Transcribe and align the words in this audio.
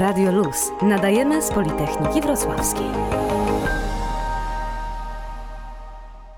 Radio 0.00 0.32
Luz. 0.32 0.72
Nadajemy 0.82 1.42
z 1.42 1.50
Politechniki 1.50 2.20
Wrocławskiej. 2.20 2.86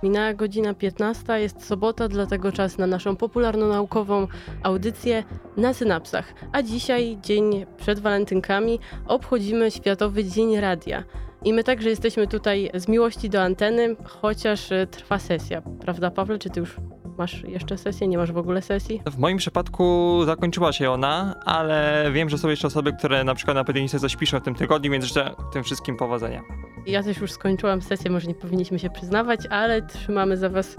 Minęła 0.02 0.34
godzina 0.34 0.74
15, 0.74 1.40
jest 1.40 1.66
sobota, 1.66 2.08
dlatego 2.08 2.52
czas 2.52 2.78
na 2.78 2.86
naszą 2.86 3.16
popularno-naukową 3.16 4.26
audycję 4.62 5.24
na 5.56 5.74
synapsach. 5.74 6.34
A 6.52 6.62
dzisiaj, 6.62 7.18
dzień 7.22 7.66
przed 7.76 8.00
walentynkami, 8.00 8.78
obchodzimy 9.06 9.70
Światowy 9.70 10.24
Dzień 10.24 10.60
Radia. 10.60 11.04
I 11.44 11.52
my 11.52 11.64
także 11.64 11.88
jesteśmy 11.88 12.26
tutaj 12.26 12.70
z 12.74 12.88
miłości 12.88 13.30
do 13.30 13.42
anteny, 13.42 13.96
chociaż 14.04 14.72
e, 14.72 14.86
trwa 14.86 15.18
sesja. 15.18 15.62
Prawda, 15.80 16.10
Pawle? 16.10 16.38
Czy 16.38 16.50
ty 16.50 16.60
już 16.60 16.76
masz 17.18 17.44
jeszcze 17.44 17.78
sesję? 17.78 18.08
Nie 18.08 18.18
masz 18.18 18.32
w 18.32 18.36
ogóle 18.36 18.62
sesji? 18.62 19.02
W 19.06 19.18
moim 19.18 19.38
przypadku 19.38 20.18
zakończyła 20.24 20.72
się 20.72 20.90
ona, 20.90 21.34
ale 21.44 22.10
wiem, 22.12 22.28
że 22.28 22.38
są 22.38 22.48
jeszcze 22.48 22.66
osoby, 22.66 22.92
które 22.92 23.24
na 23.24 23.34
przykład 23.34 23.54
na 23.54 23.64
PDNice 23.64 23.98
coś 23.98 24.16
piszą 24.16 24.40
w 24.40 24.42
tym 24.42 24.54
tygodniu, 24.54 24.92
więc 24.92 25.04
życzę 25.04 25.34
tym 25.52 25.64
wszystkim 25.64 25.96
powodzenia. 25.96 26.42
Ja 26.86 27.02
też 27.02 27.18
już 27.18 27.32
skończyłam 27.32 27.82
sesję, 27.82 28.10
może 28.10 28.28
nie 28.28 28.34
powinniśmy 28.34 28.78
się 28.78 28.90
przyznawać, 28.90 29.40
ale 29.50 29.82
trzymamy 29.82 30.36
za 30.36 30.48
was 30.48 30.76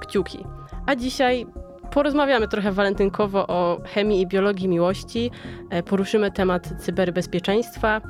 kciuki. 0.00 0.44
A 0.86 0.96
dzisiaj 0.96 1.46
porozmawiamy 1.90 2.48
trochę 2.48 2.72
walentynkowo 2.72 3.46
o 3.46 3.80
chemii 3.94 4.20
i 4.20 4.26
biologii 4.26 4.68
miłości, 4.68 5.30
e, 5.70 5.82
poruszymy 5.82 6.30
temat 6.30 6.74
cyberbezpieczeństwa, 6.78 8.00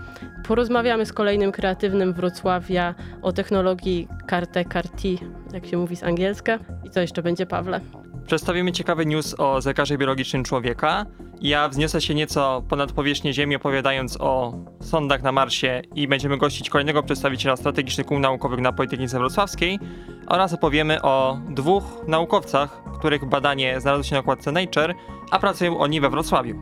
porozmawiamy 0.47 1.07
z 1.07 1.13
kolejnym 1.13 1.53
kreatywnym 1.53 2.13
Wrocławia 2.13 2.95
o 3.23 3.33
technologii 3.33 4.09
Carte 4.31 4.65
Carti, 4.65 5.19
jak 5.53 5.67
się 5.67 5.77
mówi 5.77 5.97
z 5.97 6.03
angielska. 6.03 6.59
I 6.85 6.91
co 6.91 7.01
jeszcze 7.01 7.23
będzie, 7.23 7.47
Pawle? 7.47 7.81
Przedstawimy 8.29 8.73
ciekawy 8.73 9.07
news 9.07 9.35
o 9.39 9.61
zegarze 9.61 9.99
biologicznym 9.99 10.45
człowieka. 10.45 11.07
Ja 11.41 11.69
wzniosę 11.69 12.01
się 12.01 12.15
nieco 12.15 12.63
ponad 12.69 12.93
powierzchnię 12.93 13.33
Ziemi, 13.33 13.57
opowiadając 13.57 14.21
o 14.21 14.55
sondach 14.81 15.23
na 15.23 15.33
Marsie 15.33 15.83
i 15.95 16.09
będziemy 16.09 16.39
gościć 16.39 16.71
kolejnego 16.71 17.03
przedstawiciela 17.03 17.57
strategicznych 17.57 18.07
kół 18.07 18.19
naukowych 18.19 18.61
na 18.61 18.73
Politechnice 18.73 19.19
Wrocławskiej 19.19 19.79
oraz 20.27 20.53
opowiemy 20.53 21.03
o 21.03 21.39
dwóch 21.51 21.85
naukowcach, 22.09 22.83
których 22.99 23.25
badanie 23.25 23.81
znalazło 23.81 24.05
się 24.05 24.15
na 24.15 24.21
okładce 24.21 24.53
Nature, 24.53 24.95
a 25.31 25.39
pracują 25.39 25.79
oni 25.79 26.01
we 26.01 26.11
Wrocławiu. 26.11 26.57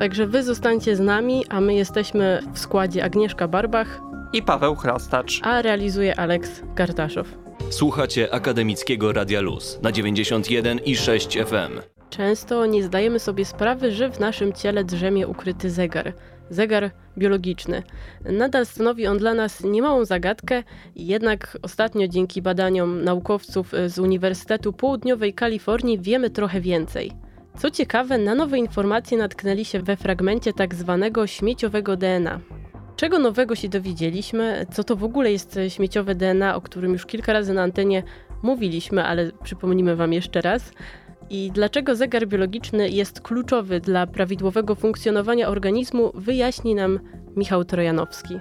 Także 0.00 0.26
wy 0.26 0.42
zostańcie 0.42 0.96
z 0.96 1.00
nami, 1.00 1.44
a 1.48 1.60
my 1.60 1.74
jesteśmy 1.74 2.42
w 2.52 2.58
składzie 2.58 3.04
Agnieszka 3.04 3.48
Barbach 3.48 4.00
i 4.32 4.42
Paweł 4.42 4.76
Chrastacz, 4.76 5.40
a 5.42 5.62
realizuje 5.62 6.20
Aleks 6.20 6.62
Gartaszow. 6.74 7.45
Słuchacie 7.70 8.34
Akademickiego 8.34 9.12
Radia 9.12 9.40
Luz 9.40 9.78
na 9.82 9.92
91 9.92 10.78
i 10.78 10.96
6 10.96 11.38
FM. 11.38 11.80
Często 12.10 12.66
nie 12.66 12.82
zdajemy 12.82 13.18
sobie 13.18 13.44
sprawy, 13.44 13.92
że 13.92 14.10
w 14.10 14.20
naszym 14.20 14.52
ciele 14.52 14.84
drzemie 14.84 15.28
ukryty 15.28 15.70
zegar. 15.70 16.12
Zegar 16.50 16.90
biologiczny. 17.18 17.82
Nadal 18.24 18.66
stanowi 18.66 19.06
on 19.06 19.18
dla 19.18 19.34
nas 19.34 19.64
niemałą 19.64 20.04
zagadkę, 20.04 20.62
jednak 20.96 21.58
ostatnio 21.62 22.08
dzięki 22.08 22.42
badaniom 22.42 23.04
naukowców 23.04 23.72
z 23.86 23.98
Uniwersytetu 23.98 24.72
Południowej 24.72 25.34
Kalifornii 25.34 25.98
wiemy 25.98 26.30
trochę 26.30 26.60
więcej. 26.60 27.12
Co 27.58 27.70
ciekawe, 27.70 28.18
na 28.18 28.34
nowe 28.34 28.58
informacje 28.58 29.18
natknęli 29.18 29.64
się 29.64 29.82
we 29.82 29.96
fragmencie 29.96 30.52
tak 30.52 30.74
zwanego 30.74 31.26
śmieciowego 31.26 31.96
DNA. 31.96 32.40
Czego 32.96 33.18
nowego 33.18 33.54
się 33.54 33.68
dowiedzieliśmy? 33.68 34.66
Co 34.72 34.84
to 34.84 34.96
w 34.96 35.04
ogóle 35.04 35.32
jest 35.32 35.58
śmieciowe 35.68 36.14
DNA, 36.14 36.56
o 36.56 36.60
którym 36.60 36.92
już 36.92 37.06
kilka 37.06 37.32
razy 37.32 37.54
na 37.54 37.62
antenie 37.62 38.02
mówiliśmy, 38.42 39.04
ale 39.04 39.32
przypomnimy 39.42 39.96
Wam 39.96 40.12
jeszcze 40.12 40.40
raz. 40.40 40.72
I 41.30 41.50
dlaczego 41.54 41.96
zegar 41.96 42.28
biologiczny 42.28 42.88
jest 42.88 43.20
kluczowy 43.20 43.80
dla 43.80 44.06
prawidłowego 44.06 44.74
funkcjonowania 44.74 45.48
organizmu, 45.48 46.12
wyjaśni 46.14 46.74
nam 46.74 47.00
Michał 47.36 47.64
Trojanowski. 47.64 48.40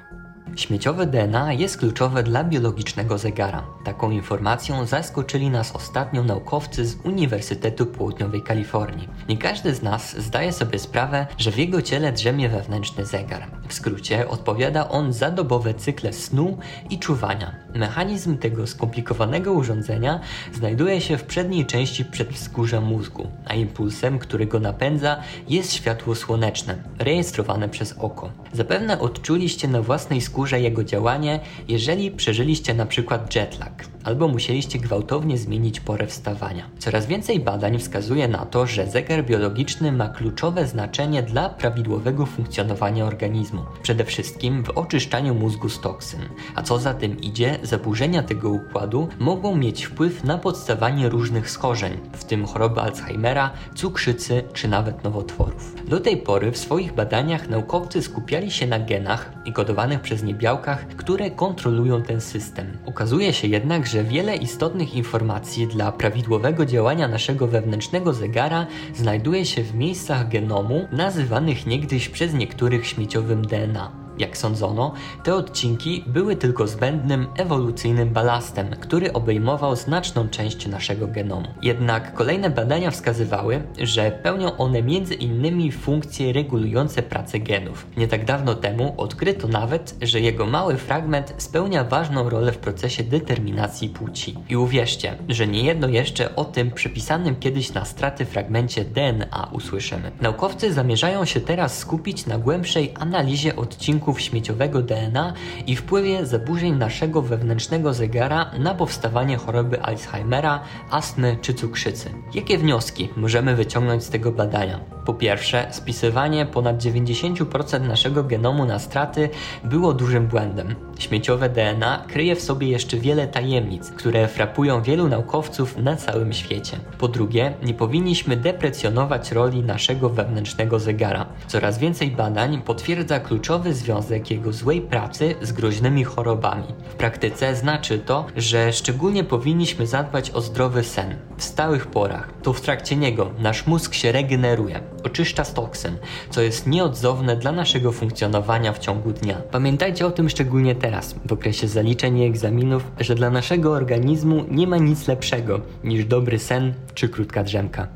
Śmieciowe 0.56 1.06
DNA 1.06 1.54
jest 1.54 1.78
kluczowe 1.78 2.24
dla 2.24 2.44
biologicznego 2.44 3.18
zegara. 3.18 3.64
Taką 3.84 4.12
informacją 4.12 4.86
zaskoczyli 4.86 5.50
nas 5.50 5.76
ostatnio 5.76 6.24
naukowcy 6.24 6.86
z 6.86 6.96
Uniwersytetu 7.04 7.86
Południowej 7.86 8.42
Kalifornii. 8.42 9.10
Nie 9.30 9.38
każdy 9.38 9.76
z 9.76 9.82
nas 9.82 10.22
zdaje 10.22 10.54
sobie 10.54 10.80
sprawę, 10.80 11.28
że 11.38 11.52
w 11.52 11.58
jego 11.58 11.82
ciele 11.82 12.12
drzemie 12.12 12.50
wewnętrzny 12.50 13.06
zegar. 13.06 13.48
W 13.68 13.74
skrócie 13.74 14.30
odpowiada 14.30 14.90
on 14.90 15.14
za 15.14 15.32
dobowe 15.32 15.74
cykle 15.74 16.14
snu 16.14 16.58
i 16.90 17.00
czuwania. 17.00 17.65
Mechanizm 17.76 18.38
tego 18.38 18.68
skomplikowanego 18.68 19.54
urządzenia 19.54 20.20
znajduje 20.54 21.02
się 21.02 21.18
w 21.18 21.24
przedniej 21.24 21.66
części 21.66 22.06
przedwzgórza 22.06 22.82
mózgu, 22.82 23.28
a 23.46 23.54
impulsem, 23.54 24.20
który 24.20 24.46
go 24.46 24.60
napędza, 24.60 25.22
jest 25.50 25.74
światło 25.74 26.16
słoneczne, 26.16 26.76
rejestrowane 27.00 27.70
przez 27.70 27.96
oko. 28.00 28.32
Zapewne 28.54 29.00
odczuliście 29.00 29.68
na 29.68 29.82
własnej 29.82 30.22
skórze 30.22 30.62
jego 30.62 30.84
działanie, 30.84 31.40
jeżeli 31.68 32.12
przeżyliście 32.12 32.74
przykład 32.86 33.36
jetlag 33.36 33.95
albo 34.06 34.28
musieliście 34.28 34.80
gwałtownie 34.80 35.38
zmienić 35.38 35.80
porę 35.80 36.08
wstawania. 36.08 36.70
Coraz 36.80 37.06
więcej 37.06 37.40
badań 37.40 37.80
wskazuje 37.80 38.28
na 38.28 38.46
to, 38.46 38.68
że 38.68 38.88
zegar 38.88 39.26
biologiczny 39.26 39.92
ma 39.92 40.10
kluczowe 40.10 40.68
znaczenie 40.68 41.24
dla 41.24 41.50
prawidłowego 41.50 42.26
funkcjonowania 42.26 43.06
organizmu, 43.06 43.62
przede 43.82 44.06
wszystkim 44.06 44.64
w 44.64 44.70
oczyszczaniu 44.70 45.36
mózgu 45.36 45.70
z 45.70 45.82
toksyn. 45.82 46.20
A 46.56 46.62
co 46.62 46.80
za 46.80 46.94
tym 46.94 47.22
idzie, 47.22 47.60
zaburzenia 47.64 48.24
tego 48.24 48.50
układu 48.50 49.08
mogą 49.20 49.56
mieć 49.56 49.86
wpływ 49.86 50.24
na 50.24 50.38
podstawanie 50.38 51.10
różnych 51.10 51.50
schorzeń, 51.50 51.98
w 52.14 52.24
tym 52.24 52.46
choroby 52.46 52.82
Alzheimera, 52.82 53.52
cukrzycy 53.76 54.44
czy 54.54 54.68
nawet 54.68 55.04
nowotworów. 55.04 55.76
Do 55.88 56.00
tej 56.00 56.18
pory 56.18 56.52
w 56.52 56.58
swoich 56.58 56.94
badaniach 56.94 57.50
naukowcy 57.50 58.02
skupiali 58.02 58.52
się 58.52 58.68
na 58.68 58.80
genach 58.80 59.32
i 59.46 59.54
kodowanych 59.54 60.02
przez 60.02 60.24
nie 60.24 60.34
białkach, 60.34 60.88
które 60.88 61.32
kontrolują 61.32 62.02
ten 62.04 62.22
system. 62.22 62.78
Okazuje 62.86 63.34
się 63.34 63.48
jednak, 63.48 63.88
że 63.88 63.95
wiele 64.04 64.36
istotnych 64.36 64.96
informacji 64.96 65.68
dla 65.68 65.92
prawidłowego 65.92 66.66
działania 66.66 67.08
naszego 67.08 67.48
wewnętrznego 67.48 68.14
zegara 68.14 68.68
znajduje 68.96 69.46
się 69.46 69.64
w 69.64 69.76
miejscach 69.76 70.30
genomu 70.30 70.88
nazywanych 70.92 71.66
niegdyś 71.66 72.10
przez 72.10 72.34
niektórych 72.34 72.88
śmieciowym 72.88 73.42
DNA. 73.42 74.05
Jak 74.18 74.38
sądzono, 74.38 74.94
te 75.24 75.36
odcinki 75.36 76.04
były 76.08 76.36
tylko 76.36 76.68
zbędnym 76.68 77.28
ewolucyjnym 77.38 78.10
balastem, 78.10 78.68
który 78.80 79.14
obejmował 79.14 79.76
znaczną 79.76 80.30
część 80.30 80.68
naszego 80.68 81.08
genomu. 81.08 81.48
Jednak 81.62 82.14
kolejne 82.14 82.50
badania 82.50 82.92
wskazywały, 82.92 83.62
że 83.80 84.12
pełnią 84.12 84.58
one 84.58 84.80
innymi 85.20 85.72
funkcje 85.72 86.34
regulujące 86.34 87.04
pracę 87.04 87.40
genów. 87.40 87.88
Nie 87.98 88.08
tak 88.08 88.26
dawno 88.26 88.56
temu 88.56 88.94
odkryto 88.98 89.48
nawet, 89.48 89.96
że 90.02 90.20
jego 90.20 90.46
mały 90.46 90.78
fragment 90.78 91.34
spełnia 91.38 91.84
ważną 91.84 92.30
rolę 92.30 92.52
w 92.52 92.58
procesie 92.58 93.04
determinacji 93.04 93.90
płci. 93.90 94.36
I 94.50 94.56
uwierzcie, 94.56 95.18
że 95.30 95.48
niejedno 95.48 95.88
jeszcze 95.88 96.36
o 96.36 96.46
tym 96.46 96.72
przypisanym 96.72 97.36
kiedyś 97.36 97.74
na 97.74 97.86
straty 97.86 98.26
fragmencie 98.26 98.86
DNA 98.86 99.50
usłyszymy. 99.52 100.12
Naukowcy 100.22 100.74
zamierzają 100.74 101.26
się 101.26 101.42
teraz 101.42 101.78
skupić 101.78 102.26
na 102.26 102.38
głębszej 102.38 102.94
analizie 103.00 103.56
odcinków 103.56 104.05
składników 104.06 104.22
śmieciowego 104.22 104.82
DNA 104.82 105.34
i 105.68 105.76
wpływie 105.76 106.26
zaburzeń 106.26 106.74
naszego 106.78 107.22
wewnętrznego 107.22 107.94
zegara 107.94 108.52
na 108.60 108.74
powstawanie 108.74 109.38
choroby 109.38 109.82
Alzheimera, 109.82 110.60
astmy 110.90 111.38
czy 111.42 111.54
cukrzycy. 111.54 112.10
Jakie 112.34 112.58
wnioski 112.58 113.10
możemy 113.18 113.56
wyciągnąć 113.56 114.04
z 114.04 114.10
tego 114.10 114.32
badania? 114.32 114.80
Po 115.06 115.14
pierwsze, 115.14 115.68
spisywanie 115.72 116.46
ponad 116.46 116.78
90% 116.78 117.88
naszego 117.88 118.24
genomu 118.24 118.66
na 118.66 118.80
straty 118.80 119.30
było 119.64 119.94
dużym 119.94 120.28
błędem. 120.28 120.76
Śmieciowe 121.00 121.50
DNA 121.50 122.06
kryje 122.08 122.36
w 122.36 122.42
sobie 122.42 122.68
jeszcze 122.68 122.98
wiele 122.98 123.28
tajemnic, 123.28 123.92
które 123.92 124.28
frapują 124.28 124.82
wielu 124.82 125.08
naukowców 125.08 125.78
na 125.78 125.96
całym 125.96 126.34
świecie. 126.34 126.78
Po 126.98 127.08
drugie, 127.08 127.54
nie 127.64 127.74
powinniśmy 127.74 128.38
deprecjonować 128.38 129.32
roli 129.32 129.64
naszego 129.64 130.10
wewnętrznego 130.10 130.80
zegara. 130.80 131.26
Coraz 131.48 131.78
więcej 131.78 132.12
badań 132.12 132.62
potwierdza 132.62 133.20
kluczowy 133.20 133.74
związek 133.74 133.95
jego 134.30 134.54
złej 134.54 134.82
pracy 134.82 135.36
z 135.42 135.52
groźnymi 135.52 136.04
chorobami. 136.04 136.68
W 136.90 136.96
praktyce 136.96 137.56
znaczy 137.56 138.00
to, 138.00 138.26
że 138.36 138.74
szczególnie 138.74 139.24
powinniśmy 139.24 139.88
zadbać 139.88 140.32
o 140.32 140.42
zdrowy 140.42 140.84
sen 140.84 141.16
w 141.38 141.44
stałych 141.44 141.88
porach. 141.88 142.34
To 142.44 142.54
w 142.54 142.62
trakcie 142.62 142.96
niego 142.96 143.32
nasz 143.40 143.68
mózg 143.68 143.94
się 143.94 144.12
regeneruje, 144.12 144.80
oczyszcza 145.04 145.44
z 145.44 145.54
toksyn, 145.54 145.98
co 146.30 146.42
jest 146.42 146.68
nieodzowne 146.68 147.38
dla 147.38 147.52
naszego 147.52 147.92
funkcjonowania 147.92 148.74
w 148.74 148.80
ciągu 148.80 149.12
dnia. 149.12 149.42
Pamiętajcie 149.52 150.06
o 150.06 150.12
tym 150.12 150.30
szczególnie 150.30 150.76
teraz, 150.76 151.16
w 151.26 151.34
okresie 151.34 151.68
zaliczeń 151.68 152.18
i 152.18 152.26
egzaminów, 152.26 152.92
że 153.00 153.16
dla 153.16 153.30
naszego 153.30 153.72
organizmu 153.72 154.46
nie 154.50 154.68
ma 154.68 154.78
nic 154.78 155.08
lepszego 155.08 155.62
niż 155.84 156.06
dobry 156.06 156.40
sen 156.40 156.74
czy 156.94 157.10
krótka 157.10 157.44
drzemka. 157.44 157.88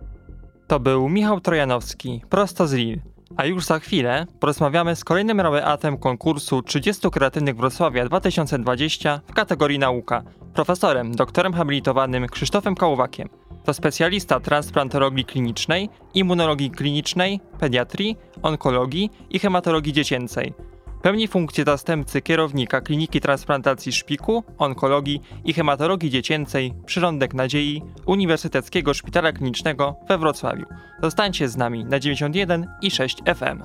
To 0.68 0.80
był 0.80 1.10
Michał 1.10 1.40
Trojanowski, 1.40 2.22
prosto 2.30 2.68
z 2.68 2.74
Lille. 2.74 3.02
A 3.38 3.46
już 3.46 3.66
za 3.66 3.80
chwilę 3.80 4.26
porozmawiamy 4.40 4.96
z 4.96 5.04
kolejnym 5.04 5.38
laureatem 5.38 5.98
konkursu 5.98 6.62
30 6.62 7.10
kreatywnych 7.10 7.56
Wrocławia 7.56 8.06
2020 8.06 9.22
w 9.28 9.34
kategorii 9.34 9.80
nauka, 9.80 10.24
profesorem, 10.54 11.16
doktorem 11.16 11.54
habilitowanym 11.54 12.28
Krzysztofem 12.28 12.76
Kałowakiem. 12.76 13.30
To 13.64 13.74
specjalista 13.74 14.40
transplantologii 14.40 15.26
klinicznej, 15.26 15.90
immunologii 16.14 16.72
klinicznej, 16.72 17.40
pediatrii, 17.60 18.18
onkologii 18.42 19.10
i 19.30 19.40
hematologii 19.40 19.94
dziecięcej. 19.94 20.54
Pełni 21.02 21.28
funkcję 21.28 21.64
zastępcy 21.64 22.22
kierownika 22.22 22.82
Kliniki 22.82 23.22
Transplantacji 23.22 23.92
Szpiku, 23.92 24.44
Onkologii 24.58 25.22
i 25.46 25.54
Hematologii 25.54 26.10
Dziecięcej 26.10 26.74
Przyrządek 26.86 27.34
Nadziei 27.34 27.82
Uniwersyteckiego 28.06 28.94
Szpitala 28.94 29.32
Klinicznego 29.32 29.96
we 30.08 30.18
Wrocławiu. 30.18 30.66
Zostańcie 31.02 31.50
z 31.50 31.58
nami 31.58 31.86
na 31.86 32.00
91 32.00 32.68
i 32.82 32.92
6 32.92 33.18
FM. 33.36 33.64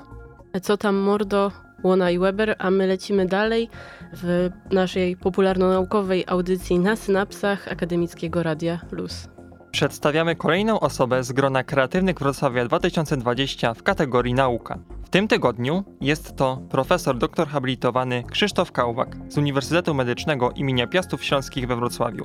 Co 0.62 0.76
tam 0.76 0.96
mordo? 0.96 1.52
Łona 1.82 2.10
i 2.10 2.18
Weber, 2.18 2.56
a 2.58 2.70
my 2.70 2.86
lecimy 2.86 3.26
dalej 3.26 3.68
w 4.12 4.50
naszej 4.70 5.16
popularno-naukowej 5.16 6.24
audycji 6.26 6.78
na 6.78 6.96
synapsach 6.96 7.68
Akademickiego 7.68 8.42
Radia 8.42 8.80
Luz. 8.90 9.28
Przedstawiamy 9.74 10.36
kolejną 10.36 10.80
osobę 10.80 11.24
z 11.24 11.32
grona 11.32 11.64
kreatywnych 11.64 12.18
Wrocławia 12.18 12.64
2020 12.64 13.74
w 13.74 13.82
kategorii 13.82 14.34
nauka. 14.34 14.78
W 15.04 15.08
tym 15.08 15.28
tygodniu 15.28 15.84
jest 16.00 16.36
to 16.36 16.58
profesor 16.70 17.18
doktor 17.18 17.48
habilitowany 17.48 18.24
Krzysztof 18.30 18.72
Kałwak 18.72 19.16
z 19.28 19.38
Uniwersytetu 19.38 19.94
Medycznego 19.94 20.50
im. 20.56 20.88
Piastów 20.88 21.24
Śląskich 21.24 21.66
we 21.66 21.76
Wrocławiu. 21.76 22.24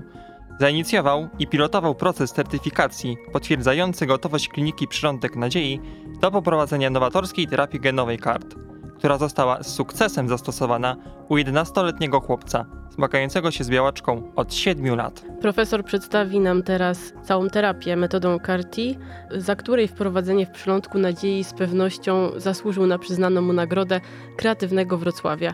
Zainicjował 0.59 1.29
i 1.39 1.47
pilotował 1.47 1.95
proces 1.95 2.33
certyfikacji 2.33 3.17
potwierdzający 3.33 4.05
gotowość 4.05 4.49
kliniki 4.49 4.87
Przyrządek 4.87 5.35
Nadziei 5.35 5.81
do 6.21 6.31
poprowadzenia 6.31 6.89
nowatorskiej 6.89 7.47
terapii 7.47 7.79
genowej 7.79 8.17
KART 8.17 8.55
która 8.99 9.17
została 9.17 9.63
z 9.63 9.73
sukcesem 9.73 10.29
zastosowana 10.29 10.95
u 11.29 11.37
11-letniego 11.37 12.19
chłopca 12.19 12.65
zmagającego 12.99 13.51
się 13.51 13.63
z 13.63 13.69
białaczką 13.69 14.31
od 14.35 14.53
7 14.53 14.95
lat. 14.95 15.21
Profesor 15.41 15.83
przedstawi 15.83 16.39
nam 16.39 16.63
teraz 16.63 17.13
całą 17.21 17.49
terapię 17.49 17.95
metodą 17.95 18.39
CAR-T, 18.39 18.81
za 19.31 19.55
której 19.55 19.87
wprowadzenie 19.87 20.45
w 20.45 20.51
przylądku 20.51 20.97
nadziei 20.97 21.43
z 21.43 21.53
pewnością 21.53 22.29
zasłużył 22.35 22.87
na 22.87 22.99
przyznaną 22.99 23.41
mu 23.41 23.53
nagrodę 23.53 24.01
kreatywnego 24.37 24.97
Wrocławia. 24.97 25.53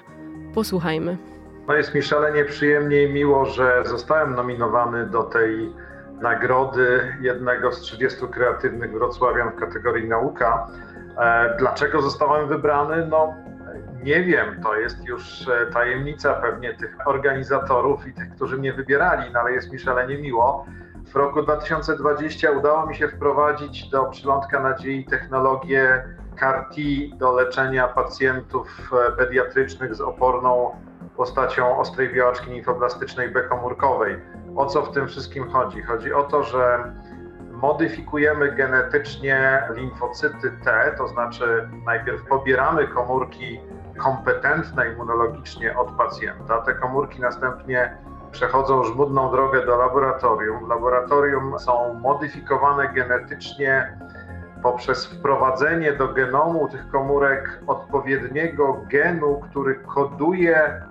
Posłuchajmy. 0.53 1.17
No 1.67 1.73
jest 1.73 1.95
mi 1.95 2.01
szalenie 2.01 2.45
przyjemnie 2.45 3.03
i 3.03 3.13
miło, 3.13 3.45
że 3.45 3.83
zostałem 3.85 4.35
nominowany 4.35 5.05
do 5.05 5.23
tej 5.23 5.73
nagrody 6.21 7.17
jednego 7.21 7.71
z 7.71 7.79
30 7.81 8.27
kreatywnych 8.27 8.91
wrocławian 8.91 9.51
w 9.51 9.55
kategorii 9.55 10.07
nauka. 10.07 10.67
E, 11.17 11.55
dlaczego 11.59 12.01
zostałem 12.01 12.47
wybrany? 12.47 13.07
No, 13.09 13.33
nie 14.03 14.23
wiem, 14.23 14.61
to 14.63 14.75
jest 14.75 15.05
już 15.05 15.47
e, 15.47 15.65
tajemnica 15.65 16.33
pewnie 16.33 16.73
tych 16.73 16.97
organizatorów 17.05 18.07
i 18.07 18.13
tych, 18.13 18.35
którzy 18.35 18.57
mnie 18.57 18.73
wybierali, 18.73 19.33
no 19.33 19.39
ale 19.39 19.51
jest 19.51 19.71
mi 19.71 19.79
szalenie 19.79 20.17
miło. 20.17 20.65
W 21.05 21.15
roku 21.15 21.41
2020 21.41 22.51
udało 22.51 22.85
mi 22.85 22.95
się 22.95 23.07
wprowadzić 23.07 23.89
do 23.89 24.05
przylądka 24.05 24.59
nadziei 24.59 25.05
technologię 25.05 26.03
CAR-T 26.35 26.81
do 27.17 27.31
leczenia 27.31 27.87
pacjentów 27.87 28.91
e, 28.93 29.11
pediatrycznych 29.11 29.95
z 29.95 30.01
oporną 30.01 30.75
postacią 31.17 31.77
ostrej 31.77 32.13
białaczki 32.13 32.51
limfoblastycznej 32.51 33.29
B-komórkowej. 33.29 34.17
O 34.55 34.65
co 34.65 34.81
w 34.81 34.91
tym 34.91 35.07
wszystkim 35.07 35.49
chodzi? 35.49 35.81
Chodzi 35.81 36.13
o 36.13 36.23
to, 36.23 36.43
że 36.43 36.93
modyfikujemy 37.61 38.51
genetycznie 38.51 39.63
limfocyty 39.75 40.51
T, 40.63 40.95
to 40.97 41.07
znaczy 41.07 41.69
najpierw 41.85 42.25
pobieramy 42.27 42.87
komórki 42.87 43.59
kompetentne 43.97 44.91
immunologicznie 44.91 45.77
od 45.77 45.91
pacjenta. 45.91 46.61
Te 46.61 46.73
komórki 46.73 47.21
następnie 47.21 47.97
przechodzą 48.31 48.83
żmudną 48.83 49.31
drogę 49.31 49.65
do 49.65 49.77
laboratorium. 49.77 50.65
W 50.65 50.67
laboratorium 50.67 51.59
są 51.59 51.93
modyfikowane 51.93 52.93
genetycznie 52.93 53.97
poprzez 54.63 55.05
wprowadzenie 55.05 55.93
do 55.93 56.07
genomu 56.07 56.67
tych 56.67 56.89
komórek 56.89 57.59
odpowiedniego 57.67 58.81
genu, 58.89 59.41
który 59.49 59.75
koduje 59.75 60.81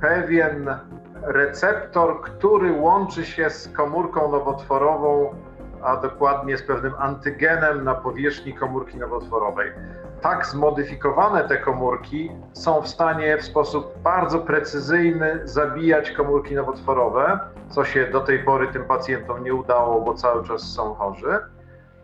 pewien 0.00 0.76
receptor, 1.22 2.20
który 2.20 2.72
łączy 2.72 3.24
się 3.24 3.50
z 3.50 3.68
komórką 3.68 4.32
nowotworową 4.32 5.34
a 5.82 5.96
dokładnie 5.96 6.58
z 6.58 6.62
pewnym 6.62 6.94
antygenem 6.98 7.84
na 7.84 7.94
powierzchni 7.94 8.54
komórki 8.54 8.98
nowotworowej. 8.98 9.72
Tak 10.20 10.46
zmodyfikowane 10.46 11.48
te 11.48 11.56
komórki 11.56 12.30
są 12.52 12.82
w 12.82 12.88
stanie 12.88 13.38
w 13.38 13.42
sposób 13.42 13.98
bardzo 14.02 14.38
precyzyjny 14.38 15.40
zabijać 15.44 16.10
komórki 16.10 16.54
nowotworowe, 16.54 17.40
co 17.68 17.84
się 17.84 18.06
do 18.06 18.20
tej 18.20 18.38
pory 18.38 18.68
tym 18.68 18.84
pacjentom 18.84 19.44
nie 19.44 19.54
udało, 19.54 20.00
bo 20.00 20.14
cały 20.14 20.44
czas 20.44 20.62
są 20.62 20.94
chorzy. 20.94 21.38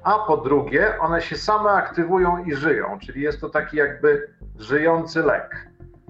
A 0.02 0.18
po 0.18 0.36
drugie, 0.36 0.98
one 1.00 1.22
się 1.22 1.36
same 1.36 1.70
aktywują 1.70 2.44
i 2.44 2.54
żyją, 2.54 2.98
czyli 3.02 3.22
jest 3.22 3.40
to 3.40 3.48
taki 3.48 3.76
jakby 3.76 4.28
żyjący 4.58 5.22
lek. 5.22 5.68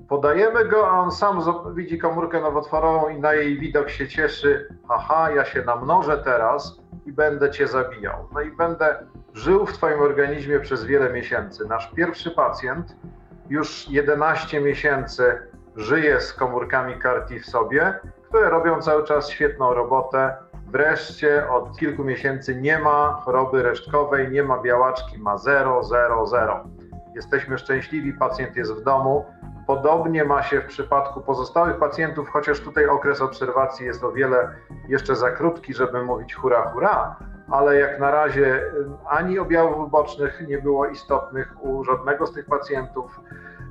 Podajemy 0.08 0.64
go, 0.64 0.88
a 0.88 1.00
on 1.00 1.10
sam 1.10 1.40
widzi 1.74 1.98
komórkę 1.98 2.40
nowotworową 2.40 3.08
i 3.08 3.20
na 3.20 3.34
jej 3.34 3.58
widok 3.58 3.90
się 3.90 4.08
cieszy. 4.08 4.68
Aha, 4.88 5.30
ja 5.30 5.44
się 5.44 5.62
namnożę 5.62 6.18
teraz, 6.18 6.80
i 7.08 7.12
będę 7.12 7.50
cię 7.50 7.68
zabijał. 7.68 8.28
No 8.32 8.40
i 8.40 8.50
będę 8.50 9.06
żył 9.34 9.66
w 9.66 9.72
twoim 9.72 10.00
organizmie 10.00 10.60
przez 10.60 10.84
wiele 10.84 11.12
miesięcy. 11.12 11.66
Nasz 11.66 11.90
pierwszy 11.94 12.30
pacjent 12.30 12.96
już 13.50 13.88
11 13.88 14.60
miesięcy 14.60 15.38
żyje 15.76 16.20
z 16.20 16.32
komórkami 16.32 16.98
CAR-T 16.98 17.40
w 17.40 17.46
sobie, 17.46 18.00
które 18.28 18.50
robią 18.50 18.82
cały 18.82 19.04
czas 19.04 19.28
świetną 19.28 19.74
robotę. 19.74 20.36
Wreszcie 20.66 21.50
od 21.50 21.78
kilku 21.78 22.04
miesięcy 22.04 22.56
nie 22.56 22.78
ma 22.78 23.20
choroby 23.24 23.62
resztkowej, 23.62 24.30
nie 24.30 24.42
ma 24.42 24.58
białaczki, 24.62 25.18
ma 25.18 25.38
0, 25.38 25.84
0, 25.84 26.26
0. 26.26 26.64
Jesteśmy 27.14 27.58
szczęśliwi, 27.58 28.12
pacjent 28.12 28.56
jest 28.56 28.72
w 28.72 28.82
domu. 28.82 29.24
Podobnie 29.68 30.24
ma 30.24 30.42
się 30.42 30.60
w 30.60 30.66
przypadku 30.66 31.20
pozostałych 31.20 31.78
pacjentów, 31.78 32.28
chociaż 32.28 32.60
tutaj 32.60 32.86
okres 32.86 33.20
obserwacji 33.20 33.86
jest 33.86 34.04
o 34.04 34.12
wiele 34.12 34.50
jeszcze 34.88 35.16
za 35.16 35.30
krótki, 35.30 35.74
żeby 35.74 36.02
mówić 36.02 36.34
hura, 36.34 36.70
hura, 36.70 37.16
ale 37.50 37.76
jak 37.76 38.00
na 38.00 38.10
razie 38.10 38.56
y, 38.56 38.72
ani 39.08 39.38
objawów 39.38 39.90
bocznych 39.90 40.48
nie 40.48 40.58
było 40.58 40.86
istotnych 40.86 41.64
u 41.64 41.84
żadnego 41.84 42.26
z 42.26 42.32
tych 42.32 42.46
pacjentów. 42.46 43.20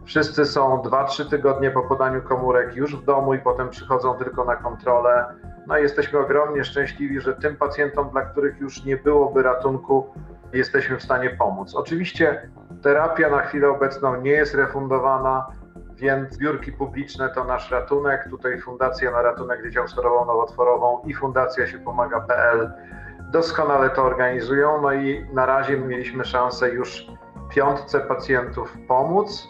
Wszyscy 0.05 0.45
są 0.45 0.81
2-3 0.81 1.29
tygodnie 1.29 1.71
po 1.71 1.81
podaniu 1.81 2.21
komórek 2.21 2.75
już 2.75 2.95
w 2.95 3.05
domu 3.05 3.33
i 3.33 3.39
potem 3.39 3.69
przychodzą 3.69 4.13
tylko 4.13 4.45
na 4.45 4.55
kontrolę. 4.55 5.25
No 5.67 5.77
i 5.77 5.81
jesteśmy 5.81 6.19
ogromnie 6.19 6.63
szczęśliwi, 6.63 7.19
że 7.19 7.35
tym 7.35 7.55
pacjentom, 7.55 8.09
dla 8.09 8.21
których 8.21 8.59
już 8.59 8.85
nie 8.85 8.97
byłoby 8.97 9.43
ratunku, 9.43 10.13
jesteśmy 10.53 10.97
w 10.97 11.03
stanie 11.03 11.29
pomóc. 11.29 11.75
Oczywiście 11.75 12.49
terapia 12.83 13.29
na 13.29 13.41
chwilę 13.41 13.69
obecną 13.69 14.21
nie 14.21 14.31
jest 14.31 14.55
refundowana 14.55 15.47
więc 15.97 16.33
zbiórki 16.33 16.71
publiczne 16.71 17.29
to 17.29 17.43
nasz 17.43 17.71
ratunek. 17.71 18.27
Tutaj 18.29 18.61
Fundacja 18.61 19.11
na 19.11 19.21
Ratunek 19.21 19.63
Dzieciom 19.63 19.87
Chorobą 19.95 20.25
Nowotworową 20.25 21.01
i 21.05 21.13
Fundacja 21.13 21.67
się 21.67 21.79
pomaga.pl 21.79 22.71
doskonale 23.31 23.89
to 23.89 24.03
organizują. 24.03 24.81
No 24.81 24.93
i 24.93 25.25
na 25.33 25.45
razie 25.45 25.77
mieliśmy 25.77 26.25
szansę 26.25 26.69
już 26.69 27.07
piątce 27.49 27.99
pacjentów 27.99 28.77
pomóc. 28.87 29.47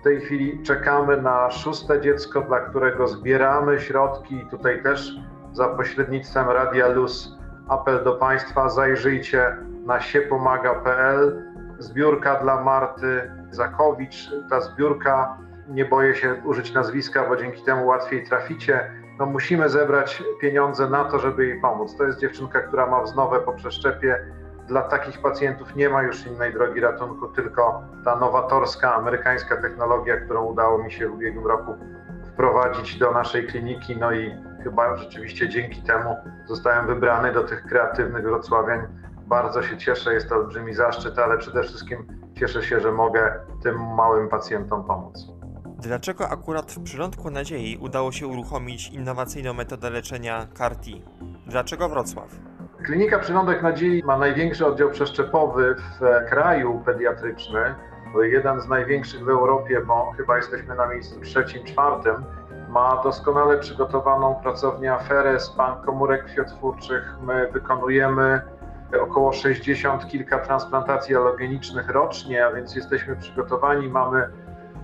W 0.00 0.02
tej 0.02 0.20
chwili 0.20 0.62
czekamy 0.62 1.22
na 1.22 1.50
szóste 1.50 2.00
dziecko, 2.00 2.40
dla 2.40 2.60
którego 2.60 3.08
zbieramy 3.08 3.80
środki. 3.80 4.46
Tutaj 4.50 4.82
też 4.82 5.12
za 5.52 5.68
pośrednictwem 5.68 6.48
Radia 6.48 6.88
Luz 6.88 7.38
apel 7.68 8.04
do 8.04 8.12
Państwa, 8.12 8.68
zajrzyjcie 8.68 9.56
na 9.86 10.00
siepomaga.pl. 10.00 11.50
Zbiórka 11.78 12.34
dla 12.34 12.62
Marty 12.62 13.30
Zakowicz. 13.50 14.30
Ta 14.50 14.60
zbiórka 14.60 15.38
nie 15.70 15.84
boję 15.84 16.14
się 16.14 16.34
użyć 16.44 16.72
nazwiska, 16.72 17.28
bo 17.28 17.36
dzięki 17.36 17.62
temu 17.62 17.86
łatwiej 17.86 18.26
traficie. 18.26 18.90
No 19.18 19.26
musimy 19.26 19.68
zebrać 19.68 20.22
pieniądze 20.40 20.90
na 20.90 21.04
to, 21.04 21.18
żeby 21.18 21.46
jej 21.46 21.60
pomóc. 21.60 21.96
To 21.96 22.04
jest 22.04 22.18
dziewczynka, 22.18 22.60
która 22.60 22.86
ma 22.86 23.02
wznowę 23.02 23.40
po 23.40 23.52
przeszczepie. 23.52 24.26
Dla 24.68 24.82
takich 24.82 25.22
pacjentów 25.22 25.76
nie 25.76 25.88
ma 25.88 26.02
już 26.02 26.26
innej 26.26 26.52
drogi 26.52 26.80
ratunku, 26.80 27.28
tylko 27.28 27.82
ta 28.04 28.16
nowatorska 28.16 28.94
amerykańska 28.94 29.56
technologia, 29.56 30.16
którą 30.16 30.44
udało 30.44 30.78
mi 30.78 30.92
się 30.92 31.08
w 31.08 31.14
ubiegłym 31.14 31.46
roku 31.46 31.74
wprowadzić 32.32 32.98
do 32.98 33.12
naszej 33.12 33.46
kliniki. 33.46 33.96
No 33.96 34.12
i 34.12 34.34
chyba 34.64 34.96
rzeczywiście 34.96 35.48
dzięki 35.48 35.82
temu 35.82 36.16
zostałem 36.46 36.86
wybrany 36.86 37.32
do 37.32 37.44
tych 37.44 37.66
kreatywnych 37.66 38.22
Wrocławiań. 38.22 38.80
Bardzo 39.26 39.62
się 39.62 39.78
cieszę, 39.78 40.14
jest 40.14 40.28
to 40.28 40.34
olbrzymi 40.34 40.74
zaszczyt, 40.74 41.18
ale 41.18 41.38
przede 41.38 41.62
wszystkim 41.62 42.06
cieszę 42.34 42.62
się, 42.62 42.80
że 42.80 42.92
mogę 42.92 43.40
tym 43.62 43.94
małym 43.94 44.28
pacjentom 44.28 44.84
pomóc. 44.84 45.39
Dlaczego 45.80 46.28
akurat 46.28 46.72
w 46.72 46.82
przylądku 46.82 47.30
nadziei 47.30 47.78
udało 47.80 48.12
się 48.12 48.26
uruchomić 48.26 48.88
innowacyjną 48.88 49.54
metodę 49.54 49.90
leczenia 49.90 50.46
CAR-T? 50.58 50.90
Dlaczego 51.46 51.88
Wrocław? 51.88 52.28
Klinika 52.84 53.18
Przylądek 53.18 53.62
Nadziei 53.62 54.02
ma 54.04 54.18
największy 54.18 54.66
oddział 54.66 54.90
przeszczepowy 54.90 55.74
w 55.74 56.28
kraju 56.28 56.82
pediatryczny. 56.86 57.74
Jeden 58.22 58.60
z 58.60 58.68
największych 58.68 59.24
w 59.24 59.28
Europie, 59.28 59.80
bo 59.86 60.12
chyba 60.16 60.36
jesteśmy 60.36 60.74
na 60.74 60.86
miejscu 60.86 61.20
trzecim, 61.20 61.64
czwartym. 61.64 62.14
Ma 62.68 63.02
doskonale 63.02 63.58
przygotowaną 63.58 64.34
pracownię 64.34 64.92
aferę 64.92 65.40
z 65.40 65.56
bank 65.56 65.84
komórek 65.84 66.24
krwiotwórczych. 66.24 67.16
My 67.22 67.50
wykonujemy 67.52 68.42
około 69.02 69.32
60 69.32 70.06
kilka 70.08 70.38
transplantacji 70.38 71.16
alogenicznych 71.16 71.88
rocznie, 71.88 72.46
a 72.46 72.52
więc 72.52 72.74
jesteśmy 72.74 73.16
przygotowani, 73.16 73.88
mamy, 73.88 74.30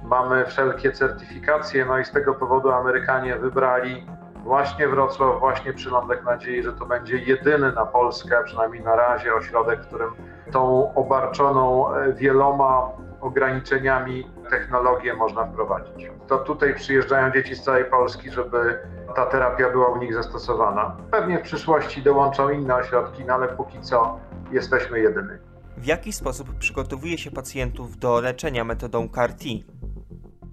mamy 0.06 0.46
wszelkie 0.46 0.92
certyfikacje, 0.92 1.84
no 1.84 1.98
i 1.98 2.04
z 2.04 2.10
tego 2.10 2.34
powodu 2.34 2.70
Amerykanie 2.70 3.36
wybrali 3.36 4.06
właśnie 4.44 4.88
Wrocław, 4.88 5.40
właśnie 5.40 5.72
Przylądek 5.72 6.24
Nadziei, 6.24 6.62
że 6.62 6.72
to 6.72 6.86
będzie 6.86 7.18
jedyny 7.18 7.72
na 7.72 7.86
Polskę, 7.86 8.36
przynajmniej 8.44 8.82
na 8.82 8.96
razie, 8.96 9.34
ośrodek, 9.34 9.82
w 9.82 9.86
którym 9.86 10.10
tą 10.52 10.94
obarczoną 10.94 11.94
e, 11.94 12.12
wieloma 12.12 12.90
ograniczeniami 13.20 14.30
technologię 14.50 15.14
można 15.14 15.46
wprowadzić. 15.46 16.10
To 16.26 16.38
tutaj 16.38 16.74
przyjeżdżają 16.74 17.32
dzieci 17.32 17.54
z 17.54 17.62
całej 17.62 17.84
Polski, 17.84 18.30
żeby 18.30 18.78
ta 19.16 19.26
terapia 19.26 19.70
była 19.70 19.88
u 19.88 19.98
nich 19.98 20.14
zastosowana. 20.14 20.96
Pewnie 21.10 21.38
w 21.38 21.42
przyszłości 21.42 22.02
dołączą 22.02 22.50
inne 22.50 22.74
ośrodki, 22.74 23.24
no 23.24 23.34
ale 23.34 23.48
póki 23.48 23.80
co 23.80 24.20
jesteśmy 24.52 25.00
jedyni. 25.00 25.38
W 25.76 25.86
jaki 25.86 26.12
sposób 26.12 26.58
przygotowuje 26.58 27.18
się 27.18 27.30
pacjentów 27.30 27.98
do 27.98 28.20
leczenia 28.20 28.64
metodą 28.64 29.08
CAR-T? 29.08 29.44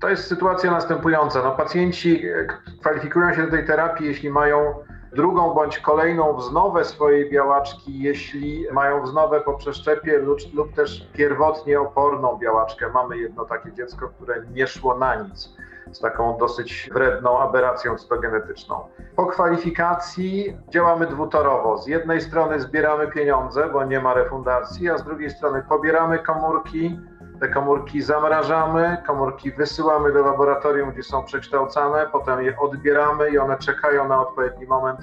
To 0.04 0.10
jest 0.10 0.28
sytuacja 0.28 0.72
następująca. 0.72 1.44
No, 1.44 1.52
pacjenci 1.52 2.28
e, 2.28 2.48
kwalifikują 2.80 3.34
się 3.34 3.42
do 3.42 3.52
tej 3.52 3.66
terapii, 3.66 4.08
jeśli 4.08 4.30
mają 4.30 4.76
drugą 5.16 5.54
bądź 5.54 5.80
kolejną 5.80 6.38
wznowę 6.38 6.86
swojej 6.86 7.30
białaczki, 7.30 8.00
jeśli 8.00 8.66
mają 8.72 9.04
wznowę 9.04 9.42
po 9.42 9.54
przeszczepie 9.54 10.18
lub, 10.18 10.40
lub 10.54 10.74
też 10.74 11.08
pierwotnie 11.14 11.82
oporną 11.82 12.38
białaczkę. 12.38 12.90
Mamy 12.90 13.18
jedno 13.18 13.46
takie 13.46 13.74
dziecko, 13.74 14.10
które 14.10 14.36
nie 14.54 14.68
szło 14.68 14.98
na 14.98 15.16
nic 15.16 15.50
z 15.92 16.00
taką 16.00 16.38
dosyć 16.38 16.90
wredną 16.94 17.40
aberracją 17.40 17.98
cytogenetyczną. 17.98 18.88
Po 19.16 19.26
kwalifikacji 19.26 20.58
działamy 20.70 21.08
dwutorowo. 21.08 21.78
Z 21.78 21.88
jednej 21.88 22.22
strony 22.22 22.60
zbieramy 22.60 23.08
pieniądze, 23.08 23.70
bo 23.74 23.86
nie 23.86 24.00
ma 24.00 24.14
refundacji, 24.14 24.90
a 24.90 24.98
z 24.98 25.04
drugiej 25.04 25.30
strony 25.30 25.64
pobieramy 25.70 26.20
komórki, 26.20 27.00
te 27.40 27.48
komórki 27.48 28.02
zamrażamy, 28.02 28.98
komórki 29.08 29.52
wysyłamy 29.52 30.13
do 30.13 30.24
laboratorium, 30.24 30.92
gdzie 30.92 31.04
są 31.04 31.24
przekształcane, 31.24 32.08
potem 32.12 32.42
je 32.42 32.60
odbieramy 32.60 33.30
i 33.30 33.38
one 33.38 33.58
czekają 33.58 34.08
na 34.08 34.22
odpowiedni 34.22 34.66
moment, 34.66 35.00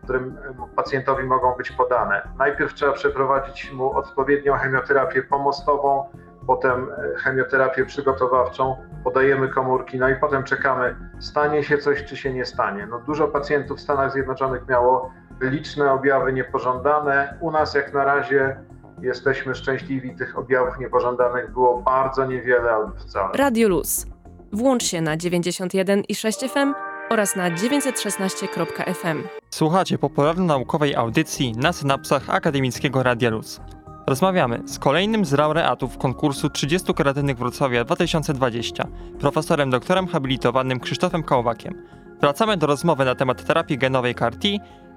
w 0.00 0.04
którym 0.04 0.36
pacjentowi 0.76 1.24
mogą 1.24 1.54
być 1.54 1.70
podane. 1.70 2.28
Najpierw 2.38 2.74
trzeba 2.74 2.92
przeprowadzić 2.92 3.72
mu 3.72 3.98
odpowiednią 3.98 4.54
chemioterapię 4.54 5.22
pomostową, 5.22 6.04
potem 6.46 6.90
e, 6.90 7.18
chemioterapię 7.18 7.84
przygotowawczą, 7.86 8.76
podajemy 9.04 9.48
komórki, 9.48 9.98
no 9.98 10.08
i 10.08 10.16
potem 10.16 10.44
czekamy, 10.44 10.96
stanie 11.18 11.64
się 11.64 11.78
coś, 11.78 12.04
czy 12.04 12.16
się 12.16 12.32
nie 12.32 12.44
stanie. 12.44 12.86
No, 12.86 12.98
dużo 12.98 13.28
pacjentów 13.28 13.78
w 13.78 13.80
Stanach 13.80 14.12
Zjednoczonych 14.12 14.68
miało 14.68 15.12
liczne 15.40 15.92
objawy 15.92 16.32
niepożądane. 16.32 17.38
U 17.40 17.50
nas 17.50 17.74
jak 17.74 17.92
na 17.92 18.04
razie 18.04 18.56
jesteśmy 19.02 19.54
szczęśliwi, 19.54 20.16
tych 20.16 20.38
objawów 20.38 20.78
niepożądanych 20.78 21.52
było 21.52 21.82
bardzo 21.82 22.26
niewiele 22.26 22.70
albo 22.70 22.92
wcale. 22.94 23.28
Radio 23.34 23.68
Luz. 23.68 24.06
Włącz 24.52 24.84
się 24.84 25.00
na 25.00 25.16
91 25.16 26.02
i 26.08 26.14
6 26.14 26.38
FM 26.38 26.74
oraz 27.10 27.36
na 27.36 27.50
916.fm. 27.50 29.22
Słuchacie 29.50 29.98
popularno-naukowej 29.98 30.94
audycji 30.94 31.52
na 31.52 31.72
synapsach 31.72 32.30
Akademickiego 32.30 33.02
Radia 33.02 33.30
Luz. 33.30 33.60
Rozmawiamy 34.06 34.62
z 34.66 34.78
kolejnym 34.78 35.24
z 35.24 35.32
laureatów 35.32 35.98
konkursu 35.98 36.50
30 36.50 36.94
kreatywnych 36.94 37.38
Wrocławia 37.38 37.84
2020, 37.84 38.88
profesorem 39.20 39.70
doktorem 39.70 40.06
habilitowanym 40.06 40.80
Krzysztofem 40.80 41.22
Kołowakiem. 41.22 41.82
Wracamy 42.20 42.56
do 42.56 42.66
rozmowy 42.66 43.04
na 43.04 43.14
temat 43.14 43.44
terapii 43.44 43.78
genowej 43.78 44.14
CAR-T 44.14 44.48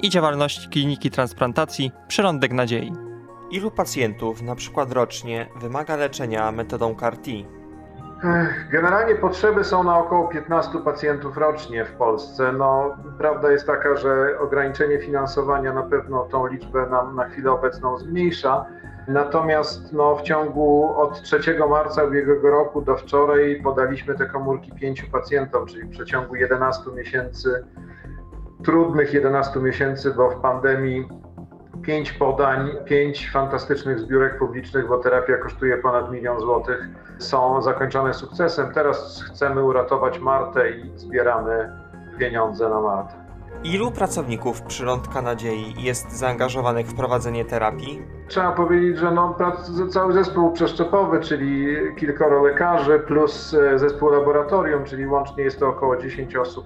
i 0.02 0.10
działalności 0.10 0.70
kliniki 0.70 1.12
transplantacji 1.12 1.92
Przyrądek 2.08 2.54
Nadziei. 2.54 3.15
Ilu 3.56 3.72
pacjentów, 3.72 4.42
na 4.42 4.56
przykład 4.56 4.92
rocznie, 4.92 5.48
wymaga 5.62 5.96
leczenia 5.96 6.52
metodą 6.52 6.96
CAR-T? 6.96 7.32
Generalnie 8.72 9.16
potrzeby 9.16 9.64
są 9.64 9.84
na 9.84 9.98
około 10.00 10.28
15 10.28 10.80
pacjentów 10.80 11.38
rocznie 11.38 11.86
w 11.86 11.92
Polsce. 11.92 12.52
No, 12.52 12.98
prawda 13.18 13.52
jest 13.52 13.68
taka, 13.68 13.96
że 13.96 14.40
ograniczenie 14.40 15.00
finansowania 15.00 15.74
na 15.74 15.84
pewno 15.84 16.26
tą 16.26 16.48
liczbę 16.48 16.90
nam 16.90 17.16
na 17.16 17.30
chwilę 17.30 17.52
obecną 17.52 17.98
zmniejsza. 17.98 18.66
Natomiast 19.08 19.94
no, 19.94 20.16
w 20.16 20.22
ciągu 20.22 20.94
od 20.98 21.22
3 21.22 21.40
marca 21.70 22.04
ubiegłego 22.04 22.50
roku 22.50 22.82
do 22.82 22.98
wczoraj 22.98 23.62
podaliśmy 23.64 24.16
te 24.16 24.26
komórki 24.26 24.72
pięciu 24.72 25.08
pacjentom, 25.12 25.66
czyli 25.66 25.84
w 25.84 25.90
przeciągu 25.90 26.36
11 26.36 26.84
miesięcy, 26.96 27.66
trudnych 28.64 29.14
11 29.14 29.60
miesięcy, 29.60 30.14
bo 30.14 30.30
w 30.30 30.42
pandemii 30.42 31.25
pięć 31.82 32.12
podań, 32.12 32.70
pięć 32.86 33.32
fantastycznych 33.32 34.00
zbiórek 34.00 34.38
publicznych, 34.38 34.88
bo 34.88 34.98
terapia 34.98 35.38
kosztuje 35.38 35.78
ponad 35.78 36.12
milion 36.12 36.40
złotych, 36.40 36.88
są 37.18 37.62
zakończone 37.62 38.14
sukcesem. 38.14 38.74
Teraz 38.74 39.24
chcemy 39.24 39.64
uratować 39.64 40.20
Martę 40.20 40.72
i 40.72 40.92
zbieramy 40.96 41.70
pieniądze 42.20 42.70
na 42.70 42.82
Martę. 42.82 43.26
Ilu 43.64 43.92
pracowników 43.92 44.62
Przylądka 44.62 45.22
Nadziei 45.22 45.74
jest 45.78 46.12
zaangażowanych 46.12 46.88
w 46.88 46.96
prowadzenie 46.96 47.46
terapii? 47.46 48.02
Trzeba 48.28 48.52
powiedzieć, 48.52 48.98
że 48.98 49.12
no, 49.12 49.38
cały 49.90 50.14
zespół 50.14 50.52
przeszczepowy, 50.52 51.20
czyli 51.20 51.76
kilkoro 52.00 52.44
lekarzy 52.44 53.00
plus 53.00 53.54
e, 53.54 53.80
zespół 53.80 54.10
laboratorium, 54.10 54.84
czyli 54.84 55.08
łącznie 55.08 55.44
jest 55.44 55.60
to 55.60 55.68
około 55.68 55.98
10 55.98 56.36
osób, 56.36 56.66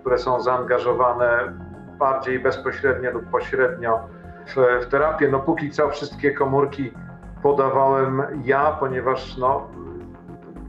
które 0.00 0.18
są 0.18 0.40
zaangażowane 0.40 1.54
bardziej 1.98 2.38
bezpośrednio 2.38 3.10
lub 3.10 3.24
pośrednio 3.30 4.00
w, 4.48 4.84
w 4.84 4.86
terapię. 4.86 5.28
No 5.28 5.40
póki 5.40 5.70
co 5.70 5.90
wszystkie 5.90 6.30
komórki 6.30 6.92
podawałem 7.42 8.22
ja, 8.44 8.76
ponieważ 8.80 9.36
no, 9.36 9.68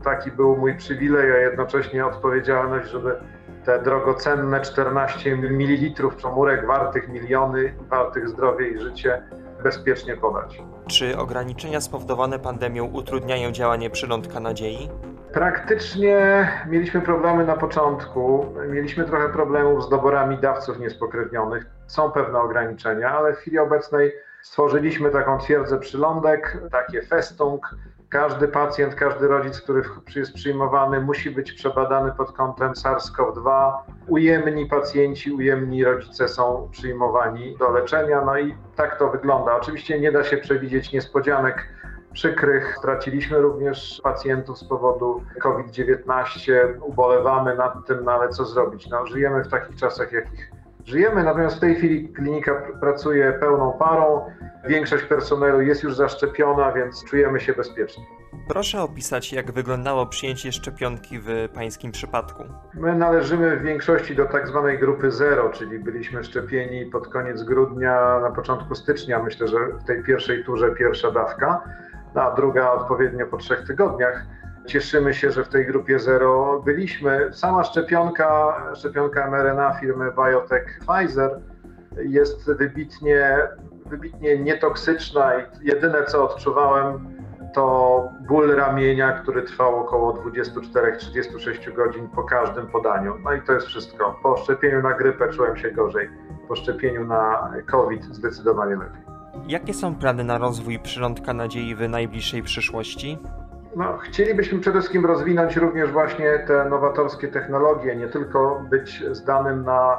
taki 0.04 0.32
był 0.32 0.58
mój 0.58 0.76
przywilej, 0.76 1.32
a 1.32 1.38
jednocześnie 1.38 2.06
odpowiedzialność, 2.06 2.90
żeby 2.90 3.16
te 3.66 3.82
drogocenne 3.84 4.62
14 4.62 5.38
ml 5.38 6.02
komórek 6.22 6.68
wartych 6.68 7.10
miliony, 7.10 7.74
wartych 7.90 8.30
zdrowie 8.30 8.68
i 8.68 8.80
życie 8.80 9.22
bezpiecznie 9.64 10.18
podać. 10.18 10.62
Czy 10.88 11.18
ograniczenia 11.18 11.82
spowodowane 11.82 12.40
pandemią 12.40 12.86
utrudniają 12.86 13.52
działanie 13.52 13.90
przylądka 13.90 14.40
nadziei? 14.40 14.90
Praktycznie 15.34 16.48
mieliśmy 16.68 17.02
problemy 17.02 17.46
na 17.46 17.56
początku. 17.56 18.46
Mieliśmy 18.70 19.06
trochę 19.06 19.30
problemów 19.30 19.84
z 19.84 19.90
doborami 19.90 20.38
dawców 20.38 20.80
niespokrewnionych. 20.80 21.66
Są 21.88 22.12
pewne 22.12 22.40
ograniczenia, 22.40 23.18
ale 23.18 23.34
w 23.34 23.38
chwili 23.38 23.60
obecnej 23.60 24.14
stworzyliśmy 24.42 25.10
taką 25.10 25.38
twierdzę 25.38 25.80
przylądek, 25.80 26.58
takie 26.72 27.02
festung. 27.02 27.76
Każdy 28.10 28.48
pacjent, 28.48 28.96
każdy 28.96 29.28
rodzic, 29.28 29.62
który 29.62 29.84
jest 30.16 30.34
przyjmowany, 30.34 31.02
musi 31.02 31.32
być 31.32 31.52
przebadany 31.52 32.12
pod 32.12 32.32
kątem 32.32 32.72
SARS-CoV-2. 32.72 33.72
Ujemni 34.08 34.66
pacjenci, 34.66 35.32
ujemni 35.32 35.84
rodzice 35.84 36.28
są 36.28 36.70
przyjmowani 36.72 37.58
do 37.58 37.72
leczenia. 37.72 38.22
No 38.26 38.38
i 38.38 38.56
tak 38.76 39.00
to 39.00 39.10
wygląda. 39.10 39.56
Oczywiście 39.56 40.00
nie 40.00 40.12
da 40.12 40.24
się 40.24 40.38
przewidzieć 40.38 40.94
niespodzianek 40.94 41.68
przykrych. 42.20 42.76
Straciliśmy 42.78 43.38
również 43.38 44.02
pacjentów 44.04 44.58
z 44.58 44.64
powodu 44.64 45.24
COVID-19. 45.42 46.52
Ubolewamy 46.82 47.56
nad 47.56 47.88
tym, 47.88 47.98
no 48.04 48.12
ale 48.12 48.30
co 48.30 48.46
zrobić? 48.46 48.90
No, 48.90 49.06
żyjemy 49.06 49.44
w 49.44 49.48
takich 49.48 49.76
czasach, 49.76 50.12
jakich 50.12 50.52
żyjemy, 50.86 51.24
natomiast 51.24 51.58
w 51.58 51.60
tej 51.60 51.76
chwili 51.76 52.10
klinika 52.10 52.62
pracuje 52.80 53.34
pełną 53.34 53.72
parą. 53.72 54.26
Większość 54.68 55.04
personelu 55.04 55.62
jest 55.62 55.84
już 55.84 55.96
zaszczepiona, 55.96 56.72
więc 56.72 57.04
czujemy 57.06 57.40
się 57.40 57.54
bezpiecznie. 57.54 58.04
Proszę 58.48 58.82
opisać, 58.82 59.34
jak 59.34 59.52
wyglądało 59.52 60.06
przyjęcie 60.06 60.52
szczepionki 60.52 61.20
w 61.20 61.50
Pańskim 61.54 61.92
przypadku. 61.92 62.44
My 62.74 62.96
należymy 62.96 63.58
w 63.58 63.62
większości 63.62 64.16
do 64.16 64.26
tak 64.26 64.48
zwanej 64.48 64.80
grupy 64.80 65.12
zero, 65.12 65.50
czyli 65.50 65.80
byliśmy 65.80 66.24
szczepieni 66.24 66.86
pod 66.86 67.08
koniec 67.08 67.44
grudnia, 67.44 68.20
na 68.20 68.32
początku 68.32 68.76
stycznia. 68.76 69.24
Myślę, 69.24 69.48
że 69.48 69.58
w 69.58 69.84
tej 69.84 70.04
pierwszej 70.04 70.44
turze 70.44 70.72
pierwsza 70.72 71.12
dawka 71.12 71.62
a 72.16 72.32
druga 72.32 72.72
odpowiednio 72.72 73.26
po 73.26 73.38
trzech 73.38 73.68
tygodniach. 73.68 74.26
Cieszymy 74.66 75.14
się, 75.14 75.32
że 75.32 75.44
w 75.44 75.50
tej 75.50 75.66
grupie 75.66 76.00
zero 76.00 76.62
byliśmy. 76.66 77.30
Sama 77.34 77.64
szczepionka, 77.64 78.56
szczepionka 78.76 79.32
mRNA 79.32 79.74
firmy 79.74 80.12
Biotech 80.12 80.80
Pfizer 80.80 81.40
jest 81.98 82.52
wybitnie, 82.54 83.38
wybitnie 83.86 84.40
nietoksyczna 84.40 85.40
i 85.40 85.46
jedyne 85.62 86.06
co 86.06 86.30
odczuwałem 86.30 87.20
to 87.54 88.10
ból 88.28 88.56
ramienia, 88.56 89.12
który 89.12 89.42
trwał 89.42 89.80
około 89.80 90.14
24-36 90.14 91.74
godzin 91.74 92.10
po 92.10 92.24
każdym 92.24 92.68
podaniu. 92.68 93.16
No 93.24 93.34
i 93.34 93.42
to 93.42 93.54
jest 93.54 93.68
wszystko. 93.68 94.20
Po 94.24 94.38
szczepieniu 94.38 94.82
na 94.82 94.94
grypę 94.94 95.30
czułem 95.30 95.58
się 95.58 95.72
gorzej. 95.72 96.10
Po 96.48 96.56
szczepieniu 96.56 97.06
na 97.06 97.54
COVID 97.72 98.04
zdecydowanie 98.04 98.76
lepiej. 98.76 99.09
Jakie 99.48 99.74
są 99.74 99.96
plany 99.96 100.24
na 100.24 100.38
rozwój 100.38 100.80
przylądka 100.80 101.34
nadziei 101.34 101.76
w 101.76 101.90
najbliższej 101.90 102.44
przyszłości? 102.44 103.18
No, 103.76 103.98
chcielibyśmy 103.98 104.60
przede 104.60 104.80
wszystkim 104.80 105.06
rozwinąć 105.06 105.56
również 105.56 105.92
właśnie 105.92 106.40
te 106.48 106.70
nowatorskie 106.70 107.28
technologie, 107.28 107.96
nie 107.96 108.08
tylko 108.08 108.64
być 108.70 109.04
zdanym 109.12 109.64
na 109.64 109.98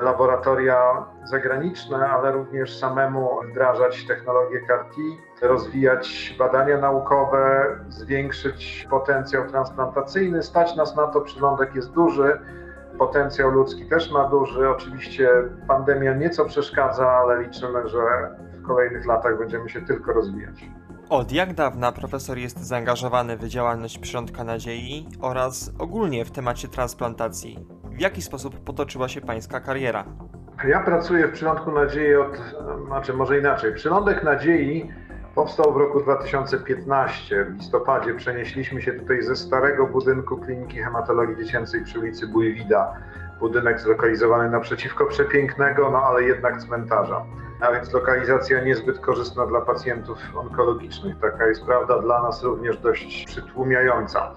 laboratoria 0.00 1.06
zagraniczne, 1.24 2.08
ale 2.10 2.32
również 2.32 2.78
samemu 2.78 3.30
wdrażać 3.50 4.06
technologię 4.06 4.60
CAR-T, 4.68 4.96
rozwijać 5.42 6.36
badania 6.38 6.78
naukowe, 6.78 7.66
zwiększyć 7.88 8.86
potencjał 8.90 9.48
transplantacyjny. 9.48 10.42
Stać 10.42 10.76
nas 10.76 10.96
na 10.96 11.06
to, 11.06 11.20
przylądek 11.20 11.74
jest 11.74 11.92
duży, 11.92 12.38
potencjał 12.98 13.50
ludzki 13.50 13.86
też 13.88 14.12
ma 14.12 14.28
duży. 14.28 14.68
Oczywiście 14.68 15.30
pandemia 15.68 16.14
nieco 16.14 16.44
przeszkadza, 16.44 17.10
ale 17.10 17.42
liczymy, 17.42 17.88
że 17.88 18.00
w 18.62 18.66
kolejnych 18.66 19.06
latach 19.06 19.38
będziemy 19.38 19.68
się 19.68 19.80
tylko 19.82 20.12
rozwijać. 20.12 20.64
Od 21.08 21.32
jak 21.32 21.54
dawna 21.54 21.92
profesor 21.92 22.38
jest 22.38 22.58
zaangażowany 22.58 23.36
w 23.36 23.48
działalność 23.48 23.98
Przyrządka 23.98 24.44
Nadziei 24.44 25.08
oraz 25.20 25.72
ogólnie 25.78 26.24
w 26.24 26.30
temacie 26.30 26.68
transplantacji? 26.68 27.66
W 27.84 28.00
jaki 28.00 28.22
sposób 28.22 28.64
potoczyła 28.64 29.08
się 29.08 29.20
pańska 29.20 29.60
kariera? 29.60 30.04
Ja 30.68 30.80
pracuję 30.80 31.28
w 31.28 31.32
Przylądku 31.32 31.72
Nadziei 31.72 32.14
od, 32.14 32.38
znaczy 32.86 33.14
może 33.14 33.38
inaczej. 33.38 33.74
Przylądek 33.74 34.24
Nadziei 34.24 34.90
powstał 35.34 35.72
w 35.72 35.76
roku 35.76 36.00
2015. 36.00 37.44
W 37.44 37.54
listopadzie 37.54 38.14
przenieśliśmy 38.14 38.82
się 38.82 38.92
tutaj 38.92 39.22
ze 39.22 39.36
starego 39.36 39.86
budynku 39.86 40.36
Kliniki 40.36 40.78
Hematologii 40.78 41.36
Dziecięcej 41.44 41.84
przy 41.84 41.98
ulicy 41.98 42.26
Bujwida. 42.26 42.94
Budynek 43.40 43.80
zlokalizowany 43.80 44.50
naprzeciwko 44.50 45.06
przepięknego, 45.06 45.90
no 45.90 46.02
ale 46.02 46.22
jednak 46.22 46.62
cmentarza. 46.62 47.24
A 47.62 47.72
więc 47.72 47.92
lokalizacja 47.92 48.64
niezbyt 48.64 48.98
korzystna 48.98 49.46
dla 49.46 49.60
pacjentów 49.60 50.18
onkologicznych. 50.34 51.18
Taka 51.20 51.46
jest 51.46 51.64
prawda 51.64 51.98
dla 51.98 52.22
nas 52.22 52.42
również 52.42 52.78
dość 52.78 53.24
przytłumiająca. 53.26 54.34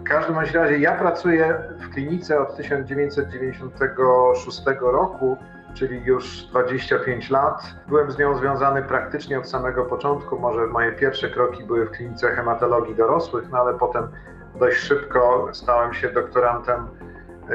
W 0.00 0.02
każdym 0.02 0.38
razie 0.38 0.78
ja 0.78 0.94
pracuję 0.94 1.62
w 1.78 1.94
klinice 1.94 2.40
od 2.40 2.56
1996 2.56 4.62
roku, 4.80 5.36
czyli 5.74 6.04
już 6.04 6.42
25 6.42 7.30
lat. 7.30 7.62
Byłem 7.88 8.10
z 8.10 8.18
nią 8.18 8.38
związany 8.38 8.82
praktycznie 8.82 9.38
od 9.38 9.48
samego 9.48 9.84
początku. 9.84 10.38
Może 10.38 10.66
moje 10.66 10.92
pierwsze 10.92 11.30
kroki 11.30 11.64
były 11.64 11.86
w 11.86 11.90
klinice 11.90 12.30
hematologii 12.30 12.94
dorosłych, 12.94 13.44
no 13.50 13.58
ale 13.58 13.78
potem 13.78 14.08
dość 14.54 14.78
szybko 14.78 15.48
stałem 15.52 15.94
się 15.94 16.10
doktorantem 16.10 16.88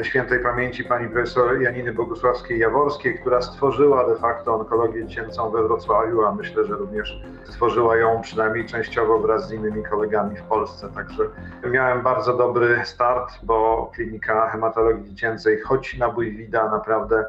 świętej 0.01 0.39
pamięci 0.39 0.84
pani 0.84 1.10
profesor 1.10 1.62
Janiny 1.62 1.94
Bogusławskiej-Jaworskiej, 1.94 3.20
która 3.20 3.41
stworzyła 3.41 4.08
de 4.08 4.15
facto 4.15 4.56
onkologię 4.56 5.06
dziecięcą 5.06 5.50
we 5.50 5.63
Wrocławiu, 5.63 6.25
a 6.25 6.36
myślę, 6.36 6.65
że 6.65 6.74
również 6.74 7.22
stworzyła 7.44 7.98
ją 7.98 8.22
przynajmniej 8.22 8.65
częściowo 8.65 9.20
wraz 9.20 9.48
z 9.48 9.51
innymi 9.51 9.84
kolegami 9.84 10.38
w 10.38 10.44
Polsce. 10.44 10.89
Także 10.96 11.24
miałem 11.72 12.01
bardzo 12.01 12.38
dobry 12.38 12.82
start, 12.84 13.34
bo 13.44 13.91
klinika 13.96 14.50
hematologii 14.50 15.10
dziecięcej, 15.10 15.62
choć 15.62 15.98
na 15.98 16.10
bój 16.10 16.38
wida 16.38 16.72
naprawdę 16.72 17.25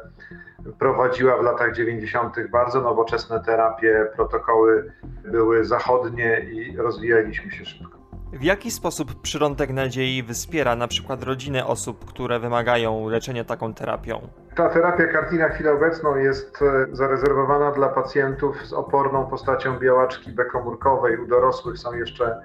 prowadziła 0.79 1.37
w 1.37 1.43
latach 1.43 1.73
90. 1.73 2.35
bardzo 2.49 2.81
nowoczesne 2.81 3.43
terapie, 3.43 4.07
protokoły 4.15 4.91
były 5.25 5.65
zachodnie 5.65 6.39
i 6.39 6.77
rozwijaliśmy 6.77 7.51
się 7.51 7.65
szybko. 7.65 7.88
W 8.33 8.43
jaki 8.43 8.71
sposób 8.71 9.21
przyrądek 9.21 9.69
nadziei 9.69 10.23
wspiera 10.23 10.75
na 10.75 10.87
przykład 10.87 11.23
rodziny 11.23 11.65
osób, 11.65 12.05
które 12.05 12.39
wymagają 12.39 13.09
leczenia 13.09 13.43
taką 13.43 13.73
terapią? 13.73 14.27
Ta 14.55 14.69
terapia 14.69 15.07
CAR 15.07 15.33
na 15.33 15.49
chwilę 15.49 15.71
obecną 15.71 16.15
jest 16.15 16.61
e, 16.61 16.95
zarezerwowana 16.95 17.71
dla 17.71 17.89
pacjentów 17.89 18.65
z 18.65 18.73
oporną 18.73 19.25
postacią 19.25 19.79
białaczki 19.79 20.31
bekomórkowej. 20.31 21.17
U 21.17 21.27
dorosłych 21.27 21.77
są 21.77 21.93
jeszcze 21.93 22.41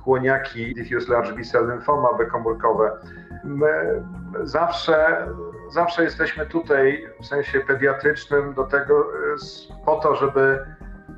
chłoniaki 0.00 0.74
diffuse 0.74 1.12
large 1.12 1.32
B-cell 1.32 1.66
lymphoma 1.66 2.12
bekomórkowe. 2.12 2.92
My 3.44 4.02
zawsze, 4.42 5.26
zawsze 5.70 6.04
jesteśmy 6.04 6.46
tutaj 6.46 7.06
w 7.22 7.26
sensie 7.26 7.60
pediatrycznym 7.60 8.54
do 8.54 8.64
tego 8.64 9.00
e, 9.00 9.84
po 9.84 9.96
to, 9.96 10.14
żeby 10.14 10.66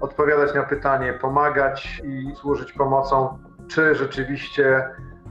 odpowiadać 0.00 0.54
na 0.54 0.62
pytanie, 0.62 1.12
pomagać 1.12 2.02
i 2.04 2.37
służyć 2.37 2.73
pomocą 2.73 3.38
czy 3.68 3.94
rzeczywiście 3.94 4.85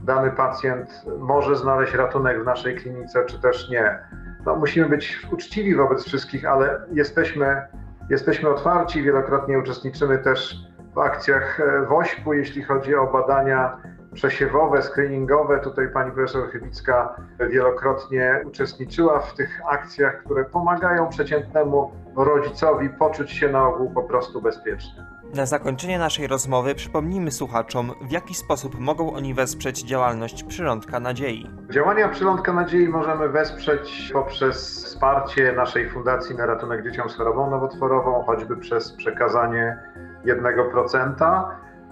dany 0.04 0.30
pacjent 0.30 1.04
może 1.18 1.56
znaleźć 1.56 1.94
ratunek 1.94 2.42
w 2.42 2.44
naszej 2.44 2.76
klinice, 2.76 3.24
czy 3.24 3.40
też 3.40 3.70
nie. 3.70 3.98
No, 4.46 4.56
musimy 4.56 4.88
być 4.88 5.26
uczciwi 5.32 5.74
wobec 5.74 6.04
wszystkich, 6.04 6.44
ale 6.44 6.80
jesteśmy, 6.92 7.62
jesteśmy 8.10 8.48
otwarci, 8.48 9.02
wielokrotnie 9.02 9.58
uczestniczymy 9.58 10.18
też 10.18 10.56
w 10.94 10.98
akcjach 10.98 11.60
e, 11.60 11.86
WOŚP-u, 11.86 12.32
jeśli 12.32 12.62
chodzi 12.62 12.94
o 12.94 13.06
badania 13.06 13.76
przesiewowe, 14.12 14.82
screeningowe. 14.82 15.60
Tutaj 15.60 15.88
pani 15.88 16.12
profesor 16.12 16.50
Chybicka 16.50 17.16
wielokrotnie 17.50 18.42
uczestniczyła 18.44 19.20
w 19.20 19.34
tych 19.34 19.60
akcjach, 19.70 20.24
które 20.24 20.44
pomagają 20.44 21.08
przeciętnemu 21.08 21.92
rodzicowi 22.24 22.90
poczuć 22.90 23.30
się 23.30 23.48
na 23.48 23.68
ogół 23.68 23.90
po 23.90 24.02
prostu 24.02 24.42
bezpiecznie. 24.42 25.06
Na 25.34 25.46
zakończenie 25.46 25.98
naszej 25.98 26.26
rozmowy 26.26 26.74
przypomnijmy 26.74 27.30
słuchaczom, 27.30 27.92
w 28.02 28.10
jaki 28.10 28.34
sposób 28.34 28.78
mogą 28.78 29.14
oni 29.14 29.34
wesprzeć 29.34 29.82
działalność 29.82 30.44
Przyrądka 30.44 31.00
Nadziei. 31.00 31.50
Działania 31.70 32.08
Przyrądka 32.08 32.52
Nadziei 32.52 32.88
możemy 32.88 33.28
wesprzeć 33.28 34.10
poprzez 34.12 34.84
wsparcie 34.84 35.52
naszej 35.52 35.90
Fundacji 35.90 36.36
na 36.36 36.46
Ratunek 36.46 36.84
Dzieciom 36.84 37.08
z 37.08 37.16
Chorobą 37.16 37.50
Nowotworową, 37.50 38.22
choćby 38.22 38.56
przez 38.56 38.92
przekazanie 38.92 39.78
1%. 40.24 41.44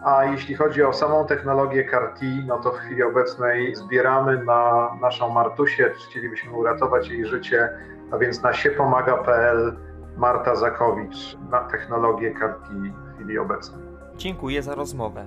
A 0.04 0.24
jeśli 0.24 0.54
chodzi 0.54 0.82
o 0.82 0.92
samą 0.92 1.26
technologię 1.26 1.84
CAR-T, 1.84 2.26
no 2.46 2.58
to 2.58 2.72
w 2.72 2.76
chwili 2.76 3.02
obecnej 3.02 3.74
zbieramy 3.74 4.44
na 4.44 4.90
naszą 5.00 5.28
Martusię, 5.28 5.90
chcielibyśmy 6.08 6.52
uratować 6.52 7.08
jej 7.08 7.26
życie, 7.26 7.68
a 8.12 8.18
więc 8.18 8.42
na 8.42 8.52
siepomaga.pl 8.52 9.76
Marta 10.16 10.56
Zakowicz 10.56 11.36
na 11.50 11.60
technologię 11.60 12.34
CAR-T 12.34 12.68
w 12.68 13.14
chwili 13.14 13.38
obecnej. 13.38 13.82
Dziękuję 14.16 14.62
za 14.62 14.74
rozmowę. 14.74 15.26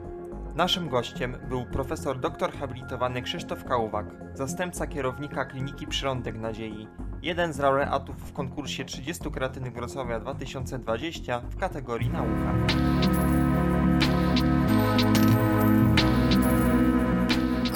Naszym 0.56 0.90
gościem 0.90 1.38
był 1.50 1.66
profesor 1.66 2.20
doktor 2.20 2.52
habilitowany 2.52 3.22
Krzysztof 3.22 3.64
Kałwak, 3.64 4.06
zastępca 4.34 4.88
kierownika 4.88 5.46
Kliniki 5.46 5.88
Przyrądek 5.88 6.40
Nadziei, 6.40 6.88
jeden 7.22 7.54
z 7.54 7.60
laureatów 7.60 8.16
w 8.16 8.34
konkursie 8.34 8.86
30 8.86 9.32
kreatywnych 9.32 9.74
Wrocławia 9.74 10.20
2020 10.20 11.42
w 11.50 11.58
kategorii 11.58 12.10
nauka. 12.10 12.54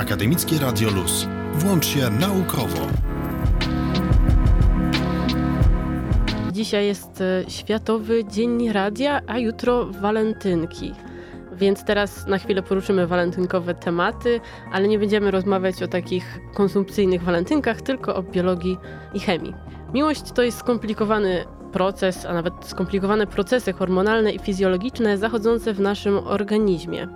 Akademickie 0.02 0.60
Radio 0.60 0.89
Luz. 0.89 1.28
Włącz 1.54 1.86
się 1.86 2.10
naukowo. 2.10 3.11
Dzisiaj 6.62 6.86
jest 6.86 7.21
e, 7.21 7.50
Światowy 7.50 8.26
Dzień 8.26 8.71
Radia, 8.71 9.21
a 9.28 9.38
jutro 9.38 9.86
walentynki. 9.86 10.93
Więc 11.54 11.84
teraz 11.86 12.28
na 12.28 12.38
chwilę 12.38 12.63
poruszymy 12.63 13.08
walentynkowe 13.08 13.76
tematy, 13.76 14.39
ale 14.71 14.88
nie 14.88 15.00
będziemy 15.00 15.32
rozmawiać 15.32 15.84
o 15.84 15.88
takich 15.88 16.39
konsumpcyjnych 16.54 17.24
walentynkach, 17.24 17.82
tylko 17.82 18.15
o 18.15 18.24
biologii 18.24 18.78
i 19.13 19.19
chemii. 19.19 19.54
Miłość 19.93 20.32
to 20.32 20.43
jest 20.43 20.58
skomplikowany 20.58 21.45
proces, 21.71 22.26
a 22.26 22.34
nawet 22.34 22.54
skomplikowane 22.65 23.28
procesy 23.28 23.74
hormonalne 23.74 24.32
i 24.32 24.39
fizjologiczne 24.39 25.17
zachodzące 25.17 25.74
w 25.74 25.80
naszym 25.80 26.17
organizmie. 26.17 27.08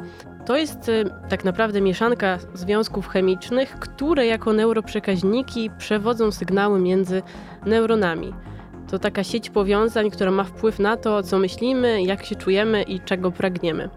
To 0.46 0.58
jest 0.58 0.90
e, 0.90 1.04
tak 1.30 1.46
naprawdę 1.46 1.82
mieszanka 1.82 2.38
związków 2.54 3.08
chemicznych, 3.08 3.80
które 3.80 4.26
jako 4.26 4.54
neuroprzekaźniki 4.54 5.70
przewodzą 5.78 6.32
sygnały 6.32 6.80
między 6.80 7.22
neuronami. 7.66 8.34
To 8.96 9.00
taka 9.00 9.24
sieć 9.24 9.50
powiązań, 9.50 10.12
która 10.12 10.32
ma 10.32 10.44
wpływ 10.44 10.80
na 10.80 10.98
to, 10.98 11.24
co 11.24 11.40
myślimy, 11.40 12.04
jak 12.04 12.26
się 12.26 12.36
czujemy 12.36 12.84
i 12.84 13.00
czego 13.00 13.32
pragniemy. 13.32 13.90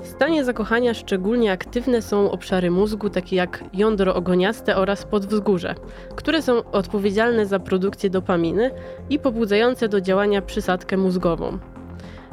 W 0.00 0.06
stanie 0.06 0.44
zakochania 0.44 0.94
szczególnie 0.94 1.52
aktywne 1.52 2.02
są 2.02 2.30
obszary 2.30 2.70
mózgu, 2.70 3.10
takie 3.10 3.36
jak 3.36 3.64
jądro 3.74 4.14
ogoniaste 4.14 4.76
oraz 4.76 5.04
podwzgórze, 5.04 5.74
które 6.16 6.42
są 6.42 6.70
odpowiedzialne 6.70 7.46
za 7.46 7.58
produkcję 7.58 8.10
dopaminy 8.10 8.70
i 9.10 9.18
pobudzające 9.18 9.88
do 9.88 10.00
działania 10.00 10.42
przysadkę 10.42 10.96
mózgową. 10.96 11.58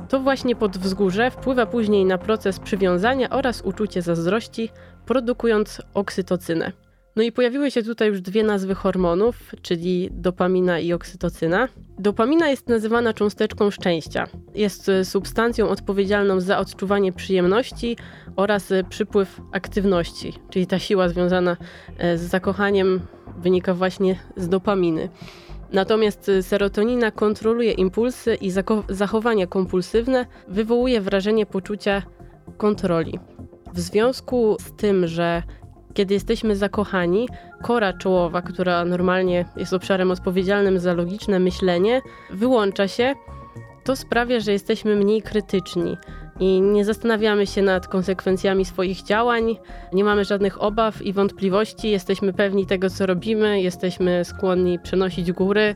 To 0.10 0.20
właśnie 0.20 0.56
podwzgórze 0.56 1.32
wpływa 1.32 1.66
później 1.66 2.06
na 2.06 2.18
proces 2.18 2.60
przywiązania 2.60 3.30
oraz 3.30 3.62
uczucie 3.62 4.02
zazdrości, 4.02 4.70
produkując 5.06 5.82
oksytocynę. 5.94 6.85
No 7.16 7.24
i 7.24 7.32
pojawiły 7.32 7.72
się 7.72 7.84
tutaj 7.84 8.08
już 8.08 8.22
dwie 8.22 8.44
nazwy 8.44 8.76
hormonów, 8.76 9.52
czyli 9.62 10.10
dopamina 10.12 10.80
i 10.80 10.94
oksytocyna. 10.94 11.68
Dopamina 12.00 12.50
jest 12.50 12.70
nazywana 12.70 13.14
cząsteczką 13.14 13.72
szczęścia. 13.72 14.28
Jest 14.56 14.90
e, 14.90 15.06
substancją 15.06 15.70
odpowiedzialną 15.70 16.40
za 16.40 16.58
odczuwanie 16.58 17.14
przyjemności 17.14 17.98
oraz 18.36 18.72
e, 18.72 18.84
przypływ 18.84 19.42
aktywności, 19.52 20.34
czyli 20.50 20.68
ta 20.68 20.80
siła 20.80 21.10
związana 21.10 21.58
e, 21.98 22.18
z 22.18 22.22
zakochaniem 22.22 23.00
wynika 23.38 23.74
właśnie 23.74 24.20
z 24.38 24.50
dopaminy. 24.50 25.10
Natomiast 25.72 26.32
serotonina 26.42 27.12
kontroluje 27.12 27.72
impulsy 27.72 28.36
i 28.36 28.52
zachowania 28.90 29.48
kompulsywne, 29.48 30.26
wywołuje 30.48 31.02
wrażenie 31.02 31.46
poczucia 31.46 32.02
kontroli. 32.58 33.20
W 33.74 33.80
związku 33.80 34.58
z 34.60 34.76
tym, 34.76 35.08
że 35.08 35.44
Kiedy 35.96 36.14
jesteśmy 36.14 36.56
zakochani, 36.56 37.30
kora 37.62 37.94
czołowa, 37.94 38.42
która 38.42 38.86
normalnie 38.86 39.46
jest 39.58 39.74
obszarem 39.74 40.12
odpowiedzialnym 40.12 40.80
za 40.80 40.94
logiczne 40.94 41.40
myślenie, 41.40 42.02
wyłącza 42.30 42.88
się. 42.88 43.14
To 43.84 43.96
sprawia, 43.96 44.40
że 44.40 44.52
jesteśmy 44.52 44.96
mniej 44.96 45.22
krytyczni 45.22 45.98
i 46.40 46.62
nie 46.62 46.86
zastanawiamy 46.86 47.48
się 47.48 47.62
nad 47.62 47.88
konsekwencjami 47.88 48.66
swoich 48.66 49.04
działań, 49.04 49.58
nie 49.94 50.04
mamy 50.04 50.26
żadnych 50.26 50.62
obaw 50.62 51.02
i 51.02 51.14
wątpliwości, 51.14 51.90
jesteśmy 51.90 52.34
pewni 52.34 52.66
tego, 52.66 52.90
co 52.90 53.06
robimy, 53.06 53.62
jesteśmy 53.62 54.26
skłonni 54.26 54.80
przenosić 54.80 55.32
góry, 55.32 55.76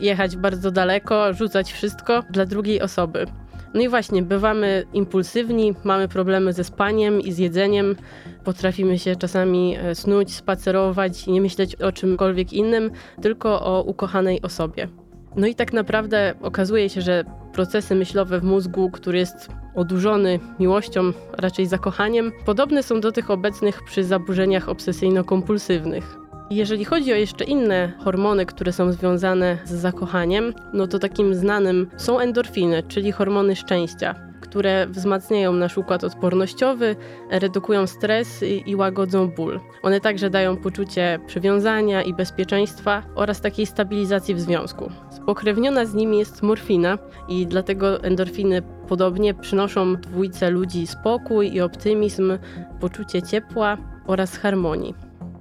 jechać 0.00 0.36
bardzo 0.36 0.70
daleko, 0.70 1.32
rzucać 1.32 1.72
wszystko 1.72 2.22
dla 2.30 2.46
drugiej 2.46 2.82
osoby. 2.82 3.26
No 3.74 3.80
i 3.80 3.88
właśnie, 3.88 4.22
bywamy 4.22 4.84
impulsywni, 4.92 5.74
mamy 5.84 6.08
problemy 6.08 6.52
ze 6.52 6.64
spaniem 6.64 7.20
i 7.20 7.32
z 7.32 7.38
jedzeniem, 7.38 7.96
potrafimy 8.44 8.98
się 8.98 9.16
czasami 9.16 9.76
e, 9.76 9.94
snuć, 9.94 10.34
spacerować 10.34 11.28
i 11.28 11.32
nie 11.32 11.40
myśleć 11.40 11.76
o 11.76 11.92
czymkolwiek 11.92 12.52
innym, 12.52 12.90
tylko 13.22 13.62
o 13.62 13.82
ukochanej 13.82 14.42
osobie. 14.42 14.88
No 15.36 15.46
i 15.46 15.54
tak 15.54 15.72
naprawdę 15.72 16.34
okazuje 16.42 16.88
się, 16.88 17.00
że 17.00 17.24
procesy 17.52 17.94
myślowe 17.94 18.40
w 18.40 18.44
mózgu, 18.44 18.90
który 18.90 19.18
jest 19.18 19.48
odurzony 19.74 20.40
miłością, 20.60 21.12
raczej 21.32 21.66
zakochaniem, 21.66 22.32
podobne 22.44 22.82
są 22.82 23.00
do 23.00 23.12
tych 23.12 23.30
obecnych 23.30 23.84
przy 23.84 24.04
zaburzeniach 24.04 24.68
obsesyjno-kompulsywnych. 24.68 26.23
Jeżeli 26.54 26.84
chodzi 26.84 27.12
o 27.12 27.16
jeszcze 27.16 27.44
inne 27.44 27.92
hormony, 28.04 28.46
które 28.46 28.72
są 28.72 28.92
związane 28.92 29.58
z 29.64 29.72
zakochaniem, 29.72 30.54
no 30.72 30.86
to 30.86 30.98
takim 30.98 31.34
znanym 31.34 31.90
są 31.96 32.18
endorfiny, 32.18 32.82
czyli 32.82 33.12
hormony 33.12 33.56
szczęścia, 33.56 34.14
które 34.40 34.86
wzmacniają 34.86 35.52
nasz 35.52 35.78
układ 35.78 36.04
odpornościowy, 36.04 36.96
redukują 37.30 37.86
stres 37.86 38.42
i, 38.42 38.70
i 38.70 38.76
łagodzą 38.76 39.28
ból. 39.28 39.60
One 39.82 40.00
także 40.00 40.30
dają 40.30 40.56
poczucie 40.56 41.18
przywiązania 41.26 42.02
i 42.02 42.14
bezpieczeństwa 42.14 43.02
oraz 43.14 43.40
takiej 43.40 43.66
stabilizacji 43.66 44.34
w 44.34 44.40
związku. 44.40 44.90
Spokrewniona 45.10 45.86
z 45.86 45.94
nimi 45.94 46.18
jest 46.18 46.42
morfina 46.42 46.98
i 47.28 47.46
dlatego 47.46 48.02
endorfiny 48.02 48.62
podobnie 48.88 49.34
przynoszą 49.34 49.96
dwójce 49.96 50.50
ludzi 50.50 50.86
spokój 50.86 51.54
i 51.54 51.60
optymizm, 51.60 52.38
poczucie 52.80 53.22
ciepła 53.22 53.76
oraz 54.06 54.36
harmonii. 54.36 54.94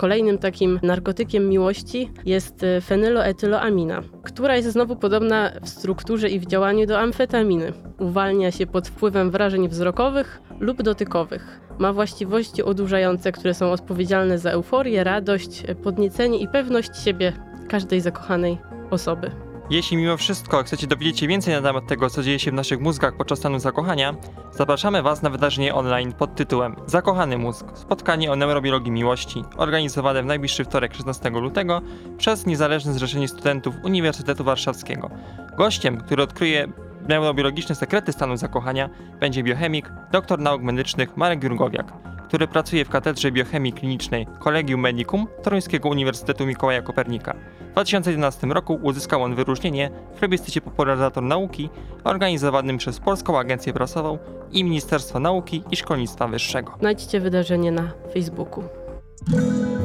Kolejnym 0.04 0.38
takim 0.38 0.80
narkotykiem 0.84 1.50
miłości 1.50 2.12
jest 2.26 2.64
e, 2.64 2.82
fenyloetyloamina, 2.82 4.02
która 4.24 4.56
jest 4.56 4.72
znowu 4.72 4.96
podobna 4.96 5.52
w 5.62 5.70
strukturze 5.70 6.30
i 6.30 6.40
w 6.40 6.46
działaniu 6.46 6.86
do 6.86 7.00
amfetaminy. 7.00 7.74
Uwalnia 8.00 8.52
się 8.52 8.68
pod 8.68 8.88
wpływem 8.88 9.32
wrażeń 9.32 9.70
wzrokowych 9.70 10.42
lub 10.60 10.82
dotykowych. 10.82 11.60
Ma 11.80 11.94
właściwości 11.94 12.64
odurzające, 12.64 13.32
które 13.32 13.54
są 13.54 13.72
odpowiedzialne 13.72 14.40
za 14.40 14.52
euforię, 14.52 15.04
radość, 15.04 15.64
podniecenie 15.84 16.38
i 16.38 16.48
pewność 16.48 17.04
siebie 17.04 17.34
każdej 17.70 18.02
zakochanej 18.02 18.58
osoby. 18.90 19.32
Jeśli 19.70 19.98
mimo 19.98 20.18
wszystko 20.18 20.64
chcecie 20.64 20.88
dowiedzieć 20.88 21.20
się 21.20 21.28
więcej 21.28 21.54
na 21.54 21.62
temat 21.62 21.88
tego, 21.88 22.10
co 22.10 22.24
dzieje 22.24 22.40
się 22.40 22.52
w 22.52 22.54
naszych 22.54 22.80
mózgach 22.80 23.18
podczas 23.18 23.40
stanu 23.40 23.60
zakochania, 23.60 24.16
zapraszamy 24.52 25.02
Was 25.02 25.22
na 25.22 25.30
wydarzenie 25.30 25.76
online 25.76 26.14
pod 26.14 26.36
tytułem 26.36 26.76
Zakochany 26.86 27.38
mózg 27.38 27.66
spotkanie 27.74 28.32
o 28.32 28.36
neurobiologii 28.36 28.92
miłości, 28.92 29.44
organizowane 29.58 30.24
w 30.24 30.26
najbliższy 30.26 30.66
wtorek 30.66 30.96
16 30.96 31.30
lutego 31.30 31.82
przez 32.18 32.46
Niezależne 32.46 32.94
Zrzeszenie 32.94 33.28
Studentów 33.28 33.76
Uniwersytetu 33.84 34.44
Warszawskiego. 34.44 35.10
Gościem, 35.58 35.98
który 35.98 36.24
odkryje 36.24 36.68
neurobiologiczne 37.08 37.76
sekrety 37.76 38.12
stanu 38.12 38.38
zakochania, 38.38 38.90
będzie 39.20 39.44
biochemik, 39.44 39.90
doktor 40.12 40.40
nauk 40.40 40.62
medycznych 40.62 41.18
Marek 41.18 41.44
Jurgowiak 41.44 41.94
który 42.34 42.48
pracuje 42.48 42.86
w 42.86 42.90
Katedrze 42.90 43.32
Biochemii 43.32 43.74
Klinicznej 43.74 44.28
Collegium 44.44 44.82
Medicum 44.82 45.28
Toruńskiego 45.44 45.90
Uniwersytetu 45.90 46.46
Mikołaja 46.46 46.82
Kopernika. 46.82 47.36
W 47.70 47.72
2011 47.72 48.48
roku 48.48 48.80
uzyskał 48.82 49.24
on 49.24 49.36
wyróżnienie 49.36 49.92
w 50.16 50.20
plebiscycie 50.20 50.62
Popularyzator 50.62 51.24
Nauki 51.24 51.70
organizowanym 52.04 52.78
przez 52.78 53.00
Polską 53.00 53.40
Agencję 53.40 53.74
Prasową 53.74 54.18
i 54.52 54.64
Ministerstwo 54.64 55.20
Nauki 55.20 55.64
i 55.72 55.76
Szkolnictwa 55.76 56.28
Wyższego. 56.28 56.76
Znajdźcie 56.80 57.20
wydarzenie 57.20 57.72
na 57.72 57.92
Facebooku. 58.14 58.64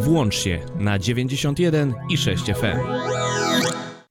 Włącz 0.00 0.34
się 0.34 0.58
na 0.78 0.98
91 0.98 1.94
i 2.10 2.16
6 2.16 2.44
FM. 2.44 2.78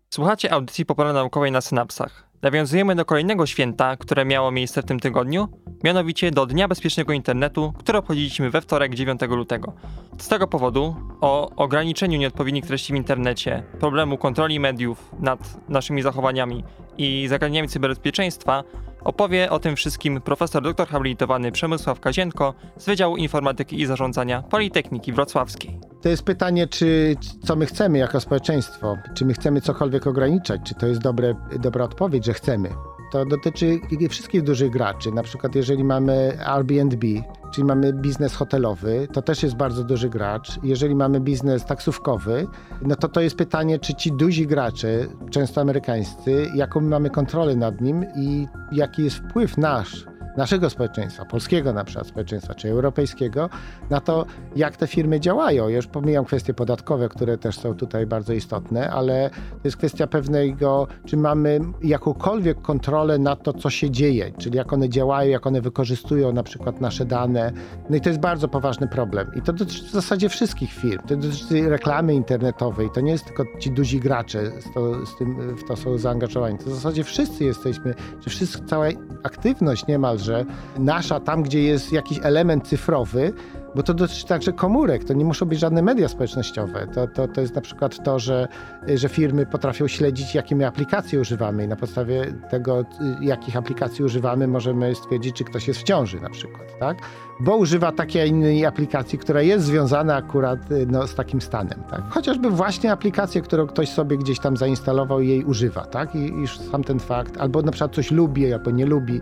Słuchacie 0.10 0.54
audycji 0.54 0.86
popularno-naukowej 0.86 1.52
na 1.52 1.62
Synapsach. 1.62 2.27
Nawiązujemy 2.42 2.96
do 2.96 3.06
kolejnego 3.06 3.46
święta, 3.46 3.98
które 3.98 4.26
miało 4.26 4.52
miejsce 4.52 4.82
w 4.82 4.86
tym 4.86 5.00
tygodniu, 5.00 5.48
mianowicie 5.84 6.32
do 6.32 6.46
Dnia 6.46 6.68
Bezpiecznego 6.68 7.14
Internetu, 7.14 7.74
które 7.78 8.00
obchodziliśmy 8.00 8.50
we 8.50 8.62
wtorek 8.62 8.96
9 8.96 9.22
lutego. 9.30 9.74
Z 10.18 10.28
tego 10.28 10.48
powodu 10.48 10.96
o 11.22 11.50
ograniczeniu 11.56 12.18
nieodpowiednich 12.18 12.66
treści 12.66 12.94
w 12.94 12.96
internecie, 12.96 13.64
problemu 13.80 14.18
kontroli 14.18 14.60
mediów 14.60 15.12
nad 15.20 15.70
naszymi 15.70 16.02
zachowaniami 16.02 16.64
i 16.98 17.28
zagadnieniami 17.30 17.68
cyberbezpieczeństwa 17.68 18.64
opowie 19.08 19.50
o 19.50 19.60
tym 19.60 19.76
wszystkim 19.76 20.22
profesor 20.22 20.64
doktor 20.64 20.88
habilitowany 20.88 21.52
Przemysław 21.52 22.00
Kazienko 22.00 22.54
z 22.78 22.86
Wydziału 22.86 23.18
Informatyki 23.18 23.82
i 23.82 23.86
Zarządzania 23.86 24.42
Politechniki 24.42 25.14
Wrocławskiej. 25.14 25.80
To 26.02 26.10
jest 26.10 26.24
pytanie, 26.24 26.68
czy 26.68 27.16
co 27.44 27.56
my 27.56 27.66
chcemy 27.66 27.98
jako 27.98 28.20
społeczeństwo, 28.20 28.98
czy 29.14 29.26
my 29.26 29.34
chcemy 29.34 29.62
cokolwiek 29.62 30.08
ograniczać, 30.08 30.62
czy 30.64 30.76
to 30.76 30.88
jest 30.88 31.02
dobre, 31.02 31.36
dobra 31.60 31.86
odpowiedź, 31.86 32.26
że 32.26 32.34
chcemy. 32.34 32.70
To 33.12 33.26
dotyczy 33.26 33.80
wszystkich 34.10 34.44
dużych 34.44 34.70
graczy. 34.70 35.12
Na 35.12 35.24
przykład, 35.24 35.56
jeżeli 35.56 35.84
mamy 35.84 36.38
Airbnb, 36.46 37.08
czyli 37.52 37.66
mamy 37.66 37.94
biznes 37.94 38.36
hotelowy, 38.36 39.08
to 39.14 39.22
też 39.22 39.44
jest 39.44 39.56
bardzo 39.56 39.84
duży 39.84 40.10
gracz. 40.10 40.60
Jeżeli 40.64 40.96
mamy 40.96 41.20
biznes 41.20 41.66
taksówkowy, 41.66 42.48
no 42.82 42.96
to 42.96 43.08
to 43.08 43.22
jest 43.22 43.36
pytanie, 43.36 43.80
czy 43.80 43.94
ci 43.94 44.12
duzi 44.12 44.48
gracze, 44.48 45.06
często 45.32 45.62
amerykańscy, 45.62 46.48
jaką 46.56 46.82
mamy 46.82 47.10
kontrolę 47.10 47.56
nad 47.56 47.82
nim 47.82 48.06
i 48.16 48.48
jaki 48.72 49.04
jest 49.04 49.16
wpływ 49.18 49.58
nasz 49.58 50.06
naszego 50.38 50.70
społeczeństwa, 50.70 51.26
polskiego 51.26 51.74
na 51.74 51.84
przykład 51.84 52.08
społeczeństwa, 52.08 52.56
czy 52.56 52.70
europejskiego, 52.70 53.50
na 53.90 54.02
to, 54.02 54.26
jak 54.56 54.78
te 54.78 54.88
firmy 54.88 55.20
działają. 55.20 55.70
Już 55.70 55.88
pomijam 55.88 56.26
kwestie 56.26 56.54
podatkowe, 56.54 57.10
które 57.10 57.38
też 57.38 57.60
są 57.60 57.76
tutaj 57.76 58.06
bardzo 58.06 58.34
istotne, 58.34 58.90
ale 58.90 59.30
to 59.30 59.62
jest 59.64 59.78
kwestia 59.78 60.08
pewnego, 60.08 60.88
czy 61.06 61.18
mamy 61.18 61.60
jakąkolwiek 61.84 62.62
kontrolę 62.62 63.20
nad 63.20 63.44
to, 63.44 63.54
co 63.54 63.70
się 63.70 63.92
dzieje, 63.92 64.32
czyli 64.38 64.58
jak 64.58 64.74
one 64.74 64.90
działają, 64.90 65.30
jak 65.32 65.48
one 65.48 65.62
wykorzystują 65.62 66.34
na 66.34 66.44
przykład 66.44 66.82
nasze 66.82 67.06
dane. 67.06 67.52
No 67.90 67.96
i 67.96 68.02
to 68.02 68.10
jest 68.10 68.22
bardzo 68.22 68.48
poważny 68.48 68.88
problem. 68.88 69.32
I 69.36 69.42
to 69.42 69.54
dotyczy 69.54 69.84
w 69.84 69.92
zasadzie 69.92 70.30
wszystkich 70.30 70.74
firm. 70.74 71.08
To 71.08 71.16
dotyczy 71.16 71.70
reklamy 71.70 72.14
internetowej. 72.14 72.90
To 72.94 73.02
nie 73.02 73.12
jest 73.12 73.26
tylko 73.26 73.44
ci 73.60 73.72
duzi 73.72 74.00
gracze 74.00 74.52
z 74.62 74.74
to, 74.74 75.06
z 75.06 75.18
tym, 75.18 75.56
w 75.58 75.64
to 75.68 75.76
są 75.76 75.98
zaangażowani. 75.98 76.58
To 76.58 76.66
w 76.66 76.74
zasadzie 76.74 77.04
wszyscy 77.04 77.44
jesteśmy, 77.44 77.94
czy 78.24 78.30
wszyscy, 78.30 78.66
cała 78.66 78.86
aktywność 79.24 79.88
niemalże 79.88 80.27
że 80.28 80.46
nasza, 80.80 81.20
tam 81.20 81.44
gdzie 81.44 81.64
jest 81.64 81.92
jakiś 81.94 82.20
element 82.24 82.68
cyfrowy, 82.68 83.34
bo 83.76 83.84
to 83.84 83.94
dotyczy 83.94 84.26
także 84.26 84.54
komórek, 84.54 85.04
to 85.04 85.14
nie 85.14 85.26
muszą 85.26 85.46
być 85.46 85.60
żadne 85.60 85.82
media 85.82 86.08
społecznościowe. 86.08 86.88
To, 86.94 87.08
to, 87.08 87.28
to 87.28 87.42
jest 87.42 87.56
na 87.56 87.62
przykład 87.62 88.04
to, 88.04 88.20
że, 88.20 88.48
że 88.96 89.10
firmy 89.10 89.46
potrafią 89.46 89.88
śledzić, 89.88 90.36
jakie 90.36 90.56
my 90.56 90.68
aplikacje 90.68 91.20
używamy 91.20 91.64
i 91.64 91.68
na 91.68 91.76
podstawie 91.76 92.34
tego, 92.50 92.86
jakich 93.22 93.58
aplikacji 93.58 94.06
używamy, 94.06 94.48
możemy 94.48 94.96
stwierdzić, 94.96 95.36
czy 95.36 95.44
ktoś 95.44 95.68
jest 95.68 95.80
w 95.80 95.84
ciąży 95.84 96.22
na 96.22 96.30
przykład, 96.30 96.80
tak? 96.80 96.98
Bo 97.40 97.58
używa 97.58 97.92
takiej 97.92 98.30
innej 98.30 98.66
aplikacji, 98.66 99.20
która 99.20 99.42
jest 99.42 99.66
związana 99.66 100.16
akurat 100.16 100.60
no, 100.88 101.08
z 101.08 101.16
takim 101.16 101.42
stanem, 101.42 101.84
tak? 101.90 102.02
Chociażby 102.10 102.50
właśnie 102.50 102.92
aplikację, 102.92 103.42
którą 103.42 103.68
ktoś 103.68 103.90
sobie 103.90 104.18
gdzieś 104.18 104.40
tam 104.40 104.58
zainstalował 104.58 105.22
i 105.22 105.28
jej 105.28 105.44
używa, 105.44 105.86
tak? 105.86 106.16
I 106.16 106.28
już 106.28 106.60
sam 106.60 106.84
ten 106.84 107.00
fakt, 107.00 107.38
albo 107.38 107.62
na 107.62 107.72
przykład 107.72 107.96
coś 107.96 108.12
lubi, 108.12 108.54
albo 108.54 108.72
nie 108.72 108.86
lubi, 108.86 109.20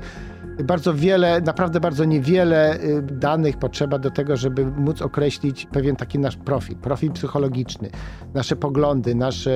bardzo 0.64 0.94
wiele, 0.94 1.42
naprawdę 1.42 1.80
bardzo 1.80 2.06
niewiele 2.06 2.84
y, 2.84 3.02
danych 3.02 3.58
potrzeba 3.58 4.00
do 4.00 4.12
tego, 4.12 4.38
żeby 4.38 4.66
móc 4.66 5.02
określić 5.02 5.66
pewien 5.66 5.96
taki 5.96 6.20
nasz 6.20 6.38
profil, 6.38 6.76
profil 6.76 7.12
psychologiczny, 7.12 7.90
nasze 8.34 8.56
poglądy, 8.56 9.16
naszą 9.16 9.50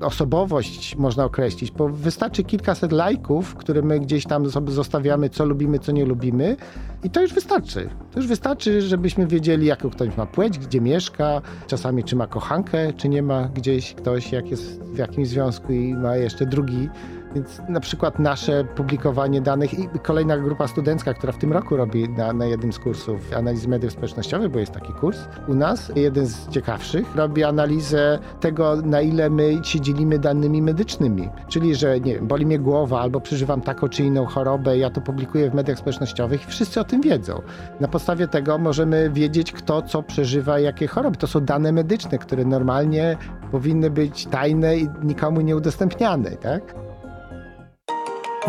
osobowość 0.00 0.96
można 0.96 1.24
określić, 1.24 1.70
bo 1.70 1.88
wystarczy 1.88 2.44
kilkaset 2.44 2.92
lajków, 2.92 3.54
które 3.54 3.82
my 3.82 4.00
gdzieś 4.00 4.24
tam 4.24 4.50
sobie 4.50 4.72
zostawiamy, 4.72 5.30
co 5.30 5.44
lubimy, 5.44 5.78
co 5.78 5.92
nie 5.92 6.04
lubimy 6.04 6.56
i 7.04 7.10
to 7.10 7.22
już 7.22 7.32
wystarczy. 7.32 7.88
To 8.12 8.18
już 8.18 8.28
wystarczy, 8.28 8.82
żebyśmy 8.82 9.26
wiedzieli, 9.26 9.66
jaką 9.66 9.90
ktoś 9.90 10.16
ma 10.16 10.26
płeć, 10.26 10.58
gdzie 10.58 10.80
mieszka, 10.80 11.42
czasami 11.66 12.04
czy 12.04 12.16
ma 12.16 12.26
kochankę, 12.26 12.92
czy 12.92 13.08
nie 13.08 13.22
ma 13.22 13.48
gdzieś 13.48 13.94
ktoś, 13.94 14.32
jak 14.32 14.50
jest 14.50 14.82
w 14.82 14.98
jakimś 14.98 15.28
związku 15.28 15.72
i 15.72 15.94
ma 15.94 16.16
jeszcze 16.16 16.46
drugi 16.46 16.88
Więc 17.34 17.60
na 17.68 17.80
przykład 17.80 18.18
nasze 18.18 18.64
publikowanie 18.64 19.40
danych 19.40 19.78
i 19.78 19.88
kolejna 20.02 20.38
grupa 20.38 20.68
studencka, 20.68 21.14
która 21.14 21.32
w 21.32 21.38
tym 21.38 21.52
roku 21.52 21.76
robi 21.76 22.08
na, 22.08 22.32
na 22.32 22.46
jednym 22.46 22.72
z 22.72 22.78
kursów 22.78 23.32
analizy 23.36 23.68
mediów 23.68 23.92
społecznościowych, 23.92 24.50
bo 24.50 24.58
jest 24.58 24.72
taki 24.72 24.92
kurs 24.92 25.18
u 25.48 25.54
nas, 25.54 25.92
jeden 25.96 26.26
z 26.26 26.48
ciekawszych, 26.48 27.16
robi 27.16 27.44
analizę 27.44 28.18
tego, 28.40 28.76
na 28.76 29.00
ile 29.00 29.30
my 29.30 29.60
się 29.62 29.80
dzielimy 29.80 30.18
danymi 30.18 30.62
medycznymi. 30.62 31.28
Czyli, 31.48 31.74
że 31.74 32.00
nie 32.00 32.14
wiem, 32.14 32.26
boli 32.26 32.46
mnie 32.46 32.58
głowa 32.58 33.00
albo 33.00 33.20
przeżywam 33.20 33.60
taką 33.60 33.88
czy 33.88 34.04
inną 34.04 34.26
chorobę, 34.26 34.78
ja 34.78 34.90
to 34.90 35.00
publikuję 35.00 35.50
w 35.50 35.54
mediach 35.54 35.78
społecznościowych 35.78 36.42
i 36.42 36.50
wszyscy 36.50 36.80
o 36.80 36.84
tym 36.84 37.00
wiedzą. 37.00 37.42
Na 37.80 37.88
podstawie 37.88 38.28
tego 38.28 38.58
możemy 38.58 39.10
wiedzieć, 39.10 39.52
kto 39.52 39.82
co 39.82 40.02
przeżywa, 40.02 40.58
jakie 40.58 40.86
choroby. 40.86 41.16
To 41.16 41.26
są 41.26 41.40
dane 41.40 41.72
medyczne, 41.72 42.18
które 42.18 42.44
normalnie 42.44 43.16
powinny 43.50 43.90
być 43.90 44.26
tajne 44.26 44.78
i 44.78 44.88
nikomu 45.02 45.40
nieudostępniane, 45.40 46.30
tak? 46.30 46.87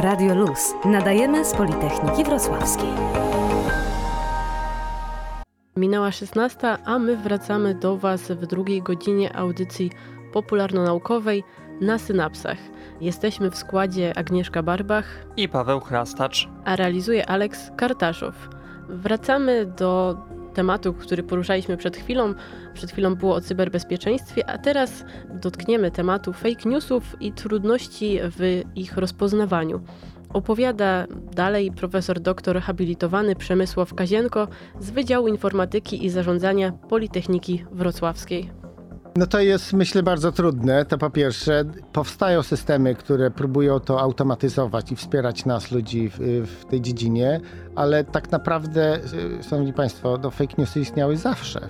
Radio 0.01 0.35
Luz. 0.35 0.73
Nadajemy 0.85 1.45
z 1.45 1.53
Politechniki 1.53 2.23
Wrocławskiej. 2.23 2.89
Minęła 5.75 6.11
16, 6.11 6.77
a 6.85 6.99
my 6.99 7.17
wracamy 7.17 7.75
do 7.75 7.97
Was 7.97 8.31
w 8.31 8.45
drugiej 8.45 8.81
godzinie 8.81 9.35
audycji 9.35 9.91
popularno-naukowej 10.33 11.43
na 11.81 11.97
synapsach. 11.97 12.57
Jesteśmy 13.01 13.51
w 13.51 13.57
składzie 13.57 14.17
Agnieszka 14.17 14.63
Barbach 14.63 15.05
i 15.37 15.49
Paweł 15.49 15.79
Chrastacz, 15.79 16.49
a 16.65 16.75
realizuje 16.75 17.29
Aleks 17.29 17.71
Kartaszow. 17.77 18.49
Wracamy 18.89 19.65
do 19.65 20.17
tematu, 20.53 20.93
który 20.93 21.23
poruszaliśmy 21.23 21.77
przed 21.77 21.97
chwilą. 21.97 22.33
Przed 22.73 22.91
chwilą 22.91 23.15
było 23.15 23.35
o 23.35 23.41
cyberbezpieczeństwie, 23.41 24.49
a 24.49 24.57
teraz 24.57 25.05
dotkniemy 25.33 25.91
tematu 25.91 26.33
fake 26.33 26.69
newsów 26.69 27.15
i 27.19 27.31
trudności 27.31 28.19
w 28.21 28.63
ich 28.75 28.97
rozpoznawaniu. 28.97 29.81
Opowiada 30.33 31.07
dalej 31.33 31.71
profesor 31.71 32.19
doktor 32.19 32.61
habilitowany 32.61 33.35
Przemysław 33.35 33.93
Kazienko 33.93 34.47
z 34.79 34.89
Wydziału 34.91 35.27
Informatyki 35.27 36.05
i 36.05 36.09
Zarządzania 36.09 36.71
Politechniki 36.71 37.65
Wrocławskiej. 37.71 38.58
No 39.15 39.27
to 39.27 39.39
jest, 39.39 39.73
myślę, 39.73 40.03
bardzo 40.03 40.31
trudne. 40.31 40.85
To 40.85 40.97
po 40.97 41.09
pierwsze, 41.09 41.63
powstają 41.93 42.43
systemy, 42.43 42.95
które 42.95 43.31
próbują 43.31 43.79
to 43.79 44.01
automatyzować 44.01 44.91
i 44.91 44.95
wspierać 44.95 45.45
nas, 45.45 45.71
ludzi, 45.71 46.09
w, 46.09 46.17
w 46.45 46.65
tej 46.65 46.81
dziedzinie, 46.81 47.41
ale 47.75 48.03
tak 48.03 48.31
naprawdę, 48.31 48.99
y, 49.39 49.43
Szanowni 49.43 49.73
Państwo, 49.73 50.17
no 50.23 50.31
fake 50.31 50.53
newsy 50.57 50.79
istniały 50.79 51.17
zawsze. 51.17 51.69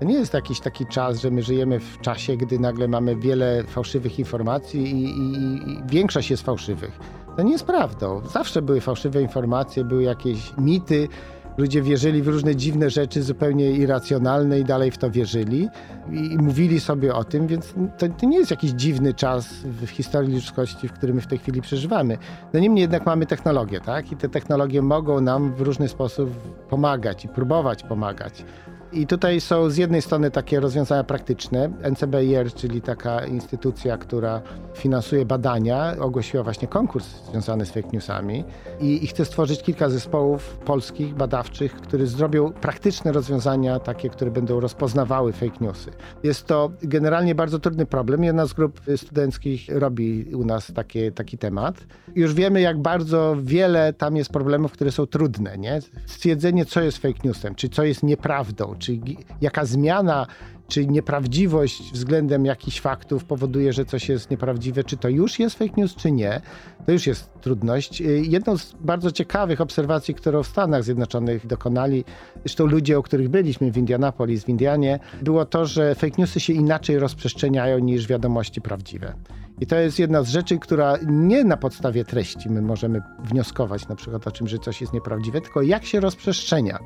To 0.00 0.04
nie 0.04 0.14
jest 0.14 0.34
jakiś 0.34 0.60
taki 0.60 0.86
czas, 0.86 1.20
że 1.20 1.30
my 1.30 1.42
żyjemy 1.42 1.80
w 1.80 2.00
czasie, 2.00 2.36
gdy 2.36 2.58
nagle 2.58 2.88
mamy 2.88 3.16
wiele 3.16 3.64
fałszywych 3.64 4.18
informacji 4.18 4.80
i, 4.80 5.04
i, 5.04 5.44
i 5.70 5.82
większość 5.86 6.30
jest 6.30 6.42
fałszywych. 6.42 6.98
To 7.36 7.42
nie 7.42 7.52
jest 7.52 7.64
prawdą. 7.64 8.22
Zawsze 8.32 8.62
były 8.62 8.80
fałszywe 8.80 9.22
informacje, 9.22 9.84
były 9.84 10.02
jakieś 10.02 10.52
mity, 10.58 11.08
ludzie 11.56 11.82
wierzyli 11.82 12.22
w 12.22 12.28
różne 12.28 12.56
dziwne 12.56 12.90
rzeczy, 12.90 13.22
zupełnie 13.22 13.70
irracjonalne 13.72 14.60
i 14.60 14.64
dalej 14.64 14.90
w 14.90 14.98
to 14.98 15.10
wierzyli 15.10 15.68
i, 16.12 16.38
mówili 16.38 16.80
sobie 16.80 17.14
o 17.14 17.24
tym, 17.24 17.46
więc 17.46 17.74
to, 17.98 18.08
to, 18.08 18.26
nie 18.26 18.38
jest 18.38 18.50
jakiś 18.50 18.70
dziwny 18.70 19.14
czas 19.14 19.48
w 19.64 19.88
historii 19.88 20.34
ludzkości, 20.34 20.88
w 20.88 20.92
którym 20.92 21.16
my 21.16 21.22
w 21.22 21.26
tej 21.26 21.38
chwili 21.38 21.62
przeżywamy. 21.62 22.18
No 22.52 22.60
niemniej 22.60 22.82
jednak 22.82 23.06
mamy 23.06 23.26
technologię, 23.26 23.80
tak? 23.80 24.12
I 24.12 24.16
te 24.16 24.28
technologie 24.28 24.82
mogą 24.82 25.20
nam 25.20 25.54
w 25.54 25.60
różny 25.60 25.88
sposób 25.88 26.30
pomagać 26.68 27.24
i 27.24 27.28
próbować 27.28 27.82
pomagać. 27.82 28.44
I 28.92 29.06
tutaj 29.06 29.40
są 29.40 29.70
z 29.70 29.76
jednej 29.76 30.02
strony 30.02 30.30
takie 30.30 30.60
rozwiązania 30.60 31.04
praktyczne. 31.04 31.70
NCBIR, 31.90 32.54
czyli 32.54 32.82
taka 32.82 33.26
instytucja, 33.26 33.98
która 33.98 34.42
finansuje 34.74 35.26
badania, 35.26 35.94
ogłosiła 36.00 36.42
właśnie 36.42 36.68
konkurs 36.68 37.06
związany 37.30 37.66
z 37.66 37.70
fake 37.70 37.88
newsami 37.92 38.44
i, 38.80 39.04
i 39.04 39.06
chce 39.06 39.24
stworzyć 39.24 39.62
kilka 39.62 39.88
zespołów 39.88 40.58
polskich, 40.64 41.14
badawczych, 41.14 41.74
które 41.74 42.06
zrobią 42.06 42.52
praktyczne 42.52 43.12
rozwiązania, 43.12 43.78
takie, 43.78 44.10
które 44.10 44.30
będą 44.30 44.60
rozpoznawały 44.60 45.32
fake 45.32 45.56
newsy. 45.60 45.90
Jest 46.22 46.46
to 46.46 46.70
generalnie 46.82 47.34
bardzo 47.34 47.58
trudny 47.58 47.86
problem. 47.86 48.24
Jedna 48.24 48.46
z 48.46 48.52
grup 48.52 48.80
studenckich 48.96 49.68
robi 49.68 50.34
u 50.34 50.44
nas 50.44 50.72
takie, 50.74 51.12
taki 51.12 51.38
temat. 51.38 51.86
Już 52.14 52.34
wiemy, 52.34 52.60
jak 52.60 52.78
bardzo 52.78 53.36
wiele 53.42 53.92
tam 53.92 54.16
jest 54.16 54.30
problemów, 54.30 54.72
które 54.72 54.92
są 54.92 55.06
trudne. 55.06 55.58
Nie? 55.58 55.80
Stwierdzenie, 56.06 56.64
co 56.64 56.80
jest 56.80 56.98
fake 56.98 57.20
newsem, 57.24 57.54
czy 57.54 57.68
co 57.68 57.84
jest 57.84 58.02
nieprawdą, 58.02 58.74
czy 58.80 59.00
jaka 59.40 59.64
zmiana 59.64 60.26
czy 60.70 60.86
nieprawdziwość 60.86 61.92
względem 61.92 62.44
jakichś 62.44 62.80
faktów 62.80 63.24
powoduje, 63.24 63.72
że 63.72 63.84
coś 63.84 64.08
jest 64.08 64.30
nieprawdziwe, 64.30 64.84
czy 64.84 64.96
to 64.96 65.08
już 65.08 65.38
jest 65.38 65.58
fake 65.58 65.74
news, 65.76 65.96
czy 65.96 66.12
nie, 66.12 66.40
to 66.86 66.92
już 66.92 67.06
jest 67.06 67.30
trudność. 67.40 68.00
Jedną 68.22 68.58
z 68.58 68.72
bardzo 68.80 69.12
ciekawych 69.12 69.60
obserwacji, 69.60 70.14
którą 70.14 70.42
w 70.42 70.46
Stanach 70.46 70.84
Zjednoczonych 70.84 71.46
dokonali, 71.46 72.04
zresztą 72.44 72.66
ludzie, 72.66 72.98
o 72.98 73.02
których 73.02 73.28
byliśmy 73.28 73.72
w 73.72 73.76
Indianapolis, 73.76 74.44
w 74.44 74.48
Indianie, 74.48 74.98
było 75.22 75.44
to, 75.44 75.66
że 75.66 75.94
fake 75.94 76.14
newsy 76.18 76.40
się 76.40 76.52
inaczej 76.52 76.98
rozprzestrzeniają 76.98 77.78
niż 77.78 78.06
wiadomości 78.06 78.60
prawdziwe. 78.60 79.14
I 79.60 79.66
to 79.66 79.76
jest 79.76 79.98
jedna 79.98 80.22
z 80.22 80.28
rzeczy, 80.28 80.58
która 80.58 80.96
nie 81.06 81.44
na 81.44 81.56
podstawie 81.56 82.04
treści 82.04 82.50
my 82.50 82.62
możemy 82.62 83.02
wnioskować 83.24 83.88
na 83.88 83.96
przykład 83.96 84.26
o 84.26 84.30
czym, 84.32 84.48
że 84.48 84.58
coś 84.58 84.80
jest 84.80 84.92
nieprawdziwe, 84.92 85.40
tylko 85.40 85.62
jak 85.62 85.84
się 85.84 86.00
rozprzestrzenia. 86.00 86.78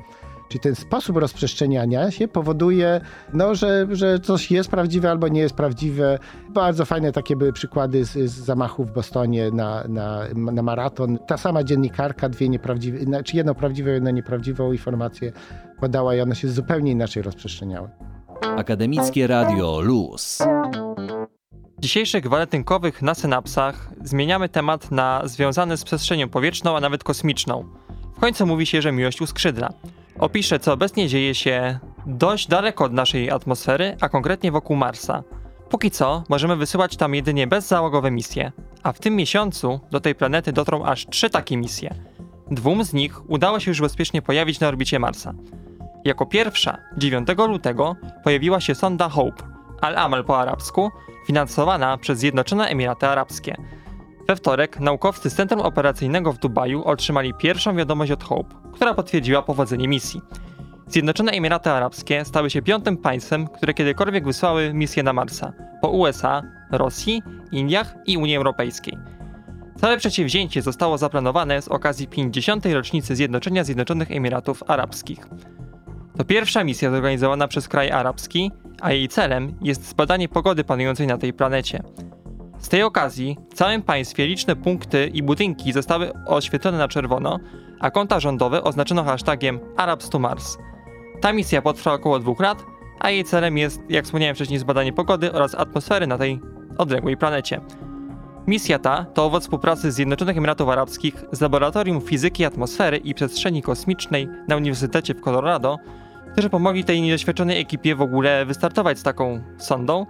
Czyli 0.49 0.59
ten 0.59 0.75
sposób 0.75 1.17
rozprzestrzeniania 1.17 2.11
się 2.11 2.27
powoduje, 2.27 3.01
no, 3.33 3.55
że, 3.55 3.87
że 3.91 4.19
coś 4.19 4.51
jest 4.51 4.69
prawdziwe 4.69 5.11
albo 5.11 5.27
nie 5.27 5.41
jest 5.41 5.55
prawdziwe. 5.55 6.19
Bardzo 6.49 6.85
fajne 6.85 7.11
takie 7.11 7.35
były 7.35 7.53
przykłady 7.53 8.05
z, 8.05 8.11
z 8.11 8.33
zamachów 8.33 8.89
w 8.89 8.93
Bostonie 8.93 9.51
na, 9.51 9.83
na, 9.87 10.21
na 10.35 10.61
maraton. 10.61 11.17
Ta 11.27 11.37
sama 11.37 11.63
dziennikarka 11.63 12.29
dwie 12.29 12.49
nieprawdziwe, 12.49 12.99
czy 12.99 13.05
znaczy 13.05 13.37
jedną 13.37 13.53
prawdziwą, 13.53 13.89
jedną 13.89 14.11
nieprawdziwą 14.11 14.71
informację 14.71 15.31
podała 15.79 16.15
i 16.15 16.21
one 16.21 16.35
się 16.35 16.47
zupełnie 16.49 16.91
inaczej 16.91 17.23
rozprzestrzeniały. 17.23 17.89
Akademickie 18.57 19.27
Radio 19.27 19.81
Luz. 19.81 20.43
W 21.77 21.81
dzisiejszych 21.81 22.27
walentynkowych 22.27 23.01
na 23.01 23.15
synapsach 23.15 23.89
zmieniamy 24.03 24.49
temat 24.49 24.91
na 24.91 25.21
związany 25.25 25.77
z 25.77 25.83
przestrzenią 25.83 26.29
powietrzną, 26.29 26.77
a 26.77 26.79
nawet 26.79 27.03
kosmiczną. 27.03 27.65
W 28.15 28.19
końcu 28.19 28.45
mówi 28.45 28.65
się, 28.65 28.81
że 28.81 28.91
miłość 28.91 29.21
uskrzydla 29.21 29.73
opiszę, 30.19 30.59
co 30.59 30.73
obecnie 30.73 31.07
dzieje 31.07 31.35
się 31.35 31.79
dość 32.05 32.47
daleko 32.47 32.85
od 32.85 32.93
naszej 32.93 33.31
atmosfery, 33.31 33.97
a 34.01 34.09
konkretnie 34.09 34.51
wokół 34.51 34.75
Marsa. 34.75 35.23
Póki 35.69 35.91
co 35.91 36.23
możemy 36.29 36.55
wysyłać 36.55 36.97
tam 36.97 37.15
jedynie 37.15 37.47
bezzałogowe 37.47 38.11
misje, 38.11 38.51
a 38.83 38.91
w 38.91 38.99
tym 38.99 39.15
miesiącu 39.15 39.79
do 39.91 39.99
tej 39.99 40.15
planety 40.15 40.53
dotrą 40.53 40.85
aż 40.85 41.07
trzy 41.07 41.29
takie 41.29 41.57
misje. 41.57 41.95
Dwóm 42.51 42.83
z 42.83 42.93
nich 42.93 43.29
udało 43.29 43.59
się 43.59 43.71
już 43.71 43.81
bezpiecznie 43.81 44.21
pojawić 44.21 44.59
na 44.59 44.67
orbicie 44.67 44.99
Marsa. 44.99 45.33
Jako 46.05 46.25
pierwsza, 46.25 46.77
9 46.97 47.27
lutego, 47.47 47.95
pojawiła 48.23 48.61
się 48.61 48.75
sonda 48.75 49.09
Hope, 49.09 49.43
Al-Amal 49.81 50.25
po 50.25 50.39
arabsku, 50.39 50.91
finansowana 51.27 51.97
przez 51.97 52.19
Zjednoczone 52.19 52.67
Emiraty 52.67 53.07
Arabskie. 53.07 53.55
We 54.27 54.35
wtorek 54.35 54.79
naukowcy 54.79 55.29
z 55.29 55.35
Centrum 55.35 55.61
Operacyjnego 55.61 56.33
w 56.33 56.37
Dubaju 56.37 56.83
otrzymali 56.83 57.33
pierwszą 57.33 57.75
wiadomość 57.75 58.11
od 58.11 58.23
Hope, 58.23 58.55
która 58.73 58.93
potwierdziła 58.93 59.41
powodzenie 59.41 59.87
misji. 59.87 60.21
Zjednoczone 60.87 61.31
Emiraty 61.31 61.69
Arabskie 61.69 62.25
stały 62.25 62.49
się 62.49 62.61
piątym 62.61 62.97
państwem, 62.97 63.47
które 63.47 63.73
kiedykolwiek 63.73 64.25
wysłały 64.25 64.73
misję 64.73 65.03
na 65.03 65.13
Marsa, 65.13 65.53
po 65.81 65.89
USA, 65.89 66.41
Rosji, 66.71 67.21
Indiach 67.51 67.95
i 68.05 68.17
Unii 68.17 68.35
Europejskiej. 68.35 68.97
Całe 69.81 69.97
przedsięwzięcie 69.97 70.61
zostało 70.61 70.97
zaplanowane 70.97 71.61
z 71.61 71.67
okazji 71.67 72.07
50. 72.07 72.65
rocznicy 72.65 73.15
Zjednoczenia 73.15 73.63
Zjednoczonych 73.63 74.11
Emiratów 74.11 74.63
Arabskich. 74.67 75.27
To 76.17 76.23
pierwsza 76.23 76.63
misja 76.63 76.91
zorganizowana 76.91 77.47
przez 77.47 77.67
kraj 77.67 77.91
arabski, 77.91 78.51
a 78.81 78.91
jej 78.91 79.07
celem 79.07 79.57
jest 79.61 79.89
zbadanie 79.89 80.29
pogody 80.29 80.63
panującej 80.63 81.07
na 81.07 81.17
tej 81.17 81.33
planecie. 81.33 81.83
Z 82.65 82.69
tej 82.69 82.83
okazji 82.83 83.37
w 83.49 83.53
całym 83.53 83.81
państwie 83.81 84.27
liczne 84.27 84.55
punkty 84.55 85.07
i 85.07 85.23
budynki 85.23 85.73
zostały 85.73 86.11
oświetlone 86.27 86.77
na 86.77 86.87
czerwono, 86.87 87.39
a 87.79 87.91
konta 87.91 88.19
rządowe 88.19 88.63
oznaczono 88.63 89.03
hashtagiem 89.03 89.59
Arabs 89.77 90.09
to 90.09 90.19
Mars. 90.19 90.57
Ta 91.21 91.33
misja 91.33 91.61
potrwa 91.61 91.93
około 91.93 92.19
dwóch 92.19 92.39
lat, 92.39 92.63
a 92.99 93.09
jej 93.09 93.23
celem 93.23 93.57
jest, 93.57 93.81
jak 93.89 94.05
wspomniałem 94.05 94.35
wcześniej, 94.35 94.59
zbadanie 94.59 94.93
pogody 94.93 95.33
oraz 95.33 95.55
atmosfery 95.55 96.07
na 96.07 96.17
tej 96.17 96.39
odległej 96.77 97.17
planecie. 97.17 97.61
Misja 98.47 98.79
ta 98.79 99.05
to 99.13 99.25
owoc 99.25 99.43
współpracy 99.43 99.91
z 99.91 99.95
Zjednoczonych 99.95 100.37
Emiratów 100.37 100.69
Arabskich 100.69 101.23
z 101.31 101.41
Laboratorium 101.41 102.01
Fizyki 102.01 102.45
Atmosfery 102.45 102.97
i 102.97 103.13
Przestrzeni 103.13 103.61
Kosmicznej 103.61 104.27
na 104.47 104.55
Uniwersytecie 104.55 105.13
w 105.13 105.21
Colorado, 105.21 105.77
którzy 106.31 106.49
pomogli 106.49 106.83
tej 106.83 107.01
niedoświadczonej 107.01 107.59
ekipie 107.59 107.95
w 107.95 108.01
ogóle 108.01 108.45
wystartować 108.45 108.99
z 108.99 109.03
taką 109.03 109.41
sondą, 109.57 110.05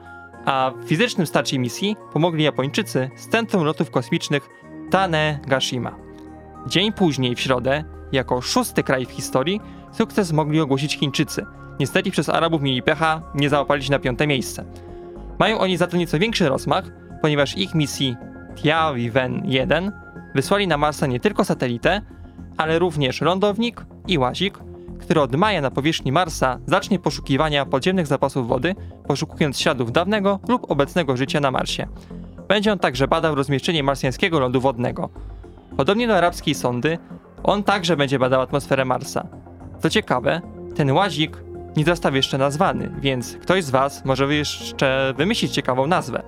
a 0.46 0.72
w 0.82 0.88
fizycznym 0.88 1.28
starcie 1.28 1.60
misji 1.60 1.96
pomogli 2.14 2.44
Japończycy 2.44 3.10
z 3.16 3.28
Centrum 3.28 3.64
Lotów 3.64 3.92
Kosmicznych 3.92 4.50
Tane 4.92 5.40
Gashima. 5.48 5.96
Dzień 6.68 6.94
później, 6.94 7.36
w 7.36 7.40
środę, 7.40 7.84
jako 8.12 8.42
szósty 8.42 8.84
kraj 8.84 9.06
w 9.06 9.12
historii, 9.12 9.62
sukces 9.92 10.32
mogli 10.32 10.60
ogłosić 10.60 10.98
Chińczycy. 10.98 11.46
Niestety 11.80 12.12
przez 12.12 12.30
Arabów 12.30 12.62
mieli 12.62 12.84
pecha, 12.84 13.22
nie 13.36 13.50
załapali 13.50 13.84
się 13.84 13.92
na 13.92 14.00
piąte 14.00 14.28
miejsce. 14.28 14.66
Mają 15.40 15.60
oni 15.60 15.78
za 15.78 15.88
to 15.88 15.98
nieco 15.98 16.20
większy 16.20 16.50
rozmach, 16.50 16.86
ponieważ 17.22 17.58
ich 17.58 17.76
misji 17.76 18.16
Tiaviven-1 18.56 19.92
wysłali 20.36 20.68
na 20.68 20.78
Marsa 20.78 21.08
nie 21.08 21.20
tylko 21.20 21.46
satelitę, 21.46 22.02
ale 22.58 22.80
również 22.80 23.22
lądownik 23.22 23.86
i 24.08 24.18
łazik, 24.18 24.60
który 25.00 25.22
od 25.22 25.36
maja 25.36 25.62
na 25.62 25.72
powierzchni 25.72 26.12
Marsa 26.12 26.60
zacznie 26.68 27.00
poszukiwania 27.00 27.66
podziemnych 27.66 28.08
zapasów 28.08 28.48
wody, 28.48 28.76
poszukując 29.08 29.60
śladów 29.60 29.92
dawnego 29.92 30.40
lub 30.48 30.72
obecnego 30.72 31.18
życia 31.18 31.40
na 31.40 31.52
Marsie. 31.52 31.88
Będzie 32.48 32.72
on 32.72 32.80
także 32.80 33.08
badał 33.08 33.36
rozmieszczenie 33.36 33.84
marsjańskiego 33.84 34.40
lądu 34.40 34.62
wodnego. 34.62 35.10
Podobnie 35.78 36.08
do 36.08 36.18
arabskiej 36.18 36.56
sondy, 36.56 36.98
on 37.44 37.64
także 37.64 37.98
będzie 37.98 38.20
badał 38.20 38.42
atmosferę 38.42 38.86
Marsa. 38.86 39.28
Co 39.80 39.90
ciekawe, 39.90 40.42
ten 40.76 40.92
łazik 40.92 41.38
nie 41.78 41.86
został 41.86 42.16
jeszcze 42.16 42.38
nazwany, 42.38 42.92
więc 43.02 43.38
ktoś 43.38 43.64
z 43.64 43.70
Was 43.70 44.06
może 44.06 44.36
jeszcze 44.36 45.14
wymyślić 45.18 45.52
ciekawą 45.52 45.88
nazwę. 45.88 46.24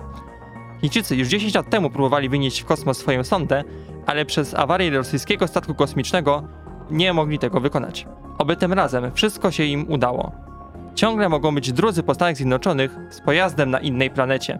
Chińczycy 0.80 1.16
już 1.16 1.28
10 1.28 1.54
lat 1.54 1.70
temu 1.70 1.90
próbowali 1.90 2.28
wynieść 2.28 2.60
w 2.60 2.64
kosmos 2.64 2.98
swoją 2.98 3.24
sondę, 3.24 3.64
ale 4.06 4.24
przez 4.24 4.54
awarię 4.54 4.90
rosyjskiego 4.90 5.46
statku 5.48 5.74
kosmicznego 5.74 6.42
nie 6.90 7.12
mogli 7.12 7.38
tego 7.38 7.60
wykonać. 7.60 8.06
Oby 8.38 8.56
tym 8.56 8.72
razem 8.72 9.12
wszystko 9.12 9.50
się 9.50 9.64
im 9.64 9.90
udało. 9.90 10.32
Ciągle 10.94 11.28
mogą 11.28 11.54
być 11.54 11.72
drudzy 11.72 12.02
po 12.02 12.14
Stanach 12.14 12.36
Zjednoczonych 12.36 12.96
z 13.10 13.20
pojazdem 13.20 13.70
na 13.70 13.80
innej 13.80 14.10
planecie. 14.10 14.58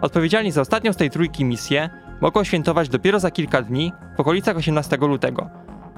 Odpowiedzialni 0.00 0.52
za 0.52 0.60
ostatnią 0.60 0.92
z 0.92 0.96
tej 0.96 1.10
trójki 1.10 1.44
misję 1.44 1.90
mogą 2.20 2.44
świętować 2.44 2.88
dopiero 2.88 3.20
za 3.20 3.30
kilka 3.30 3.62
dni, 3.62 3.92
w 4.16 4.20
okolicach 4.20 4.56
18 4.56 4.96
lutego. 4.96 5.50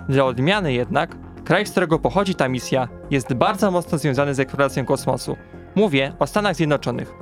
Dla 0.09 0.25
odmiany 0.25 0.73
jednak, 0.73 1.17
kraj, 1.45 1.67
z 1.67 1.71
którego 1.71 1.99
pochodzi 1.99 2.35
ta 2.35 2.49
misja, 2.49 2.89
jest 3.11 3.35
bardzo 3.35 3.71
mocno 3.71 3.99
związany 3.99 4.35
z 4.35 4.41
eksploracją 4.41 4.85
kosmosu. 4.85 5.37
Mówię 5.75 6.13
o 6.19 6.27
Stanach 6.27 6.57
Zjednoczonych. 6.57 7.15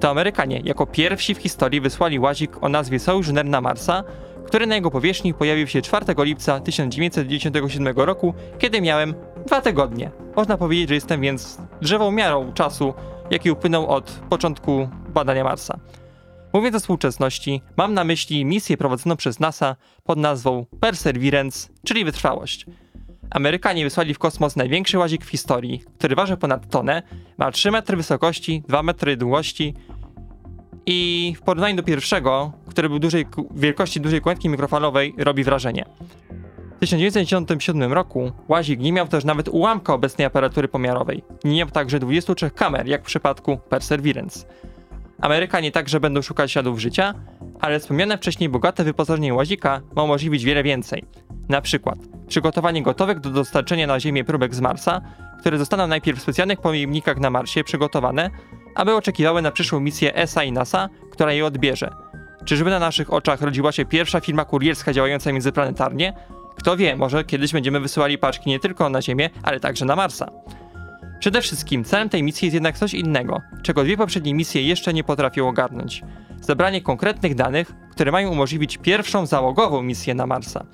To 0.00 0.10
Amerykanie 0.10 0.60
jako 0.64 0.86
pierwsi 0.86 1.34
w 1.34 1.38
historii 1.38 1.80
wysłali 1.80 2.18
łazik 2.18 2.62
o 2.62 2.68
nazwie 2.68 2.98
Sojourner 2.98 3.44
na 3.44 3.60
Marsa, 3.60 4.04
który 4.46 4.66
na 4.66 4.74
jego 4.74 4.90
powierzchni 4.90 5.34
pojawił 5.34 5.66
się 5.66 5.82
4 5.82 6.06
lipca 6.18 6.60
1997 6.60 7.96
roku, 7.96 8.34
kiedy 8.58 8.80
miałem 8.80 9.14
dwa 9.46 9.60
tygodnie. 9.60 10.10
Można 10.36 10.56
powiedzieć, 10.56 10.88
że 10.88 10.94
jestem 10.94 11.20
więc 11.20 11.58
drzewą 11.82 12.10
miarą 12.10 12.52
czasu, 12.52 12.94
jaki 13.30 13.50
upłynął 13.50 13.86
od 13.86 14.10
początku 14.10 14.88
badania 15.08 15.44
Marsa. 15.44 15.78
Mówiąc 16.52 16.76
o 16.76 16.78
współczesności, 16.80 17.62
mam 17.76 17.94
na 17.94 18.04
myśli 18.04 18.44
misję 18.44 18.76
prowadzoną 18.76 19.16
przez 19.16 19.40
NASA 19.40 19.76
pod 20.04 20.18
nazwą 20.18 20.66
Perseverance, 20.80 21.68
czyli 21.84 22.04
wytrwałość. 22.04 22.66
Amerykanie 23.30 23.84
wysłali 23.84 24.14
w 24.14 24.18
kosmos 24.18 24.56
największy 24.56 24.98
łazik 24.98 25.24
w 25.24 25.28
historii, 25.28 25.82
który 25.98 26.16
waży 26.16 26.36
ponad 26.36 26.70
tonę, 26.70 27.02
ma 27.38 27.50
3 27.50 27.70
metry 27.70 27.96
wysokości, 27.96 28.62
2 28.68 28.82
metry 28.82 29.16
długości 29.16 29.74
i 30.86 31.34
w 31.38 31.42
porównaniu 31.42 31.76
do 31.76 31.82
pierwszego, 31.82 32.52
który 32.68 32.88
był 32.88 32.98
dużej 32.98 33.26
wielkości 33.54 34.00
dużej 34.00 34.20
kłębki 34.20 34.48
mikrofalowej, 34.48 35.14
robi 35.18 35.44
wrażenie. 35.44 35.84
W 36.76 36.78
1997 36.78 37.92
roku 37.92 38.32
łazik 38.48 38.80
nie 38.80 38.92
miał 38.92 39.08
też 39.08 39.24
nawet 39.24 39.48
ułamka 39.48 39.94
obecnej 39.94 40.26
aparatury 40.26 40.68
pomiarowej. 40.68 41.24
Nie 41.44 41.56
miał 41.58 41.70
także 41.70 41.98
23 41.98 42.50
kamer, 42.50 42.86
jak 42.86 43.02
w 43.02 43.06
przypadku 43.06 43.56
Perseverance. 43.56 44.46
Amerykanie 45.20 45.72
także 45.72 46.00
będą 46.00 46.22
szukać 46.22 46.52
śladów 46.52 46.78
życia, 46.78 47.14
ale 47.60 47.80
wspomniane 47.80 48.18
wcześniej 48.18 48.48
bogate 48.48 48.84
wyposażenie 48.84 49.34
łazika 49.34 49.80
ma 49.96 50.02
umożliwić 50.02 50.44
wiele 50.44 50.62
więcej. 50.62 51.04
Na 51.48 51.60
przykład 51.60 51.98
przygotowanie 52.26 52.82
gotowych 52.82 53.20
do 53.20 53.30
dostarczenia 53.30 53.86
na 53.86 54.00
Ziemię 54.00 54.24
próbek 54.24 54.54
z 54.54 54.60
Marsa, 54.60 55.00
które 55.40 55.58
zostaną 55.58 55.86
najpierw 55.86 56.18
w 56.18 56.22
specjalnych 56.22 56.60
pojemnikach 56.60 57.18
na 57.18 57.30
Marsie 57.30 57.64
przygotowane, 57.64 58.30
aby 58.74 58.94
oczekiwały 58.94 59.42
na 59.42 59.50
przyszłą 59.50 59.80
misję 59.80 60.14
ESA 60.14 60.44
i 60.44 60.52
NASA, 60.52 60.88
która 61.10 61.32
je 61.32 61.46
odbierze. 61.46 61.90
Czyżby 62.44 62.70
na 62.70 62.78
naszych 62.78 63.12
oczach 63.12 63.42
rodziła 63.42 63.72
się 63.72 63.84
pierwsza 63.84 64.20
firma 64.20 64.44
kurierska 64.44 64.92
działająca 64.92 65.32
międzyplanetarnie? 65.32 66.12
Kto 66.56 66.76
wie, 66.76 66.96
może 66.96 67.24
kiedyś 67.24 67.52
będziemy 67.52 67.80
wysyłali 67.80 68.18
paczki 68.18 68.50
nie 68.50 68.60
tylko 68.60 68.88
na 68.88 69.02
Ziemię, 69.02 69.30
ale 69.42 69.60
także 69.60 69.84
na 69.84 69.96
Marsa. 69.96 70.30
Przede 71.18 71.42
wszystkim 71.42 71.84
celem 71.84 72.08
tej 72.08 72.22
misji 72.22 72.46
jest 72.46 72.54
jednak 72.54 72.78
coś 72.78 72.94
innego, 72.94 73.40
czego 73.62 73.84
dwie 73.84 73.96
poprzednie 73.96 74.34
misje 74.34 74.62
jeszcze 74.62 74.94
nie 74.94 75.04
potrafią 75.04 75.48
ogarnąć. 75.48 76.02
Zebranie 76.40 76.82
konkretnych 76.82 77.34
danych, 77.34 77.72
które 77.90 78.12
mają 78.12 78.30
umożliwić 78.30 78.78
pierwszą 78.78 79.26
załogową 79.26 79.82
misję 79.82 80.14
na 80.14 80.26
Marsa. 80.26 80.66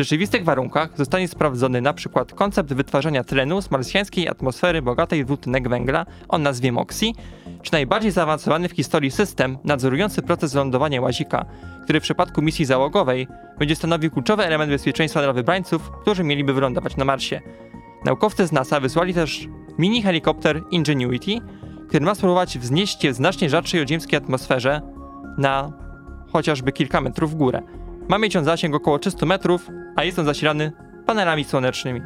W 0.00 0.02
rzeczywistych 0.02 0.44
warunkach 0.44 0.90
zostanie 0.96 1.28
sprawdzony 1.28 1.78
np. 1.78 2.24
koncept 2.34 2.72
wytwarzania 2.72 3.24
tlenu 3.24 3.62
z 3.62 3.70
marsjańskiej 3.70 4.28
atmosfery 4.28 4.82
bogatej 4.82 5.24
w 5.24 5.26
dwutlenek 5.26 5.68
węgla 5.68 6.06
o 6.28 6.38
nazwie 6.38 6.72
MOXIE, 6.72 7.14
czy 7.62 7.72
najbardziej 7.72 8.10
zaawansowany 8.10 8.68
w 8.68 8.72
historii 8.72 9.10
system 9.10 9.58
nadzorujący 9.64 10.22
proces 10.22 10.54
lądowania 10.54 11.00
łazika, 11.00 11.44
który 11.84 12.00
w 12.00 12.02
przypadku 12.02 12.42
misji 12.42 12.64
załogowej 12.64 13.28
będzie 13.58 13.76
stanowił 13.76 14.10
kluczowy 14.10 14.44
element 14.44 14.70
bezpieczeństwa 14.72 15.22
dla 15.22 15.32
wybrańców, 15.32 15.90
którzy 16.02 16.24
mieliby 16.24 16.52
wylądować 16.52 16.96
na 16.96 17.04
Marsie. 17.04 17.40
Naukowcy 18.04 18.46
z 18.46 18.52
NASA 18.52 18.80
wysłali 18.80 19.14
też 19.14 19.48
mini 19.78 20.02
helikopter 20.02 20.62
Ingenuity, 20.70 21.32
który 21.88 22.04
ma 22.04 22.14
spróbować 22.14 22.58
wznieść 22.58 23.02
się 23.02 23.12
w 23.12 23.14
znacznie 23.14 23.50
rzadszej 23.50 23.82
odziemskiej 23.82 24.16
atmosferze 24.16 24.80
na 25.38 25.72
chociażby 26.32 26.72
kilka 26.72 27.00
metrów 27.00 27.30
w 27.30 27.34
górę. 27.34 27.62
Ma 28.10 28.18
mieć 28.18 28.36
on 28.36 28.44
zasięg 28.44 28.74
około 28.74 28.98
300 28.98 29.26
metrów, 29.26 29.70
a 29.96 30.04
jest 30.04 30.18
on 30.18 30.24
zasilany 30.24 30.72
panelami 31.06 31.44
słonecznymi. 31.44 32.00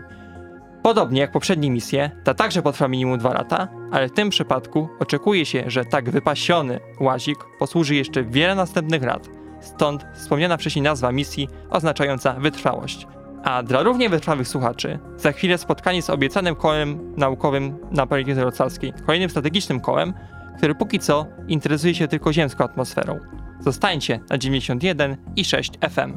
Podobnie 0.82 1.20
jak 1.20 1.32
poprzednie 1.32 1.70
misje, 1.70 2.10
ta 2.24 2.34
także 2.34 2.62
potrwa 2.62 2.88
minimum 2.88 3.18
2 3.18 3.32
lata, 3.32 3.68
ale 3.92 4.08
w 4.08 4.12
tym 4.12 4.30
przypadku 4.30 4.88
oczekuje 5.00 5.46
się, 5.46 5.64
że 5.66 5.84
tak 5.84 6.10
wypasiony 6.10 6.80
łazik 7.00 7.38
posłuży 7.58 7.94
jeszcze 7.94 8.24
wiele 8.24 8.54
następnych 8.54 9.02
lat. 9.02 9.28
Stąd 9.60 10.06
wspomniana 10.14 10.56
wcześniej 10.56 10.82
nazwa 10.82 11.12
misji 11.12 11.48
oznaczająca 11.70 12.32
wytrwałość. 12.32 13.06
A 13.44 13.62
dla 13.62 13.82
równie 13.82 14.08
wytrwałych 14.08 14.48
słuchaczy, 14.48 14.98
za 15.16 15.32
chwilę 15.32 15.58
spotkanie 15.58 16.02
z 16.02 16.10
obiecanym 16.10 16.54
kołem 16.56 17.14
naukowym 17.16 17.78
na 17.90 18.06
Politechnice 18.06 18.40
Wrocławskiej, 18.40 18.92
kolejnym 19.06 19.30
strategicznym 19.30 19.80
kołem, 19.80 20.12
który 20.56 20.74
póki 20.74 20.98
co 20.98 21.26
interesuje 21.48 21.94
się 21.94 22.08
tylko 22.08 22.32
ziemską 22.32 22.64
atmosferą. 22.64 23.43
Zostańcie 23.60 24.20
na 24.30 24.38
91 24.38 25.16
i 25.36 25.44
6 25.44 25.72
FM. 25.90 26.12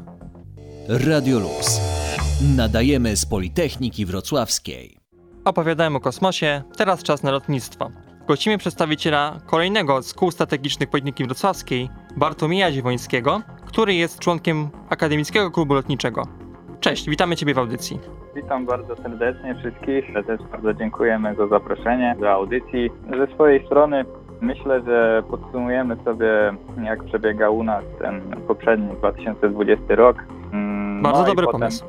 Radio 0.89 1.39
Luz. 1.39 1.81
Nadajemy 2.57 3.17
z 3.17 3.25
Politechniki 3.25 4.05
Wrocławskiej. 4.05 4.97
Opowiadałem 5.45 5.95
o 5.95 5.99
kosmosie, 5.99 6.63
teraz 6.77 7.03
czas 7.03 7.23
na 7.23 7.31
lotnictwo. 7.31 7.91
Gościmy 8.27 8.57
przedstawiciela 8.57 9.39
kolejnego 9.45 10.01
z 10.01 10.13
kół 10.13 10.31
strategicznych 10.31 10.89
Politechniki 10.89 11.25
Wrocławskiej, 11.25 11.89
Bartłomieja 12.17 12.71
Dziewońskiego, 12.71 13.41
który 13.65 13.93
jest 13.93 14.19
członkiem 14.19 14.69
Akademickiego 14.89 15.51
Klubu 15.51 15.73
Lotniczego. 15.73 16.27
Cześć, 16.79 17.09
witamy 17.09 17.35
Ciebie 17.35 17.53
w 17.53 17.57
audycji. 17.57 17.99
Witam 18.35 18.65
bardzo 18.65 18.95
serdecznie 18.95 19.55
wszystkich. 19.55 20.05
Też 20.27 20.41
bardzo 20.51 20.73
dziękujemy 20.73 21.35
za 21.35 21.47
zaproszenie 21.47 22.15
do 22.19 22.31
audycji. 22.31 22.89
Ze 23.17 23.33
swojej 23.33 23.65
strony 23.65 24.05
myślę, 24.41 24.81
że 24.81 25.23
podsumujemy 25.29 25.97
sobie, 26.05 26.53
jak 26.83 27.03
przebiegał 27.03 27.57
u 27.57 27.63
nas 27.63 27.83
ten 27.99 28.21
poprzedni 28.47 28.95
2020 28.95 29.95
rok. 29.95 30.17
Mm, 30.53 31.01
bardzo 31.01 31.19
no 31.19 31.25
dobry 31.25 31.47
pomysł. 31.47 31.85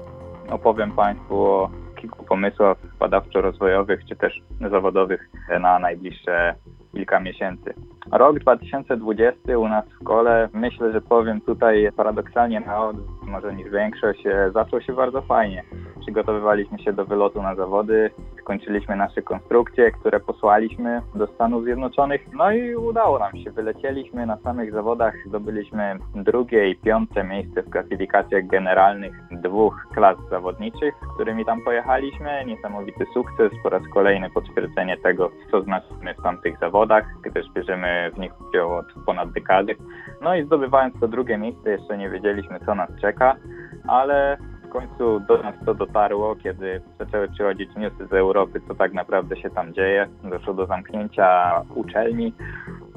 Opowiem 0.51 0.93
Państwu 0.93 1.47
o 1.47 1.71
kilku 1.97 2.25
pomysłach 2.25 2.77
badawczo-rozwojowych 2.99 4.05
czy 4.09 4.17
też 4.17 4.43
zawodowych 4.71 5.31
na 5.61 5.79
najbliższe 5.79 6.55
kilka 6.93 7.21
miesięcy. 7.21 7.75
Rok 8.13 8.39
2020 8.39 9.59
u 9.59 9.69
nas 9.69 9.85
w 9.89 9.95
szkole, 10.03 10.49
myślę, 10.53 10.93
że 10.93 11.01
powiem 11.01 11.41
tutaj 11.41 11.89
paradoksalnie 11.97 12.61
na 12.61 12.85
od, 12.85 12.97
może 13.23 13.55
niż 13.55 13.71
większość, 13.71 14.27
e, 14.27 14.51
zaczął 14.51 14.81
się 14.81 14.93
bardzo 14.93 15.23
fajnie. 15.23 15.65
Przygotowywaliśmy 16.01 16.79
się 16.79 16.93
do 16.93 17.05
wylotu 17.05 17.43
na 17.43 17.55
zawody, 17.55 18.11
skończyliśmy 18.41 18.97
nasze 18.97 19.23
konstrukcje, 19.23 19.91
które 19.91 20.21
posłaliśmy 20.21 21.03
do 21.15 21.27
Stanów 21.27 21.65
Zjednoczonych, 21.65 22.21
no 22.33 22.53
i 22.53 22.75
udało 22.75 23.19
nam 23.19 23.37
się. 23.37 23.51
Wylecieliśmy 23.51 24.27
na 24.27 24.37
samych 24.37 24.73
zawodach, 24.73 25.15
zdobyliśmy 25.27 25.99
drugie 26.15 26.71
i 26.71 26.77
piąte 26.77 27.25
miejsce 27.25 27.63
w 27.63 27.71
klasyfikacjach 27.71 28.47
generalnych 28.47 29.13
dwóch 29.31 29.87
klas 29.95 30.17
zawodniczych, 30.31 30.95
którymi 31.15 31.45
tam 31.45 31.61
pojechaliśmy. 31.61 32.45
Niesamowity 32.47 33.05
sukces, 33.15 33.53
po 33.63 33.69
raz 33.69 33.83
kolejny 33.95 34.31
potwierdzenie 34.31 34.97
tego, 34.97 35.31
co 35.51 35.63
znaczymy 35.63 36.15
w 36.15 36.23
tamtych 36.23 36.59
zawodach, 36.59 36.78
gdyż 37.23 37.51
bierzemy 37.51 38.11
w 38.15 38.19
nich 38.19 38.33
udział 38.49 38.75
od 38.75 38.87
ponad 39.07 39.33
dekady. 39.33 39.77
No 40.23 40.35
i 40.35 40.45
zdobywając 40.45 41.01
to 41.01 41.09
drugie 41.09 41.39
miejsce, 41.39 41.71
jeszcze 41.71 41.99
nie 41.99 42.11
wiedzieliśmy, 42.11 42.61
co 42.67 42.75
nas 42.75 42.91
czeka, 43.01 43.37
ale 43.89 44.39
w 44.65 44.69
końcu 44.69 45.21
do 45.21 45.43
nas 45.43 45.55
to 45.67 45.75
dotarło, 45.75 46.37
kiedy 46.37 46.81
zaczęły 46.99 47.29
przychodzić 47.29 47.77
newsy 47.77 48.07
z 48.07 48.13
Europy, 48.13 48.61
co 48.69 48.75
tak 48.75 48.93
naprawdę 48.93 49.37
się 49.37 49.51
tam 49.51 49.75
dzieje. 49.75 50.09
Doszło 50.25 50.55
do 50.55 50.67
zamknięcia 50.67 51.61
uczelni. 51.75 52.35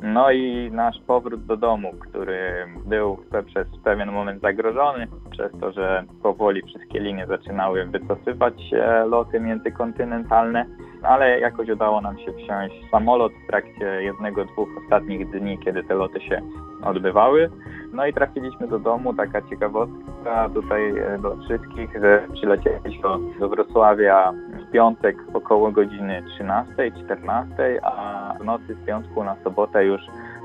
No 0.01 0.31
i 0.31 0.71
nasz 0.71 0.99
powrót 1.07 1.45
do 1.45 1.57
domu, 1.57 1.93
który 1.99 2.67
był 2.85 3.17
przez 3.45 3.67
pewien 3.83 4.11
moment 4.11 4.41
zagrożony, 4.41 5.07
przez 5.31 5.51
to, 5.59 5.71
że 5.71 6.03
powoli 6.23 6.61
wszystkie 6.61 6.99
linie 6.99 7.27
zaczynały 7.27 7.85
wycofywać 7.85 8.53
się 8.69 9.05
loty 9.09 9.39
międzykontynentalne. 9.39 10.65
ale 11.03 11.39
jakoś 11.39 11.69
udało 11.69 12.01
nam 12.01 12.19
się 12.19 12.33
wsiąść 12.33 12.85
w 12.87 12.89
samolot 12.89 13.31
w 13.43 13.47
trakcie 13.47 13.85
jednego, 13.85 14.45
dwóch 14.45 14.69
ostatnich 14.83 15.29
dni, 15.31 15.59
kiedy 15.59 15.83
te 15.83 15.95
loty 15.95 16.21
się 16.21 16.41
odbywały. 16.83 17.49
No 17.93 18.05
i 18.05 18.13
trafiliśmy 18.13 18.67
do 18.67 18.79
domu, 18.79 19.13
taka 19.13 19.41
ciekawostka 19.41 20.49
tutaj 20.53 20.97
e, 20.97 21.17
do 21.17 21.35
wszystkich, 21.35 21.89
że 22.01 22.27
przylecieliśmy 22.33 23.09
do 23.39 23.49
Wrocławia 23.49 24.33
w 24.67 24.71
piątek 24.71 25.17
około 25.33 25.71
godziny 25.71 26.23
13-14, 26.41 27.79
a 27.83 28.20
w 28.41 28.45
nocy 28.45 28.75
z 28.75 28.85
piątku 28.85 29.23
na 29.23 29.35
sobotę 29.43 29.85
już 29.85 30.01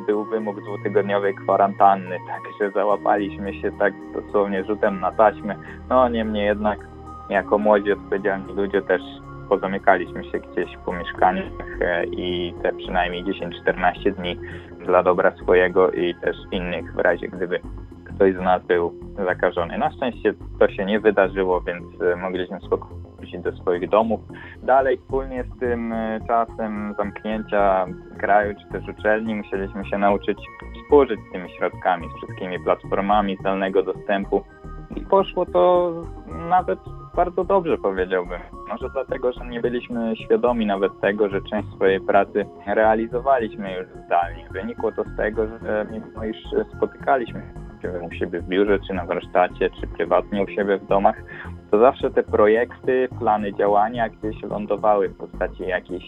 był 0.07 0.25
wymóg 0.25 0.61
dwutygodniowej 0.61 1.35
kwarantanny, 1.35 2.19
także 2.33 2.71
załapaliśmy 2.71 3.55
się 3.55 3.73
tak 3.79 3.95
dosłownie 4.15 4.65
rzutem 4.65 5.01
na 5.01 5.13
taśmę. 5.13 5.55
No 5.89 6.09
niemniej 6.09 6.45
jednak 6.45 6.79
jako 7.31 7.59
młodzi, 7.59 7.93
odpowiedzialni 7.93 8.53
ludzie 8.55 8.83
też 8.83 9.03
pozamykaliśmy 9.49 10.25
się 10.25 10.39
gdzieś 10.39 10.77
po 10.85 10.93
mieszkaniach 10.93 11.53
e, 11.81 12.05
i 12.05 12.55
te 12.63 12.73
przynajmniej 12.73 13.25
10-14 13.25 14.13
dni 14.13 14.37
dla 14.87 15.03
dobra 15.03 15.37
swojego 15.37 15.91
i 15.91 16.15
też 16.15 16.37
innych 16.51 16.95
w 16.95 16.99
razie 16.99 17.29
gdyby 17.29 17.61
ktoś 18.05 18.35
z 18.35 18.41
nas 18.41 18.63
był 18.63 18.95
zakażony. 19.17 19.79
Na 19.79 19.91
szczęście 19.91 20.35
to 20.59 20.69
się 20.69 20.85
nie 20.85 21.01
wydarzyło, 21.01 21.61
więc 21.61 21.85
e, 22.03 22.17
mogliśmy 22.17 22.61
spokojnie 22.61 23.06
wrócić 23.27 23.43
do 23.43 23.63
swoich 23.63 23.89
domów. 23.89 24.21
Dalej 24.63 24.99
wspólnie 24.99 25.45
z 25.45 25.61
tym 25.61 25.93
e, 25.93 26.21
czasem 26.27 26.95
zamknięcia 26.97 27.87
kraju 28.19 28.55
czy 28.61 28.73
też 28.73 28.89
uczelni 28.99 29.35
musieliśmy 29.35 29.87
się 29.87 29.99
nauczyć 29.99 30.39
współżyć 30.83 31.21
z 31.29 31.33
tymi 31.33 31.51
środkami, 31.51 32.09
z 32.09 32.17
wszystkimi 32.17 32.61
platformami 32.61 33.37
zdalnego 33.41 33.83
dostępu 33.83 34.45
i 34.97 35.01
poszło 35.01 35.47
to 35.47 35.93
nawet 36.49 36.79
bardzo 37.17 37.45
dobrze 37.45 37.79
powiedziałbym. 37.79 38.41
Może 38.69 38.91
dlatego, 38.91 39.33
że 39.33 39.47
nie 39.47 39.61
byliśmy 39.61 40.17
świadomi 40.17 40.67
nawet 40.67 41.01
tego, 41.01 41.29
że 41.29 41.43
część 41.43 41.69
swojej 41.75 42.01
pracy 42.01 42.47
realizowaliśmy 42.67 43.73
już 43.73 43.87
zdalnie. 44.07 44.49
Wynikło 44.51 44.93
to 44.93 45.05
z 45.05 45.17
tego, 45.17 45.47
że 45.47 45.87
mimo 45.91 46.25
iż 46.25 46.37
spotykaliśmy 46.77 47.66
u 48.03 48.15
siebie 48.15 48.41
w 48.41 48.49
biurze, 48.49 48.79
czy 48.87 48.95
na 48.95 49.05
warsztacie, 49.05 49.71
czy 49.71 49.87
prywatnie 49.87 50.43
u 50.43 50.49
siebie 50.49 50.79
w 50.79 50.87
domach, 50.87 51.23
to 51.71 51.79
zawsze 51.79 52.11
te 52.11 52.23
projekty, 52.23 53.09
plany 53.19 53.55
działania 53.55 54.09
gdzieś 54.09 54.43
lądowały 54.43 55.09
w 55.09 55.17
postaci 55.17 55.63
jakichś 55.63 56.07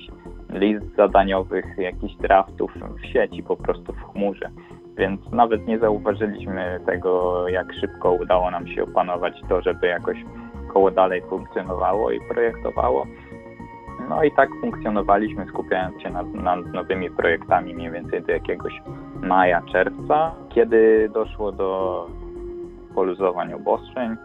list 0.50 0.96
zadaniowych, 0.96 1.64
jakichś 1.78 2.14
draftów 2.14 2.72
w 3.02 3.06
sieci, 3.06 3.42
po 3.42 3.56
prostu 3.56 3.92
w 3.92 4.12
chmurze. 4.12 4.50
Więc 4.96 5.32
nawet 5.32 5.66
nie 5.66 5.78
zauważyliśmy 5.78 6.80
tego, 6.86 7.48
jak 7.48 7.72
szybko 7.80 8.12
udało 8.12 8.50
nam 8.50 8.68
się 8.68 8.82
opanować 8.82 9.34
to, 9.48 9.62
żeby 9.62 9.86
jakoś 9.86 10.16
koło 10.72 10.90
dalej 10.90 11.22
funkcjonowało 11.22 12.10
i 12.10 12.20
projektowało. 12.28 13.06
No 14.08 14.24
i 14.24 14.32
tak 14.32 14.48
funkcjonowaliśmy, 14.60 15.46
skupiając 15.46 16.02
się 16.02 16.10
nad, 16.10 16.34
nad 16.34 16.66
nowymi 16.66 17.10
projektami 17.10 17.74
mniej 17.74 17.90
więcej 17.90 18.22
do 18.22 18.32
jakiegoś 18.32 18.82
maja, 19.22 19.62
czerwca, 19.72 20.34
kiedy 20.48 21.10
doszło 21.14 21.52
do 21.52 22.06
poluzowań 22.94 23.52
obostrzeń 23.52 24.16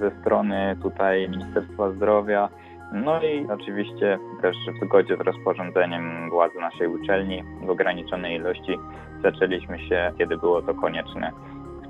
ze 0.00 0.10
strony 0.20 0.76
tutaj 0.82 1.28
Ministerstwa 1.28 1.90
Zdrowia. 1.90 2.48
No 2.92 3.22
i 3.22 3.46
oczywiście 3.50 4.18
też 4.42 4.56
w 4.80 4.84
zgodzie 4.86 5.16
z 5.16 5.20
rozporządzeniem 5.20 6.30
władzy 6.30 6.58
naszej 6.58 6.88
uczelni 6.88 7.44
w 7.66 7.70
ograniczonej 7.70 8.36
ilości 8.36 8.78
zaczęliśmy 9.22 9.78
się, 9.78 10.12
kiedy 10.18 10.36
było 10.36 10.62
to 10.62 10.74
konieczne, 10.74 11.32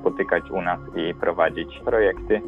spotykać 0.00 0.50
u 0.50 0.62
nas 0.62 0.80
i 0.96 1.14
prowadzić 1.14 1.80
projekty 1.84 2.42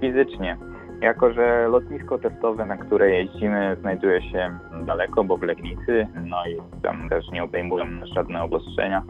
fizycznie. 0.00 0.56
Jako, 1.00 1.32
że 1.32 1.68
lotnisko 1.68 2.18
testowe, 2.18 2.66
na 2.66 2.76
które 2.76 3.10
jeździmy, 3.10 3.76
znajduje 3.80 4.22
się 4.22 4.58
daleko, 4.86 5.24
bo 5.24 5.36
w 5.36 5.42
Legnicy, 5.42 6.06
no 6.24 6.36
i 6.46 6.82
tam 6.82 7.08
też 7.08 7.30
nie 7.32 7.44
obejmują 7.44 7.86
żadne 8.14 8.42
obostrzenia, 8.42 9.02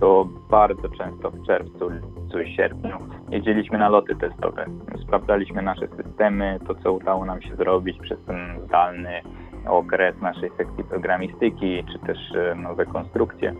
to 0.00 0.28
bardzo 0.50 0.88
często 0.88 1.30
w 1.30 1.46
czerwcu, 1.46 1.88
lipcu 1.88 2.40
i 2.40 2.56
sierpniu 2.56 2.98
jeździliśmy 3.30 3.78
na 3.78 3.88
loty 3.88 4.16
testowe. 4.16 4.66
Sprawdzaliśmy 5.02 5.62
nasze 5.62 5.88
systemy, 5.88 6.58
to 6.66 6.74
co 6.74 6.92
udało 6.92 7.24
nam 7.24 7.42
się 7.42 7.56
zrobić 7.56 7.98
przez 7.98 8.18
ten 8.26 8.60
zdalny 8.66 9.20
okres 9.66 10.20
naszej 10.20 10.50
sekcji 10.56 10.84
programistyki, 10.84 11.84
czy 11.92 11.98
też 11.98 12.18
e, 12.34 12.54
nowe 12.54 12.86
konstrukcje 12.86 13.54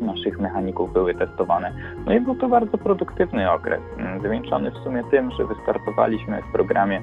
naszych 0.00 0.40
mechaników 0.40 0.92
były 0.92 1.14
testowane. 1.14 1.72
No 2.06 2.12
i 2.12 2.20
był 2.20 2.34
to 2.34 2.48
bardzo 2.48 2.78
produktywny 2.78 3.52
okres, 3.52 3.80
mm, 3.98 4.20
zwieńczony 4.20 4.70
w 4.70 4.76
sumie 4.76 5.04
tym, 5.10 5.30
że 5.30 5.44
wystartowaliśmy 5.44 6.42
w 6.42 6.52
programie 6.52 7.00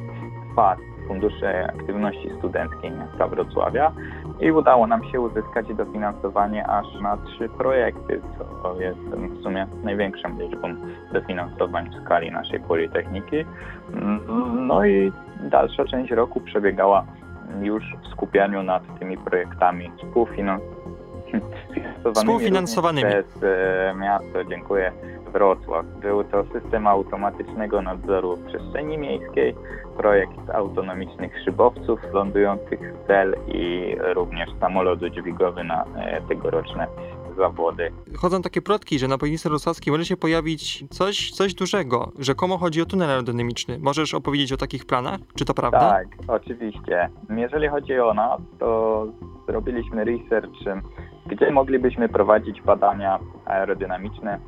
FAS, 0.55 0.79
Fundusze 1.07 1.67
Aktywności 1.67 2.29
Studenckiej 2.37 2.91
Miasta 2.91 3.27
Wrocławia 3.27 3.91
i 4.39 4.51
udało 4.51 4.87
nam 4.87 5.03
się 5.03 5.21
uzyskać 5.21 5.73
dofinansowanie 5.73 6.67
aż 6.67 6.85
na 7.01 7.17
trzy 7.17 7.49
projekty, 7.49 8.21
co 8.63 8.81
jest 8.81 8.99
w 8.99 9.43
sumie 9.43 9.67
największą 9.83 10.39
liczbą 10.39 10.75
dofinansowań 11.13 11.89
w 11.89 12.03
skali 12.03 12.31
naszej 12.31 12.59
Politechniki. 12.59 13.45
Mm, 13.93 14.19
no 14.67 14.85
i 14.85 15.11
dalsza 15.43 15.85
część 15.85 16.11
roku 16.11 16.41
przebiegała 16.41 17.05
już 17.61 17.83
w 18.03 18.07
skupianiu 18.07 18.63
nad 18.63 18.99
tymi 18.99 19.17
projektami 19.17 19.91
współfinansowymi 19.97 20.94
Współfinansowanymi 22.13 23.09
przez 23.09 23.43
e, 23.43 23.93
miasto, 23.95 24.43
dziękuję, 24.49 24.91
Wrocław. 25.33 25.85
Był 25.85 26.23
to 26.23 26.43
system 26.53 26.87
automatycznego 26.87 27.81
nadzoru 27.81 28.37
przestrzeni 28.47 28.97
miejskiej, 28.97 29.55
projekt 29.97 30.49
autonomicznych 30.53 31.43
szybowców 31.45 31.99
lądujących 32.13 32.79
w 32.93 33.07
cel 33.07 33.35
i 33.47 33.95
również 33.99 34.49
samolot 34.59 34.99
dźwigowy 34.99 35.63
na 35.63 35.85
e, 35.95 36.21
tegoroczne 36.21 36.87
Chodzą 38.17 38.41
takie 38.41 38.61
plotki, 38.61 38.99
że 38.99 39.07
na 39.07 39.17
boisku 39.17 39.49
wrocławskim 39.49 39.93
może 39.93 40.05
się 40.05 40.17
pojawić 40.17 40.83
coś, 40.89 41.31
coś 41.31 41.53
dużego. 41.53 42.11
Rzekomo 42.19 42.57
chodzi 42.57 42.81
o 42.81 42.85
tunel 42.85 43.09
aerodynamiczny. 43.09 43.79
Możesz 43.79 44.13
opowiedzieć 44.13 44.53
o 44.53 44.57
takich 44.57 44.85
planach? 44.85 45.19
Czy 45.35 45.45
to 45.45 45.53
prawda? 45.53 45.79
Tak, 45.79 46.07
oczywiście. 46.27 47.09
Jeżeli 47.29 47.67
chodzi 47.67 47.99
o 47.99 48.13
nas, 48.13 48.41
to 48.59 49.05
zrobiliśmy 49.47 50.03
research, 50.03 50.83
gdzie 51.25 51.51
moglibyśmy 51.51 52.09
prowadzić 52.09 52.61
badania 52.61 53.19
aerodynamiczne 53.45 54.39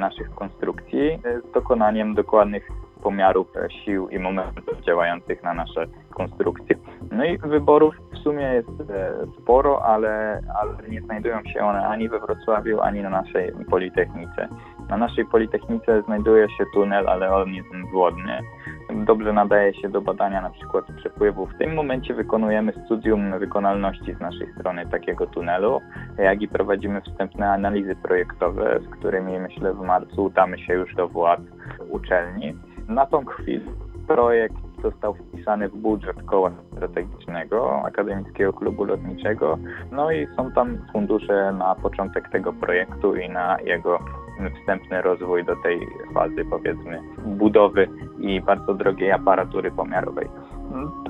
naszych 0.00 0.34
konstrukcji 0.34 1.18
z 1.48 1.52
dokonaniem 1.52 2.14
dokładnych 2.14 2.68
pomiarów 3.02 3.46
sił 3.84 4.08
i 4.08 4.18
momentów 4.18 4.80
działających 4.86 5.42
na 5.42 5.54
nasze 5.54 5.86
konstrukcje. 6.10 6.76
No 7.12 7.24
i 7.24 7.38
wyborów 7.38 7.94
w 8.12 8.18
sumie 8.18 8.44
jest 8.44 8.90
e, 8.90 9.12
sporo, 9.42 9.84
ale, 9.84 10.42
ale 10.60 10.88
nie 10.88 11.00
znajdują 11.00 11.44
się 11.44 11.60
one 11.60 11.86
ani 11.86 12.08
we 12.08 12.20
Wrocławiu, 12.20 12.80
ani 12.80 13.02
na 13.02 13.10
naszej 13.10 13.52
Politechnice. 13.70 14.48
Na 14.88 14.96
naszej 14.96 15.24
Politechnice 15.24 16.02
znajduje 16.02 16.48
się 16.48 16.64
tunel, 16.74 17.08
ale 17.08 17.34
on 17.34 17.48
jest 17.48 17.68
wodny. 17.92 18.38
Dobrze 18.94 19.32
nadaje 19.32 19.74
się 19.74 19.88
do 19.88 20.00
badania 20.00 20.42
na 20.42 20.50
przykład 20.50 20.84
przepływu. 20.96 21.46
W 21.46 21.58
tym 21.58 21.74
momencie 21.74 22.14
wykonujemy 22.14 22.72
studium 22.84 23.38
wykonalności 23.38 24.14
z 24.14 24.20
naszej 24.20 24.52
strony 24.54 24.86
takiego 24.86 25.26
tunelu, 25.26 25.80
jak 26.18 26.42
i 26.42 26.48
prowadzimy 26.48 27.00
wstępne 27.00 27.50
analizy 27.50 27.96
projektowe, 27.96 28.80
z 28.80 28.98
którymi 28.98 29.40
myślę 29.40 29.74
w 29.74 29.80
marcu 29.80 30.24
udamy 30.24 30.58
się 30.58 30.74
już 30.74 30.94
do 30.94 31.08
władz 31.08 31.40
uczelni. 31.90 32.54
Na 32.88 33.06
tą 33.06 33.24
chwilę 33.24 33.72
projekt 34.06 34.67
został 34.82 35.14
wpisany 35.14 35.68
w 35.68 35.76
budżet 35.76 36.22
koła 36.22 36.50
strategicznego 36.72 37.82
Akademickiego 37.84 38.52
Klubu 38.52 38.84
Lotniczego. 38.84 39.58
No 39.92 40.10
i 40.10 40.26
są 40.36 40.52
tam 40.52 40.78
fundusze 40.92 41.52
na 41.52 41.74
początek 41.74 42.28
tego 42.28 42.52
projektu 42.52 43.16
i 43.16 43.28
na 43.28 43.60
jego 43.60 43.98
wstępny 44.60 45.02
rozwój 45.02 45.44
do 45.44 45.56
tej 45.56 45.80
fazy, 46.14 46.44
powiedzmy, 46.50 47.00
budowy 47.26 47.88
i 48.18 48.40
bardzo 48.40 48.74
drogiej 48.74 49.12
aparatury 49.12 49.70
pomiarowej. 49.70 50.28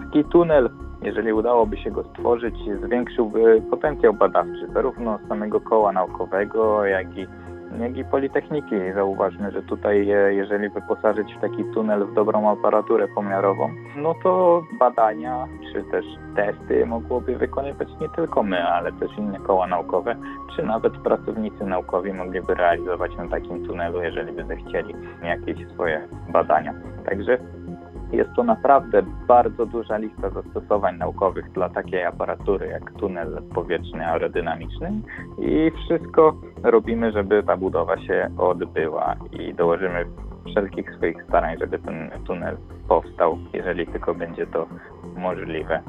Taki 0.04 0.24
tunel, 0.24 0.70
jeżeli 1.02 1.32
udałoby 1.32 1.76
się 1.76 1.90
go 1.90 2.04
stworzyć, 2.04 2.54
zwiększyłby 2.84 3.62
potencjał 3.70 4.14
badawczy 4.14 4.68
zarówno 4.72 5.18
samego 5.28 5.60
koła 5.60 5.92
naukowego, 5.92 6.84
jak 6.84 7.18
i 7.18 7.26
i 7.94 8.04
Politechniki. 8.04 8.76
Zauważmy, 8.94 9.50
że 9.50 9.62
tutaj 9.62 10.10
e, 10.10 10.34
jeżeli 10.34 10.68
wyposażyć 10.68 11.34
w 11.34 11.40
taki 11.40 11.64
tunel 11.64 12.06
w 12.06 12.14
dobrą 12.14 12.50
aparaturę 12.50 13.08
pomiarową, 13.08 13.70
no 13.96 14.14
to 14.22 14.62
badania 14.78 15.46
czy 15.72 15.82
też 15.82 16.04
testy 16.36 16.86
mogłoby 16.86 17.36
wykonywać 17.36 17.88
nie 18.00 18.08
tylko 18.08 18.42
my, 18.42 18.64
ale 18.64 18.92
też 18.92 19.10
inne 19.18 19.38
koła 19.40 19.66
naukowe, 19.66 20.16
czy 20.56 20.62
nawet 20.62 20.92
pracownicy 20.98 21.64
naukowi 21.64 22.12
mogliby 22.12 22.54
realizować 22.54 23.16
na 23.16 23.28
takim 23.28 23.66
tunelu, 23.66 24.02
jeżeli 24.02 24.32
by 24.32 24.44
zechcieli 24.44 24.94
jakieś 25.22 25.68
swoje 25.68 26.08
badania. 26.32 26.74
Także 27.06 27.38
jest 28.12 28.30
to 28.36 28.44
naprawdę 28.44 29.02
bardzo 29.28 29.66
duża 29.66 29.96
lista 29.96 30.30
zastosowań 30.30 30.98
naukowych 30.98 31.52
dla 31.52 31.68
takiej 31.68 32.04
aparatury 32.04 32.66
jak 32.66 32.92
tunel 32.92 33.42
powietrzny 33.54 34.06
aerodynamiczny 34.06 34.92
i 35.38 35.70
wszystko 35.70 36.34
robimy, 36.62 37.12
żeby 37.12 37.42
ta 37.42 37.56
budowa 37.56 37.98
się 37.98 38.30
odbyła 38.38 39.16
i 39.32 39.54
dołożymy 39.54 40.06
wszelkich 40.50 40.94
swoich 40.96 41.24
starań, 41.28 41.58
żeby 41.58 41.78
ten 41.78 42.10
tunel 42.26 42.56
powstał, 42.88 43.38
jeżeli 43.52 43.86
tylko 43.86 44.14
będzie 44.14 44.46
to 44.46 44.66
możliwe. 45.16 45.82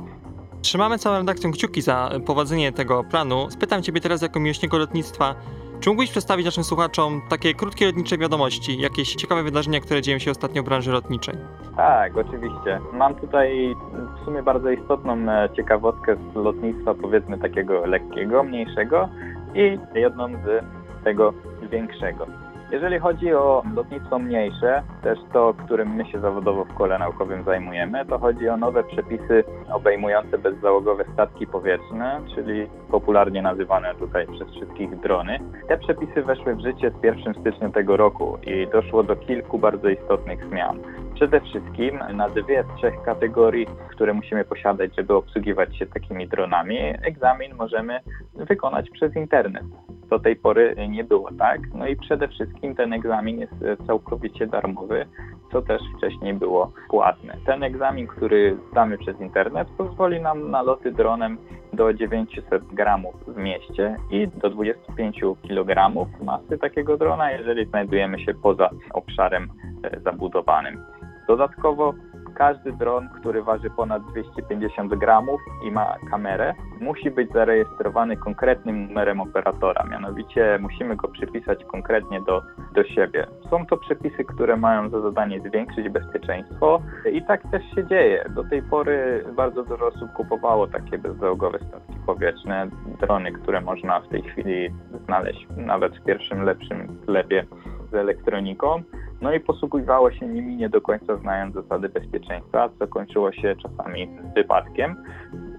Trzymamy 0.61 0.97
całą 0.97 1.17
redakcją 1.17 1.51
kciuki 1.51 1.81
za 1.81 2.09
powodzenie 2.25 2.71
tego 2.71 3.03
planu. 3.03 3.49
Spytam 3.49 3.83
Ciebie 3.83 4.01
teraz 4.01 4.21
jako 4.21 4.39
miłośnika 4.39 4.77
lotnictwa, 4.77 5.35
czy 5.79 5.89
mógłbyś 5.89 6.11
przedstawić 6.11 6.45
naszym 6.45 6.63
słuchaczom 6.63 7.21
takie 7.29 7.53
krótkie 7.53 7.85
lotnicze 7.85 8.17
wiadomości, 8.17 8.81
jakieś 8.81 9.15
ciekawe 9.15 9.43
wydarzenia, 9.43 9.79
które 9.79 10.01
dzieją 10.01 10.19
się 10.19 10.31
ostatnio 10.31 10.63
w 10.63 10.65
branży 10.65 10.91
lotniczej? 10.91 11.35
Tak, 11.77 12.17
oczywiście. 12.17 12.79
Mam 12.93 13.15
tutaj 13.15 13.75
w 14.21 14.25
sumie 14.25 14.43
bardzo 14.43 14.71
istotną 14.71 15.13
e, 15.13 15.49
ciekawostkę 15.55 16.15
z 16.15 16.35
lotnictwa, 16.35 16.93
powiedzmy 16.93 17.37
takiego 17.37 17.85
lekkiego, 17.85 18.43
mniejszego 18.43 19.09
i 19.55 19.79
jedną 19.95 20.27
z 20.27 20.63
tego 21.03 21.33
większego. 21.71 22.48
Jeżeli 22.71 22.99
chodzi 22.99 23.33
o 23.33 23.63
lotnictwo 23.75 24.19
mniejsze, 24.19 24.83
też 25.03 25.19
to, 25.33 25.53
którym 25.53 25.95
my 25.95 26.05
się 26.05 26.19
zawodowo 26.19 26.65
w 26.65 26.73
kole 26.73 26.99
naukowym 26.99 27.43
zajmujemy, 27.43 28.05
to 28.05 28.19
chodzi 28.19 28.49
o 28.49 28.57
nowe 28.57 28.83
przepisy 28.83 29.43
obejmujące 29.73 30.37
bezzałogowe 30.37 31.05
statki 31.13 31.47
powietrzne, 31.47 32.21
czyli 32.35 32.67
popularnie 32.91 33.41
nazywane 33.41 33.95
tutaj 33.95 34.27
przez 34.27 34.49
wszystkich 34.49 34.99
drony. 34.99 35.39
Te 35.67 35.77
przepisy 35.77 36.21
weszły 36.21 36.55
w 36.55 36.61
życie 36.61 36.91
z 36.91 37.03
1 37.03 37.33
stycznia 37.33 37.69
tego 37.69 37.97
roku 37.97 38.37
i 38.43 38.67
doszło 38.67 39.03
do 39.03 39.15
kilku 39.15 39.59
bardzo 39.59 39.89
istotnych 39.89 40.45
zmian. 40.45 40.79
Przede 41.19 41.41
wszystkim 41.41 41.99
na 42.13 42.29
dwie 42.29 42.63
z 42.63 42.77
trzech 42.77 43.01
kategorii, 43.05 43.67
które 43.89 44.13
musimy 44.13 44.45
posiadać, 44.45 44.95
żeby 44.97 45.15
obsługiwać 45.15 45.77
się 45.77 45.85
takimi 45.85 46.27
dronami, 46.27 46.77
egzamin 46.79 47.55
możemy 47.55 47.99
wykonać 48.35 48.89
przez 48.89 49.15
internet. 49.15 49.63
Do 50.09 50.19
tej 50.19 50.35
pory 50.35 50.75
nie 50.89 51.03
było 51.03 51.29
tak. 51.39 51.59
No 51.73 51.87
i 51.87 51.95
przede 51.95 52.27
wszystkim 52.27 52.75
ten 52.75 52.93
egzamin 52.93 53.39
jest 53.39 53.53
całkowicie 53.87 54.47
darmowy, 54.47 55.05
co 55.51 55.61
też 55.61 55.81
wcześniej 55.97 56.33
było 56.33 56.71
płatne. 56.89 57.37
Ten 57.45 57.63
egzamin, 57.63 58.07
który 58.07 58.57
zdamy 58.71 58.97
przez 58.97 59.21
internet, 59.21 59.67
pozwoli 59.77 60.21
nam 60.21 60.51
na 60.51 60.61
loty 60.61 60.91
dronem 60.91 61.37
do 61.73 61.93
900 61.93 62.63
gramów 62.73 63.15
w 63.27 63.37
mieście 63.37 63.95
i 64.11 64.27
do 64.27 64.49
25 64.49 65.19
kg 65.47 65.91
masy 66.23 66.57
takiego 66.57 66.97
drona, 66.97 67.31
jeżeli 67.31 67.65
znajdujemy 67.65 68.19
się 68.19 68.33
poza 68.33 68.69
obszarem 68.93 69.49
e, 69.83 69.99
zabudowanym. 69.99 70.83
Dodatkowo 71.29 71.93
każdy 72.35 72.71
dron, 72.71 73.09
który 73.09 73.43
waży 73.43 73.69
ponad 73.69 74.03
250 74.11 74.95
gramów 74.95 75.41
i 75.63 75.71
ma 75.71 75.95
kamerę, 76.09 76.53
musi 76.81 77.11
być 77.11 77.31
zarejestrowany 77.31 78.17
konkretnym 78.17 78.87
numerem 78.87 79.21
operatora. 79.21 79.83
Mianowicie 79.91 80.59
musimy 80.61 80.95
go 80.95 81.07
przypisać 81.07 81.65
konkretnie 81.65 82.21
do, 82.21 82.41
do 82.73 82.83
siebie. 82.83 83.27
Są 83.49 83.65
to 83.65 83.77
przepisy, 83.77 84.25
które 84.25 84.57
mają 84.57 84.89
za 84.89 85.01
zadanie 85.01 85.41
zwiększyć 85.41 85.89
bezpieczeństwo 85.89 86.81
i 87.11 87.25
tak 87.25 87.41
też 87.51 87.63
się 87.75 87.87
dzieje. 87.87 88.29
Do 88.35 88.43
tej 88.43 88.61
pory 88.61 89.25
bardzo 89.35 89.63
dużo 89.63 89.87
osób 89.87 90.13
kupowało 90.13 90.67
takie 90.67 90.97
bezzałogowe 90.97 91.59
statki 91.59 91.95
powietrzne, 92.05 92.67
drony, 93.01 93.31
które 93.31 93.61
można 93.61 93.99
w 93.99 94.07
tej 94.07 94.21
chwili 94.21 94.69
znaleźć 95.05 95.47
nawet 95.57 95.97
w 95.97 96.03
pierwszym 96.03 96.41
lepszym 96.41 96.97
sklepie 97.03 97.45
z 97.91 97.93
elektroniką. 97.93 98.81
No 99.21 99.33
i 99.33 99.39
posługiwało 99.39 100.11
się 100.11 100.27
nimi 100.27 100.55
nie 100.55 100.69
do 100.69 100.81
końca 100.81 101.15
znając 101.15 101.53
zasady 101.53 101.89
bezpieczeństwa, 101.89 102.69
co 102.79 102.87
kończyło 102.87 103.31
się 103.31 103.55
czasami 103.55 104.09
wypadkiem. 104.35 104.95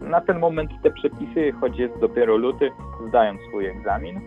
Na 0.01 0.20
ten 0.20 0.39
moment 0.39 0.70
te 0.83 0.91
przepisy, 0.91 1.53
choć 1.61 1.78
jest 1.78 1.99
dopiero 1.99 2.37
luty, 2.37 2.70
zdają 3.09 3.35
swój 3.49 3.66
egzamin. 3.66 4.20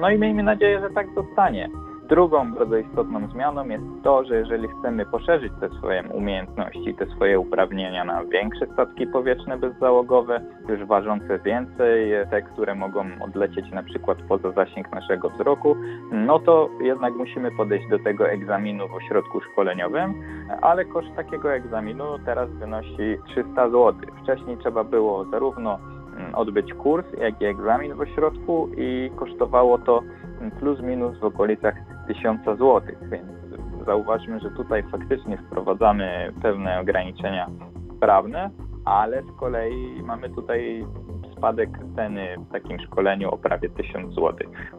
No 0.00 0.10
i 0.10 0.18
miejmy 0.18 0.42
nadzieję, 0.42 0.80
że 0.80 0.90
tak 0.90 1.06
zostanie. 1.14 1.68
Drugą 2.08 2.52
bardzo 2.52 2.76
istotną 2.76 3.28
zmianą 3.28 3.68
jest 3.68 3.84
to, 4.02 4.24
że 4.24 4.36
jeżeli 4.36 4.68
chcemy 4.68 5.06
poszerzyć 5.06 5.52
te 5.60 5.68
swoje 5.68 6.02
umiejętności, 6.02 6.94
te 6.94 7.06
swoje 7.06 7.40
uprawnienia 7.40 8.04
na 8.04 8.24
większe 8.24 8.66
statki 8.72 9.06
powietrzne 9.06 9.58
bezzałogowe, 9.58 10.40
już 10.68 10.84
ważące 10.84 11.38
więcej, 11.38 12.10
te, 12.30 12.42
które 12.42 12.74
mogą 12.74 13.04
odlecieć 13.20 13.70
na 13.70 13.82
przykład 13.82 14.18
poza 14.28 14.50
zasięg 14.50 14.92
naszego 14.92 15.30
wzroku, 15.30 15.76
no 16.12 16.38
to 16.38 16.68
jednak 16.80 17.14
musimy 17.14 17.50
podejść 17.50 17.88
do 17.88 17.98
tego 17.98 18.28
egzaminu 18.28 18.88
w 18.88 18.94
ośrodku 18.94 19.40
szkoleniowym, 19.40 20.14
ale 20.62 20.84
koszt 20.84 21.16
takiego 21.16 21.54
egzaminu 21.54 22.04
teraz 22.24 22.50
wynosi 22.50 23.16
300 23.28 23.68
zł. 23.68 23.94
Wcześniej 24.22 24.56
trzeba 24.56 24.84
było 24.84 25.24
zarówno 25.24 25.78
mm, 26.16 26.34
odbyć 26.34 26.74
kurs, 26.74 27.06
jak 27.20 27.40
i 27.40 27.44
egzamin 27.44 27.94
w 27.94 28.00
ośrodku 28.00 28.68
i 28.76 29.10
kosztowało 29.16 29.78
to 29.78 30.02
plus 30.58 30.80
minus 30.80 31.18
w 31.18 31.24
okolicach 31.24 31.74
1000 32.06 32.44
zł, 32.44 32.82
więc 33.02 33.26
zauważmy, 33.86 34.40
że 34.40 34.50
tutaj 34.50 34.82
faktycznie 34.82 35.38
wprowadzamy 35.38 36.32
pewne 36.42 36.80
ograniczenia 36.80 37.50
prawne, 38.00 38.50
ale 38.84 39.22
z 39.22 39.40
kolei 39.40 40.02
mamy 40.02 40.30
tutaj 40.30 40.84
spadek 41.36 41.70
ceny 41.96 42.36
w 42.38 42.52
takim 42.52 42.80
szkoleniu 42.80 43.30
o 43.30 43.38
prawie 43.38 43.68
1000 43.68 44.14
zł. 44.14 44.34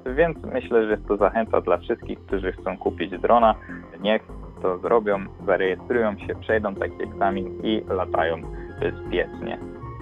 Więc 0.06 0.38
myślę, 0.54 0.88
że 0.88 0.98
to 0.98 1.18
zachęta 1.18 1.62
dla 1.62 1.78
wszystkich, 1.78 2.20
którzy 2.20 2.52
chcą 2.52 2.78
kupić 2.78 3.20
drona. 3.20 3.56
Niech 4.02 4.22
to 4.62 4.78
zrobią, 4.78 5.20
zarejestrują 5.46 6.18
się, 6.18 6.36
przejdą 6.36 6.76
taki 6.76 7.04
egzamin 7.04 7.60
i 7.64 7.84
latają 7.90 8.42
bezpiecznie. 8.80 9.58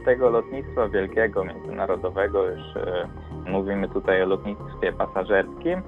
Tego 0.06 0.30
lotnictwa 0.30 0.90
wielkiego, 0.90 1.44
międzynarodowego 1.44 2.46
już 2.50 2.76
e, 2.76 3.08
mówimy 3.46 3.90
tutaj 3.90 4.24
o 4.24 4.26
lotnictwie 4.26 4.94
pasażerskim. 4.94 5.82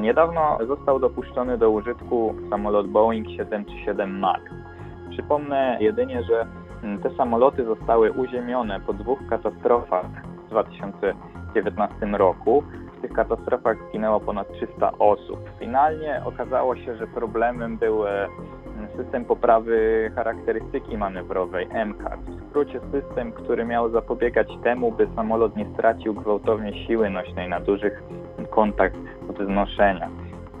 Niedawno 0.00 0.58
został 0.66 0.98
dopuszczony 0.98 1.58
do 1.58 1.70
użytku 1.70 2.34
samolot 2.50 2.86
Boeing 2.86 3.28
737 3.28 4.18
MAX. 4.18 4.42
Przypomnę 5.10 5.76
jedynie, 5.80 6.22
że 6.22 6.46
te 7.02 7.10
samoloty 7.16 7.64
zostały 7.64 8.12
uziemione 8.12 8.80
po 8.80 8.92
dwóch 8.92 9.18
katastrofach 9.28 10.06
w 10.46 10.50
2019 10.50 12.06
roku. 12.06 12.64
W 13.00 13.02
tych 13.02 13.12
katastrofach 13.12 13.76
zginęło 13.88 14.20
ponad 14.20 14.52
300 14.52 14.92
osób. 14.98 15.50
Finalnie 15.58 16.22
okazało 16.24 16.76
się, 16.76 16.96
że 16.96 17.06
problemem 17.06 17.76
był 17.76 18.06
e, 18.06 18.28
system 18.96 19.24
poprawy 19.24 20.10
charakterystyki 20.14 20.98
manewrowej 20.98 21.68
MCAS. 21.86 22.20
W 22.20 22.48
skrócie 22.50 22.80
system, 22.92 23.32
który 23.32 23.64
miał 23.64 23.90
zapobiegać 23.90 24.48
temu, 24.64 24.92
by 24.92 25.08
samolot 25.16 25.56
nie 25.56 25.66
stracił 25.74 26.14
gwałtownie 26.14 26.86
siły 26.86 27.10
nośnej 27.10 27.48
na 27.48 27.60
dużych 27.60 28.02
kątach 28.50 28.92
wznoszenia. 29.38 30.08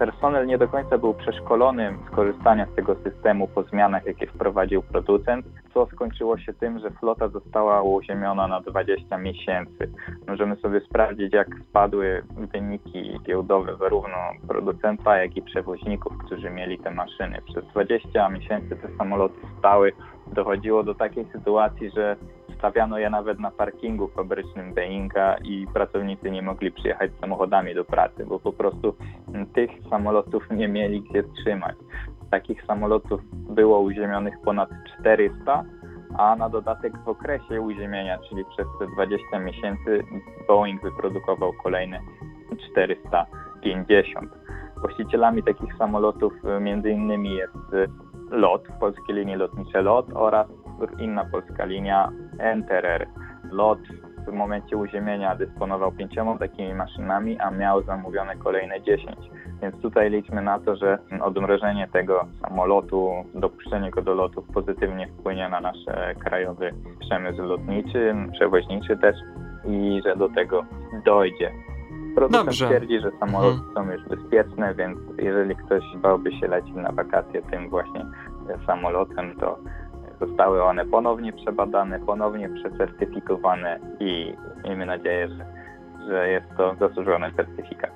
Personel 0.00 0.46
nie 0.46 0.58
do 0.58 0.68
końca 0.68 0.98
był 0.98 1.14
przeszkolony 1.14 1.94
z 2.06 2.10
korzystania 2.10 2.66
z 2.66 2.74
tego 2.74 2.96
systemu 3.04 3.48
po 3.48 3.62
zmianach, 3.62 4.06
jakie 4.06 4.26
wprowadził 4.26 4.82
producent, 4.82 5.46
co 5.74 5.86
skończyło 5.86 6.38
się 6.38 6.52
tym, 6.52 6.78
że 6.78 6.90
flota 6.90 7.28
została 7.28 7.82
uziemiona 7.82 8.48
na 8.48 8.60
20 8.60 9.18
miesięcy. 9.18 9.92
Możemy 10.28 10.56
sobie 10.56 10.80
sprawdzić, 10.80 11.32
jak 11.32 11.48
spadły 11.68 12.22
wyniki 12.52 13.20
giełdowe 13.26 13.76
zarówno 13.76 14.16
producenta, 14.48 15.16
jak 15.16 15.36
i 15.36 15.42
przewoźników, 15.42 16.18
którzy 16.18 16.50
mieli 16.50 16.78
te 16.78 16.90
maszyny. 16.90 17.38
Przez 17.52 17.64
20 17.66 18.28
miesięcy 18.28 18.76
te 18.76 18.88
samoloty 18.98 19.40
stały. 19.58 19.92
Dochodziło 20.32 20.82
do 20.82 20.94
takiej 20.94 21.26
sytuacji, 21.32 21.90
że 21.90 22.16
stawiano 22.60 22.98
je 22.98 23.10
nawet 23.10 23.40
na 23.40 23.50
parkingu 23.50 24.08
fabrycznym 24.08 24.74
Boeinga 24.74 25.36
i 25.44 25.66
pracownicy 25.74 26.30
nie 26.30 26.42
mogli 26.42 26.72
przyjechać 26.72 27.10
samochodami 27.20 27.74
do 27.74 27.84
pracy, 27.84 28.26
bo 28.26 28.38
po 28.38 28.52
prostu 28.52 28.94
tych 29.54 29.70
samolotów 29.90 30.50
nie 30.50 30.68
mieli 30.68 31.02
gdzie 31.02 31.22
trzymać. 31.22 31.76
Takich 32.30 32.62
samolotów 32.62 33.20
było 33.32 33.80
uziemionych 33.80 34.34
ponad 34.44 34.68
400, 35.00 35.64
a 36.18 36.36
na 36.36 36.48
dodatek 36.48 36.92
w 37.04 37.08
okresie 37.08 37.60
uziemienia, 37.60 38.18
czyli 38.28 38.44
przez 38.44 38.66
te 38.78 38.86
20 38.94 39.38
miesięcy, 39.38 40.04
Boeing 40.48 40.82
wyprodukował 40.82 41.52
kolejne 41.62 42.00
450. 42.70 44.30
Właścicielami 44.80 45.42
takich 45.42 45.74
samolotów 45.74 46.32
między 46.60 46.90
innymi 46.90 47.34
jest 47.34 47.56
LOT, 48.30 48.68
Polskie 48.80 49.12
Linie 49.12 49.36
Lotnicze 49.36 49.82
LOT 49.82 50.06
oraz 50.14 50.46
inna 50.98 51.24
polska 51.24 51.64
linia 51.64 52.12
Enterer. 52.38 53.06
LOT 53.50 53.78
w 54.28 54.32
momencie 54.32 54.76
uziemienia 54.76 55.36
dysponował 55.36 55.92
pięcioma 55.92 56.38
takimi 56.38 56.74
maszynami, 56.74 57.38
a 57.38 57.50
miał 57.50 57.82
zamówione 57.82 58.36
kolejne 58.36 58.82
10. 58.82 59.16
Więc 59.62 59.82
tutaj 59.82 60.10
liczmy 60.10 60.42
na 60.42 60.58
to, 60.58 60.76
że 60.76 60.98
odmrożenie 61.20 61.88
tego 61.92 62.24
samolotu, 62.42 63.10
dopuszczenie 63.34 63.90
go 63.90 64.02
do 64.02 64.14
lotów 64.14 64.44
pozytywnie 64.54 65.08
wpłynie 65.08 65.48
na 65.48 65.60
nasz 65.60 65.76
krajowy 66.18 66.74
przemysł 67.00 67.42
lotniczy, 67.42 68.14
przewoźniczy 68.32 68.96
też 68.96 69.16
i 69.64 70.00
że 70.04 70.16
do 70.16 70.28
tego 70.28 70.64
dojdzie. 71.04 71.50
Producent 72.14 72.44
Dobrze. 72.46 72.66
twierdzi, 72.66 73.00
że 73.00 73.10
samoloty 73.20 73.58
Mhm. 73.58 73.74
są 73.74 73.92
już 73.92 74.08
bezpieczne, 74.08 74.74
więc 74.74 74.98
jeżeli 75.18 75.56
ktoś 75.56 75.82
bałby 75.96 76.32
się 76.32 76.48
lecieć 76.48 76.74
na 76.74 76.92
wakacje 76.92 77.42
tym 77.42 77.68
właśnie 77.70 78.06
samolotem, 78.66 79.36
to 79.40 79.58
zostały 80.20 80.62
one 80.62 80.86
ponownie 80.86 81.32
przebadane, 81.32 82.00
ponownie 82.00 82.48
przecertyfikowane 82.48 83.80
i 84.00 84.34
miejmy 84.64 84.86
nadzieję, 84.86 85.28
że, 85.28 85.46
że 86.08 86.28
jest 86.28 86.46
to 86.56 86.74
zasłużony 86.80 87.32
certyfikat. 87.36 87.90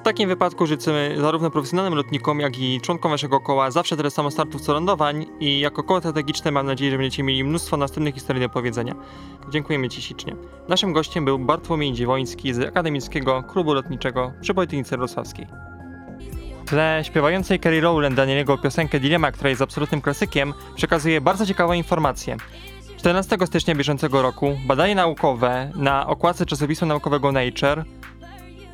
W 0.00 0.02
takim 0.02 0.28
wypadku 0.28 0.66
życzymy 0.66 1.14
zarówno 1.16 1.50
profesjonalnym 1.50 1.94
lotnikom, 1.94 2.40
jak 2.40 2.58
i 2.58 2.80
członkom 2.80 3.10
waszego 3.10 3.40
koła 3.40 3.70
zawsze 3.70 3.96
tyle 3.96 4.10
samo 4.10 4.30
startów 4.30 4.60
co 4.60 4.72
lądowań 4.72 5.26
i 5.40 5.60
jako 5.60 5.82
koło 5.82 6.00
strategiczne 6.00 6.50
mam 6.50 6.66
nadzieję, 6.66 6.90
że 6.90 6.96
będziecie 6.96 7.22
mieli 7.22 7.44
mnóstwo 7.44 7.76
następnych 7.76 8.14
historii 8.14 8.42
do 8.42 8.48
powiedzenia. 8.48 8.94
Dziękujemy 9.48 9.88
Ci 9.88 10.02
ślicznie. 10.02 10.36
Naszym 10.68 10.92
gościem 10.92 11.24
był 11.24 11.38
Bartłomiej 11.38 11.92
Dziewoński 11.92 12.54
z 12.54 12.68
Akademickiego 12.68 13.42
Klubu 13.42 13.74
Lotniczego 13.74 14.32
przy 14.40 14.54
Politechnice 14.54 14.96
Wrocławskiej. 14.96 15.46
Tle 16.70 17.00
śpiewającej 17.04 17.60
Kerry 17.60 17.80
Rowland 17.80 18.16
Danielego 18.16 18.58
piosenkę 18.58 19.00
Dilemma, 19.00 19.32
która 19.32 19.50
jest 19.50 19.62
absolutnym 19.62 20.00
klasykiem, 20.00 20.54
przekazuje 20.76 21.20
bardzo 21.20 21.46
ciekawą 21.46 21.72
informację. 21.72 22.36
14 22.96 23.36
stycznia 23.46 23.74
bieżącego 23.74 24.22
roku 24.22 24.58
badanie 24.66 24.94
naukowe 24.94 25.70
na 25.74 26.06
okładce 26.06 26.46
czasopisma 26.46 26.86
naukowego 26.86 27.32
Nature 27.32 27.84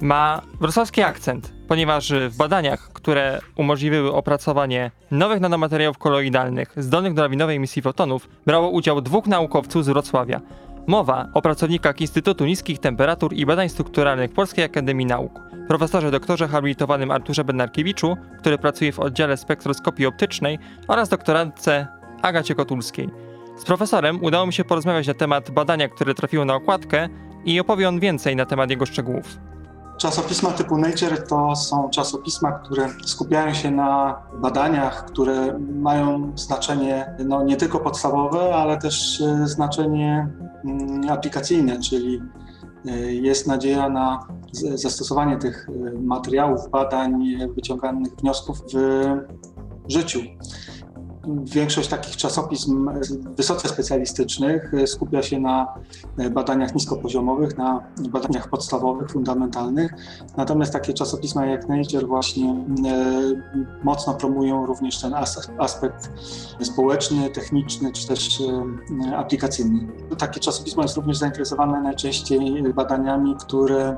ma 0.00 0.42
wrocławski 0.60 1.02
akcent, 1.02 1.52
ponieważ 1.68 2.12
w 2.12 2.36
badaniach, 2.36 2.92
które 2.92 3.40
umożliwiły 3.56 4.12
opracowanie 4.12 4.90
nowych 5.10 5.40
nanomateriałów 5.40 5.98
koloidalnych 5.98 6.72
zdolnych 6.76 7.14
do 7.14 7.22
lawinowej 7.22 7.56
emisji 7.56 7.82
fotonów, 7.82 8.28
brało 8.46 8.70
udział 8.70 9.00
dwóch 9.00 9.26
naukowców 9.26 9.84
z 9.84 9.88
Wrocławia. 9.88 10.40
Mowa 10.86 11.28
o 11.34 11.42
pracownikach 11.42 12.00
Instytutu 12.00 12.44
Niskich 12.44 12.78
Temperatur 12.78 13.34
i 13.34 13.46
Badań 13.46 13.68
Strukturalnych 13.68 14.32
Polskiej 14.32 14.64
Akademii 14.64 15.06
Nauk, 15.06 15.40
profesorze 15.68 16.10
doktorze 16.10 16.48
habilitowanym 16.48 17.10
Arturze 17.10 17.44
Bednarkiewiczu, 17.44 18.16
który 18.38 18.58
pracuje 18.58 18.92
w 18.92 19.00
oddziale 19.00 19.36
spektroskopii 19.36 20.06
optycznej 20.06 20.58
oraz 20.88 21.08
doktorantce 21.08 21.86
Agacie 22.22 22.54
Kotulskiej. 22.54 23.10
Z 23.56 23.64
profesorem 23.64 24.24
udało 24.24 24.46
mi 24.46 24.52
się 24.52 24.64
porozmawiać 24.64 25.06
na 25.06 25.14
temat 25.14 25.50
badania, 25.50 25.88
które 25.88 26.14
trafiło 26.14 26.44
na 26.44 26.54
okładkę 26.54 27.08
i 27.44 27.60
opowie 27.60 27.88
on 27.88 28.00
więcej 28.00 28.36
na 28.36 28.46
temat 28.46 28.70
jego 28.70 28.86
szczegółów. 28.86 29.38
Czasopisma 29.98 30.50
typu 30.50 30.78
Nature 30.78 31.26
to 31.28 31.56
są 31.56 31.90
czasopisma, 31.90 32.52
które 32.52 32.88
skupiają 33.04 33.54
się 33.54 33.70
na 33.70 34.22
badaniach, 34.42 35.04
które 35.04 35.58
mają 35.58 36.32
znaczenie 36.36 37.14
no, 37.24 37.44
nie 37.44 37.56
tylko 37.56 37.80
podstawowe, 37.80 38.54
ale 38.54 38.78
też 38.78 39.20
e, 39.20 39.46
znaczenie 39.46 40.28
mm, 40.64 41.10
aplikacyjne, 41.10 41.80
czyli 41.80 42.22
jest 43.10 43.46
nadzieja 43.46 43.88
na 43.88 44.28
zastosowanie 44.74 45.36
tych 45.36 45.68
e, 45.68 45.98
materiałów, 46.00 46.70
badań, 46.70 47.36
wyciąganych 47.54 48.12
wniosków 48.12 48.60
w 49.86 49.92
życiu. 49.92 50.20
Większość 51.44 51.88
takich 51.88 52.16
czasopism 52.16 52.90
wysoce 53.36 53.68
specjalistycznych 53.68 54.72
skupia 54.86 55.22
się 55.22 55.40
na 55.40 55.74
badaniach 56.30 56.74
niskopoziomowych, 56.74 57.58
na 57.58 57.84
badaniach 58.08 58.48
podstawowych, 58.48 59.10
fundamentalnych. 59.10 59.92
Natomiast 60.36 60.72
takie 60.72 60.92
czasopisma 60.92 61.46
jak 61.46 61.68
Nature 61.68 62.06
właśnie 62.06 62.50
e, 62.50 63.12
mocno 63.84 64.14
promują 64.14 64.66
również 64.66 65.00
ten 65.00 65.14
aspekt 65.58 66.10
społeczny, 66.62 67.30
techniczny 67.30 67.92
czy 67.92 68.06
też 68.06 68.40
e, 69.10 69.16
aplikacyjny. 69.16 69.88
Takie 70.18 70.40
czasopismo 70.40 70.82
jest 70.82 70.96
również 70.96 71.16
zainteresowane 71.16 71.80
najczęściej 71.82 72.72
badaniami, 72.74 73.36
które 73.40 73.96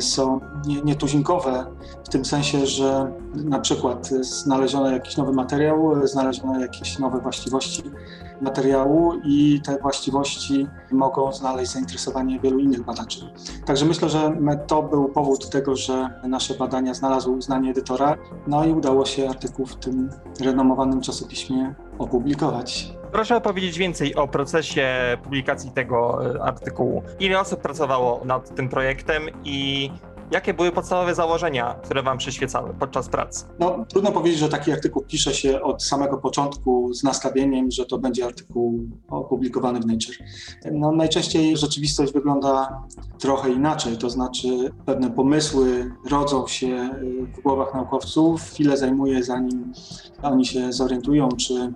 są 0.00 0.40
nietuzinkowe 0.84 1.66
w 2.04 2.08
tym 2.08 2.24
sensie, 2.24 2.66
że 2.66 3.12
na 3.34 3.58
przykład 3.58 4.08
znaleziono 4.20 4.90
jakiś 4.90 5.16
nowy 5.16 5.32
materiał, 5.32 6.06
znaleziono 6.06 6.53
jakieś 6.60 6.98
nowe 6.98 7.20
właściwości 7.20 7.82
materiału 8.40 9.12
i 9.24 9.60
te 9.64 9.78
właściwości 9.78 10.66
mogą 10.92 11.32
znaleźć 11.32 11.72
zainteresowanie 11.72 12.40
wielu 12.40 12.58
innych 12.58 12.84
badaczy. 12.84 13.20
Także 13.66 13.84
myślę, 13.84 14.08
że 14.08 14.36
to 14.66 14.82
był 14.82 15.08
powód 15.08 15.50
tego, 15.50 15.76
że 15.76 16.20
nasze 16.22 16.54
badania 16.54 16.94
znalazły 16.94 17.36
uznanie 17.36 17.70
edytora, 17.70 18.16
no 18.46 18.64
i 18.64 18.72
udało 18.72 19.06
się 19.06 19.28
artykuł 19.28 19.66
w 19.66 19.76
tym 19.76 20.10
renomowanym 20.40 21.00
czasopiśmie 21.00 21.74
opublikować. 21.98 22.94
Proszę 23.12 23.36
opowiedzieć 23.36 23.78
więcej 23.78 24.14
o 24.14 24.28
procesie 24.28 24.86
publikacji 25.22 25.70
tego 25.70 26.26
e, 26.36 26.42
artykułu. 26.42 27.02
Ile 27.20 27.40
osób 27.40 27.60
pracowało 27.60 28.20
nad 28.24 28.54
tym 28.54 28.68
projektem 28.68 29.22
i 29.44 29.90
Jakie 30.30 30.54
były 30.54 30.72
podstawowe 30.72 31.14
założenia, 31.14 31.74
które 31.84 32.02
Wam 32.02 32.18
przyświecały 32.18 32.74
podczas 32.80 33.08
pracy? 33.08 33.44
No, 33.58 33.84
trudno 33.88 34.12
powiedzieć, 34.12 34.40
że 34.40 34.48
taki 34.48 34.72
artykuł 34.72 35.02
pisze 35.02 35.34
się 35.34 35.62
od 35.62 35.82
samego 35.84 36.18
początku 36.18 36.94
z 36.94 37.02
nastawieniem, 37.02 37.70
że 37.70 37.86
to 37.86 37.98
będzie 37.98 38.24
artykuł 38.24 38.80
opublikowany 39.08 39.80
w 39.80 39.86
Nature. 39.86 40.16
No, 40.72 40.92
najczęściej 40.92 41.56
rzeczywistość 41.56 42.12
wygląda 42.12 42.82
trochę 43.18 43.50
inaczej, 43.50 43.98
to 43.98 44.10
znaczy 44.10 44.48
pewne 44.86 45.10
pomysły 45.10 45.92
rodzą 46.10 46.46
się 46.46 46.90
w 47.36 47.42
głowach 47.42 47.74
naukowców, 47.74 48.42
chwilę 48.42 48.76
zajmuje 48.76 49.24
zanim 49.24 49.72
oni 50.22 50.46
się 50.46 50.72
zorientują, 50.72 51.28
czy 51.28 51.72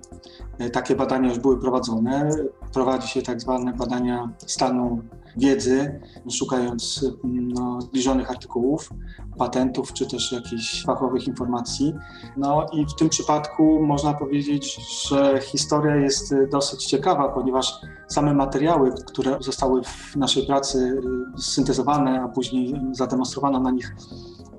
takie 0.72 0.96
badania 0.96 1.28
już 1.28 1.38
były 1.38 1.60
prowadzone. 1.60 2.30
Prowadzi 2.72 3.08
się 3.08 3.22
tak 3.22 3.40
zwane 3.40 3.72
badania 3.72 4.30
stanu 4.46 5.02
wiedzy, 5.38 6.00
szukając 6.30 7.04
no, 7.24 7.80
zbliżonych 7.80 8.30
artykułów, 8.30 8.90
patentów 9.38 9.92
czy 9.92 10.06
też 10.06 10.32
jakichś 10.32 10.84
fachowych 10.84 11.26
informacji. 11.26 11.94
No 12.36 12.66
i 12.72 12.86
w 12.86 12.94
tym 12.94 13.08
przypadku 13.08 13.82
można 13.82 14.14
powiedzieć, 14.14 14.80
że 15.08 15.40
historia 15.40 15.96
jest 15.96 16.34
dosyć 16.52 16.86
ciekawa, 16.86 17.28
ponieważ 17.28 17.80
same 18.08 18.34
materiały, 18.34 18.92
które 19.06 19.36
zostały 19.40 19.82
w 19.84 20.16
naszej 20.16 20.46
pracy 20.46 21.00
syntezowane, 21.38 22.22
a 22.22 22.28
później 22.28 22.80
zademonstrowano 22.92 23.60
na 23.60 23.70
nich 23.70 23.94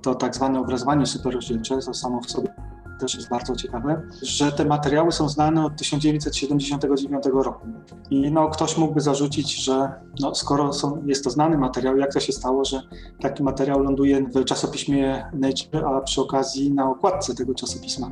to 0.01 0.15
tak 0.15 0.36
zwane 0.36 0.59
obrazowanie 0.59 1.05
superrozdzielcze, 1.05 1.77
to 1.77 1.93
samo 1.93 2.21
w 2.21 2.32
sobie 2.32 2.53
też 2.99 3.15
jest 3.15 3.29
bardzo 3.29 3.55
ciekawe, 3.55 4.01
że 4.21 4.51
te 4.51 4.65
materiały 4.65 5.11
są 5.11 5.29
znane 5.29 5.65
od 5.65 5.75
1979 5.75 7.23
roku. 7.33 7.67
I 8.09 8.31
no, 8.31 8.49
ktoś 8.49 8.77
mógłby 8.77 9.01
zarzucić, 9.01 9.63
że 9.63 9.91
no, 10.19 10.35
skoro 10.35 10.73
są, 10.73 11.03
jest 11.05 11.23
to 11.23 11.29
znany 11.29 11.57
materiał, 11.57 11.97
jak 11.97 12.13
to 12.13 12.19
się 12.19 12.33
stało, 12.33 12.65
że 12.65 12.81
taki 13.21 13.43
materiał 13.43 13.83
ląduje 13.83 14.21
w 14.35 14.45
czasopiśmie 14.45 15.25
Nature, 15.33 15.85
a 15.85 16.01
przy 16.01 16.21
okazji 16.21 16.73
na 16.73 16.89
okładce 16.89 17.35
tego 17.35 17.53
czasopisma. 17.53 18.11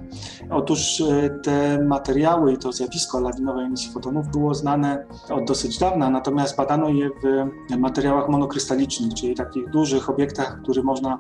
Otóż 0.52 1.02
e, 1.02 1.30
te 1.30 1.84
materiały 1.84 2.54
i 2.54 2.58
to 2.58 2.72
zjawisko 2.72 3.20
lawinowej 3.20 3.66
emisji 3.66 3.92
fotonów 3.92 4.28
było 4.28 4.54
znane 4.54 5.06
od 5.30 5.46
dosyć 5.46 5.80
dawna, 5.80 6.10
natomiast 6.10 6.58
badano 6.58 6.90
je 6.90 7.10
w 7.10 7.78
materiałach 7.78 8.30
monokrystalicznych, 8.30 9.14
czyli 9.14 9.36
takich 9.36 9.70
dużych 9.70 10.10
obiektach, 10.10 10.62
które 10.64 10.84
można, 10.84 11.20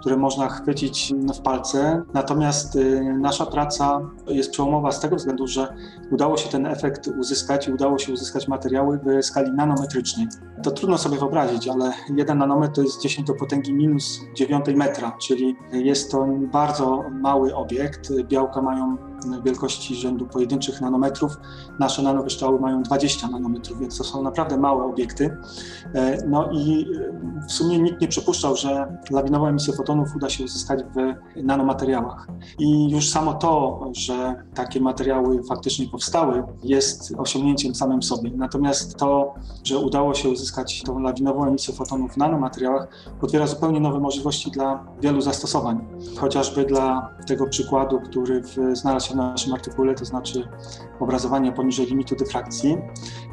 które 0.00 0.16
można 0.16 0.48
chwycić 0.48 1.14
w 1.34 1.40
palce. 1.40 2.02
Natomiast 2.14 2.76
e, 2.76 2.80
nasza 3.12 3.46
praca 3.46 4.00
jest 4.26 4.50
przełomowa 4.50 4.92
z 4.92 5.00
tego 5.00 5.16
względu, 5.16 5.46
że 5.46 5.74
udało 6.10 6.36
się 6.36 6.48
ten 6.48 6.66
efekt 6.66 7.08
uzyskać 7.18 7.68
i 7.68 7.72
udało 7.72 7.98
się 7.98 8.12
uzyskać 8.12 8.48
materiały 8.48 8.98
w 8.98 9.24
skali 9.24 9.52
nanometrycznej. 9.52 10.26
To 10.62 10.70
trudno 10.70 10.98
sobie 10.98 11.18
wyobrazić, 11.18 11.68
ale 11.68 11.92
jeden 12.16 12.38
nanometr 12.38 12.74
to 12.74 12.82
jest 12.82 13.02
10 13.02 13.26
do 13.26 13.34
potęgi 13.34 13.74
minus 13.74 14.20
9 14.34 14.66
metra, 14.74 15.16
czyli 15.22 15.56
jest 15.72 16.10
to 16.10 16.26
bardzo 16.52 17.04
mały 17.10 17.54
obiekt. 17.54 18.12
Białka 18.22 18.62
mają 18.62 18.96
wielkości 19.44 19.94
rzędu 19.94 20.26
pojedynczych 20.26 20.80
nanometrów. 20.80 21.36
Nasze 21.78 22.02
nanokryształy 22.02 22.60
mają 22.60 22.82
20 22.82 23.28
nanometrów, 23.28 23.78
więc 23.80 23.98
to 23.98 24.04
są 24.04 24.22
naprawdę 24.22 24.58
małe 24.58 24.84
obiekty. 24.84 25.36
E, 25.94 26.18
no 26.26 26.50
i 26.52 26.86
w 27.48 27.52
sumie 27.52 27.78
nikt 27.78 28.00
nie 28.00 28.08
przypuszczał, 28.08 28.56
że 28.56 28.98
lawinową 29.10 29.46
emisję 29.46 29.74
fotonów 29.74 30.16
uda 30.16 30.28
się 30.28 30.44
uzyskać 30.44 30.80
w 30.80 31.14
nanomateriałach. 31.42 32.28
I 32.58 32.90
już 32.90 33.10
samo 33.10 33.34
to, 33.34 33.80
że 33.96 34.44
takie 34.54 34.80
materiały 34.80 35.42
faktycznie 35.42 35.88
powstały, 35.88 36.44
jest 36.64 37.14
osiągnięciem 37.18 37.74
samym 37.74 38.02
sobie. 38.02 38.30
Natomiast 38.36 38.96
to, 38.96 39.34
że 39.64 39.78
udało 39.78 40.14
się 40.14 40.28
uzyskać 40.28 40.82
tą 40.82 40.98
lawinową 40.98 41.46
emisję 41.46 41.74
fotonów 41.74 42.12
w 42.12 42.16
nanomateriałach, 42.16 42.88
otwiera 43.22 43.46
zupełnie 43.46 43.80
nowe 43.80 44.00
możliwości 44.00 44.50
dla 44.50 44.84
wielu 45.00 45.20
zastosowań. 45.20 45.86
Chociażby 46.16 46.64
dla 46.64 47.10
tego 47.26 47.46
przykładu, 47.46 48.00
który 48.00 48.42
znalazł 48.72 49.08
się 49.08 49.16
naszym 49.18 49.52
artykule, 49.52 49.94
to 49.94 50.04
znaczy 50.04 50.48
obrazowania 51.00 51.52
poniżej 51.52 51.86
limitu 51.86 52.16
dyfrakcji. 52.16 52.78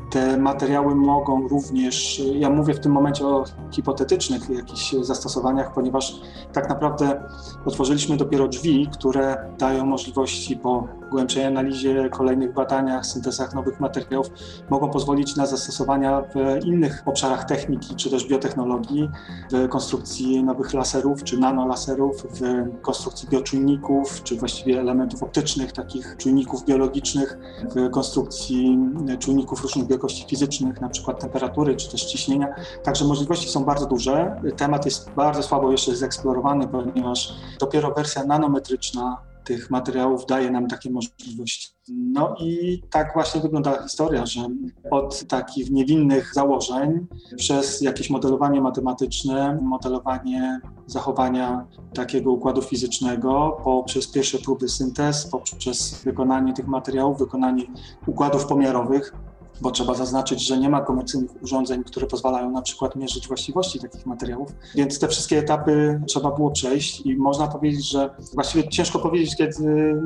Te 0.09 0.37
materiały 0.37 0.95
mogą 0.95 1.47
również, 1.47 2.21
ja 2.33 2.49
mówię 2.49 2.73
w 2.73 2.79
tym 2.79 2.91
momencie 2.91 3.27
o 3.27 3.43
hipotetycznych 3.71 4.49
jakichś 4.49 4.93
zastosowaniach, 5.01 5.73
ponieważ 5.73 6.21
tak 6.53 6.69
naprawdę 6.69 7.23
otworzyliśmy 7.65 8.17
dopiero 8.17 8.47
drzwi, 8.47 8.87
które 8.93 9.53
dają 9.57 9.85
możliwości 9.85 10.57
po 10.57 10.87
głębszej 11.09 11.45
analizie, 11.45 12.09
kolejnych 12.09 12.53
badaniach, 12.53 13.05
syntezach 13.05 13.53
nowych 13.53 13.79
materiałów, 13.79 14.27
mogą 14.69 14.89
pozwolić 14.89 15.35
na 15.35 15.45
zastosowania 15.45 16.21
w 16.21 16.65
innych 16.65 17.03
obszarach 17.05 17.43
techniki 17.43 17.95
czy 17.95 18.09
też 18.09 18.27
biotechnologii, 18.27 19.09
w 19.51 19.69
konstrukcji 19.69 20.43
nowych 20.43 20.73
laserów 20.73 21.23
czy 21.23 21.37
nanolaserów, 21.37 22.27
w 22.31 22.41
konstrukcji 22.81 23.29
bioczujników, 23.29 24.23
czy 24.23 24.37
właściwie 24.37 24.79
elementów 24.79 25.23
optycznych, 25.23 25.71
takich 25.71 26.15
czujników 26.17 26.65
biologicznych, 26.65 27.37
w 27.75 27.89
konstrukcji 27.89 28.79
czujników 29.19 29.61
różnych 29.61 29.87
wielkości 29.87 30.25
fizycznych, 30.29 30.81
na 30.81 30.89
przykład 30.89 31.21
temperatury 31.21 31.75
czy 31.75 31.91
też 31.91 32.05
ciśnienia. 32.05 32.47
Także 32.83 33.05
możliwości 33.05 33.49
są 33.49 33.63
bardzo 33.65 33.85
duże. 33.85 34.41
Temat 34.57 34.85
jest 34.85 35.09
bardzo 35.09 35.43
słabo 35.43 35.71
jeszcze 35.71 35.95
zeksplorowany, 35.95 36.67
ponieważ 36.67 37.33
dopiero 37.59 37.91
wersja 37.91 38.23
nanometryczna 38.23 39.17
tych 39.45 39.71
materiałów 39.71 40.25
daje 40.25 40.51
nam 40.51 40.67
takie 40.67 40.91
możliwości. 40.91 41.69
No 41.89 42.35
i 42.39 42.81
tak 42.89 43.13
właśnie 43.13 43.41
wygląda 43.41 43.83
historia, 43.83 44.25
że 44.25 44.47
od 44.91 45.27
takich 45.27 45.71
niewinnych 45.71 46.33
założeń 46.33 47.07
przez 47.37 47.81
jakieś 47.81 48.09
modelowanie 48.09 48.61
matematyczne, 48.61 49.59
modelowanie 49.61 50.59
zachowania 50.85 51.67
takiego 51.93 52.31
układu 52.31 52.61
fizycznego, 52.61 53.57
poprzez 53.63 54.11
pierwsze 54.11 54.37
próby 54.37 54.69
syntez, 54.69 55.27
poprzez 55.27 56.03
wykonanie 56.03 56.53
tych 56.53 56.67
materiałów, 56.67 57.19
wykonanie 57.19 57.63
układów 58.07 58.45
pomiarowych, 58.45 59.13
bo 59.61 59.71
trzeba 59.71 59.93
zaznaczyć, 59.93 60.47
że 60.47 60.57
nie 60.57 60.69
ma 60.69 60.81
komercyjnych 60.81 61.43
urządzeń, 61.43 61.83
które 61.83 62.07
pozwalają 62.07 62.51
na 62.51 62.61
przykład 62.61 62.95
mierzyć 62.95 63.27
właściwości 63.27 63.79
takich 63.79 64.05
materiałów. 64.05 64.49
Więc 64.75 64.99
te 64.99 65.07
wszystkie 65.07 65.37
etapy 65.37 66.01
trzeba 66.07 66.31
było 66.31 66.51
przejść 66.51 67.01
i 67.05 67.17
można 67.17 67.47
powiedzieć, 67.47 67.89
że 67.89 68.09
właściwie 68.33 68.69
ciężko 68.69 68.99
powiedzieć, 68.99 69.35
kiedy 69.35 70.01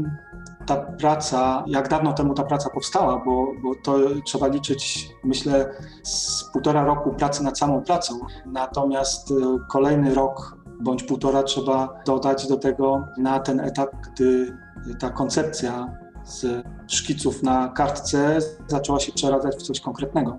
ta 0.66 0.76
praca, 0.76 1.64
jak 1.68 1.89
dawno 1.89 2.14
temu 2.14 2.34
ta 2.34 2.43
praca 2.43 2.70
powstała, 2.70 3.22
bo, 3.26 3.47
bo 3.64 3.76
to 3.84 3.97
trzeba 4.26 4.47
liczyć, 4.47 5.10
myślę, 5.24 5.74
z 6.04 6.43
półtora 6.54 6.86
roku 6.86 7.14
pracy 7.14 7.43
nad 7.43 7.60
samą 7.60 7.82
pracą. 7.82 8.20
Natomiast 8.45 9.32
e, 9.32 9.36
kolejny 9.70 10.14
rok 10.14 10.58
bądź 10.82 11.04
półtora 11.04 11.43
trzeba 11.43 12.02
dodać 12.06 12.47
do 12.47 12.58
tego 12.58 13.08
na 13.18 13.39
ten 13.39 13.60
etap, 13.60 13.89
gdy 13.95 14.58
ta 15.00 15.10
koncepcja 15.10 15.97
z 16.30 16.63
szkiców 16.88 17.43
na 17.43 17.67
kartce 17.67 18.39
zaczęła 18.67 18.99
się 18.99 19.11
przeradzać 19.11 19.55
w 19.55 19.61
coś 19.61 19.80
konkretnego. 19.80 20.38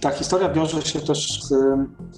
Ta 0.00 0.10
historia 0.10 0.52
wiąże 0.52 0.82
się 0.82 1.00
też 1.00 1.42
z 1.42 1.54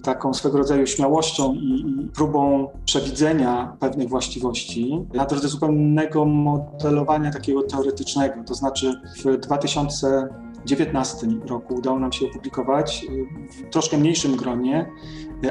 taką 0.02 0.34
swego 0.34 0.58
rodzaju 0.58 0.86
śmiałością 0.86 1.54
i, 1.54 2.08
próbą 2.14 2.68
przewidzenia 2.84 3.76
pewnych 3.80 4.08
właściwości 4.08 5.06
na 5.14 5.24
drodze 5.24 5.48
zupełnego 5.48 6.24
modelowania 6.24 7.30
takiego 7.30 7.62
teoretycznego. 7.62 8.44
To 8.44 8.54
znaczy 8.54 9.00
w 9.24 9.36
2019 9.36 11.26
roku 11.46 11.74
udało 11.74 11.98
nam 11.98 12.12
się 12.12 12.26
opublikować 12.26 13.06
w 13.50 13.70
troszkę 13.70 13.98
mniejszym 13.98 14.36
gronie 14.36 14.90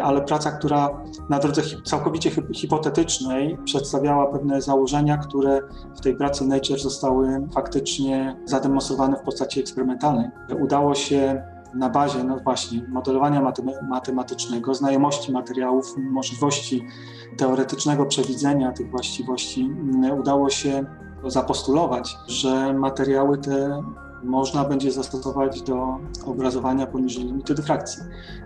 ale 0.02 0.22
praca, 0.22 0.52
która 0.52 1.04
na 1.30 1.40
drodze 1.40 1.62
całkowicie 1.86 2.32
hipotetycznej 2.56 3.58
przedstawiała 3.66 4.28
pewne 4.28 4.62
założenia, 4.62 5.18
które 5.18 5.62
w 5.98 6.02
tej 6.02 6.16
pracy 6.16 6.46
Nature 6.46 6.80
zostały 6.80 7.48
faktycznie 7.54 8.36
zademonstrowane 8.46 9.18
w 9.18 9.22
postaci 9.22 9.60
eksperymentalnej. 9.60 10.30
Udało 10.60 10.96
się 10.96 11.44
na 11.74 11.90
bazie, 11.90 12.24
no 12.24 12.38
właśnie, 12.38 12.86
modelowania 12.90 13.52
matematycznego, 13.90 14.74
znajomości 14.74 15.32
materiałów, 15.32 15.96
możliwości 15.98 16.86
teoretycznego 17.38 18.06
przewidzenia 18.06 18.72
tych 18.72 18.92
właściwości, 18.92 19.72
udało 20.20 20.50
się 20.50 20.86
zapostulować, 21.26 22.18
że 22.28 22.74
materiały 22.74 23.38
te 23.38 23.84
można 24.24 24.65
będzie 24.65 24.91
zastosować 24.91 25.61
do 25.61 25.97
obrazowania 26.26 26.88
poniżej 26.88 27.24
limitu 27.24 27.53
dyfrakcji. 27.53 28.03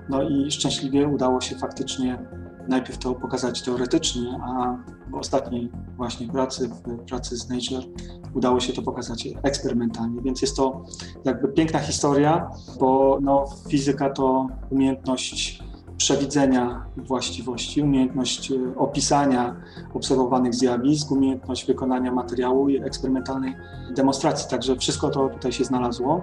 No 0.09 0.23
i 0.23 0.51
szczęśliwie 0.51 1.07
udało 1.07 1.41
się 1.41 1.55
faktycznie 1.55 2.19
najpierw 2.67 2.97
to 2.97 3.15
pokazać 3.15 3.61
teoretycznie, 3.61 4.39
a 4.43 4.77
w 5.11 5.15
ostatniej 5.15 5.71
właśnie 5.97 6.27
pracy, 6.27 6.69
w 6.69 7.05
pracy 7.09 7.37
z 7.37 7.49
Nature, 7.49 7.85
udało 8.33 8.59
się 8.59 8.73
to 8.73 8.81
pokazać 8.81 9.27
eksperymentalnie. 9.43 10.21
Więc 10.21 10.41
jest 10.41 10.57
to 10.57 10.85
jakby 11.25 11.47
piękna 11.47 11.79
historia, 11.79 12.49
bo 12.79 13.19
no, 13.21 13.45
fizyka 13.69 14.09
to 14.09 14.47
umiejętność 14.69 15.63
przewidzenia 15.97 16.85
właściwości, 16.97 17.81
umiejętność 17.81 18.51
e, 18.51 18.55
opisania 18.77 19.55
obserwowanych 19.93 20.53
zjawisk, 20.53 21.11
umiejętność 21.11 21.65
wykonania 21.65 22.11
materiału 22.11 22.69
i 22.69 22.77
eksperymentalnej 22.77 23.55
demonstracji. 23.95 24.49
Także 24.49 24.75
wszystko 24.75 25.09
to 25.09 25.29
tutaj 25.29 25.51
się 25.51 25.63
znalazło. 25.63 26.21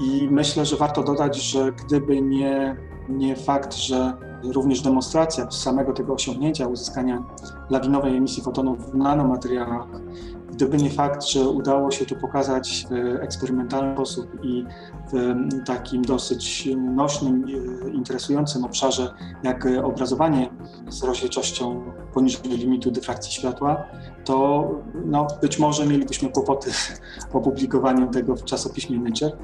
I 0.00 0.28
myślę, 0.30 0.66
że 0.66 0.76
warto 0.76 1.02
dodać, 1.02 1.42
że 1.42 1.72
gdyby 1.72 2.22
nie, 2.22 2.76
nie 3.08 3.36
fakt, 3.36 3.74
że 3.74 4.12
również 4.42 4.80
demonstracja 4.80 5.50
samego 5.50 5.92
tego 5.92 6.14
osiągnięcia 6.14 6.66
uzyskania 6.66 7.22
lawinowej 7.70 8.16
emisji 8.16 8.42
fotonów 8.42 8.90
w 8.90 8.94
nanomateriałach 8.94 9.86
Gdyby 10.54 10.76
nie 10.76 10.90
fakt, 10.90 11.24
że 11.24 11.48
udało 11.48 11.90
się 11.90 12.06
to 12.06 12.14
pokazać 12.14 12.86
w 12.90 13.22
eksperymentalny 13.22 13.94
sposób 13.94 14.44
i 14.44 14.64
w 15.12 15.34
takim 15.66 16.02
dosyć 16.02 16.68
nośnym, 16.76 17.44
e, 17.44 17.90
interesującym 17.90 18.64
obszarze, 18.64 19.14
jak 19.42 19.66
obrazowanie 19.84 20.50
z 20.88 21.02
rozdzielczością 21.02 21.82
poniżej 22.14 22.50
limitu 22.50 22.90
dyfrakcji 22.90 23.32
światła, 23.32 23.84
to 24.24 24.68
no, 25.04 25.26
być 25.42 25.58
może 25.58 25.86
mielibyśmy 25.86 26.28
kłopoty 26.28 26.72
z 26.72 27.00
opublikowaniem 27.32 28.10
tego 28.10 28.36
w 28.36 28.44
czasopiśmie 28.44 28.98
Nature. 28.98 29.36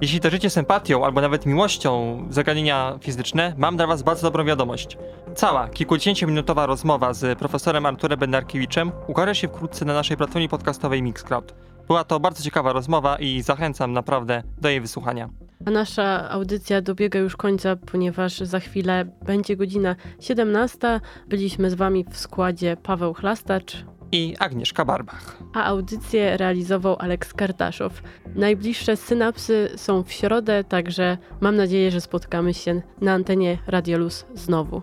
Jeśli 0.00 0.20
darzycie 0.20 0.50
sympatią 0.50 1.04
albo 1.04 1.20
nawet 1.20 1.46
miłością 1.46 2.22
zagadnienia 2.30 2.98
fizyczne, 3.02 3.54
mam 3.56 3.76
dla 3.76 3.86
Was 3.86 4.02
bardzo 4.02 4.22
dobrą 4.22 4.44
wiadomość. 4.44 4.98
Cała, 5.34 5.68
kilkudziesięciominutowa 5.68 6.66
rozmowa 6.66 7.14
z 7.14 7.38
profesorem 7.38 7.86
Arturem 7.86 8.18
Benarkiewiczem 8.18 8.92
ukaże 9.06 9.34
się 9.34 9.48
wkrótce 9.48 9.84
na 9.84 9.94
naszej 9.94 10.16
platformie 10.16 10.48
podcastowej 10.48 11.02
Mixcloud. 11.02 11.54
Była 11.86 12.04
to 12.04 12.20
bardzo 12.20 12.42
ciekawa 12.42 12.72
rozmowa 12.72 13.16
i 13.18 13.42
zachęcam 13.42 13.92
naprawdę 13.92 14.42
do 14.60 14.68
jej 14.68 14.80
wysłuchania. 14.80 15.28
A 15.66 15.70
nasza 15.70 16.30
audycja 16.30 16.80
dobiega 16.80 17.18
już 17.18 17.36
końca, 17.36 17.76
ponieważ 17.76 18.38
za 18.38 18.60
chwilę 18.60 19.04
będzie 19.26 19.56
godzina 19.56 19.96
17. 20.20 21.00
Byliśmy 21.28 21.70
z 21.70 21.74
Wami 21.74 22.04
w 22.10 22.16
składzie 22.16 22.76
Paweł 22.82 23.14
Chlastacz, 23.14 23.84
i 24.12 24.36
Agnieszka 24.38 24.84
Barbach. 24.84 25.38
A 25.54 25.64
audycję 25.64 26.36
realizował 26.36 26.96
Aleks 26.98 27.34
Kartaszow. 27.34 28.02
Najbliższe 28.34 28.96
synapsy 28.96 29.68
są 29.76 30.02
w 30.02 30.12
środę, 30.12 30.64
także 30.64 31.18
mam 31.40 31.56
nadzieję, 31.56 31.90
że 31.90 32.00
spotkamy 32.00 32.54
się 32.54 32.82
na 33.00 33.12
antenie 33.12 33.58
Radio 33.66 33.98
Luz 33.98 34.26
znowu. 34.34 34.82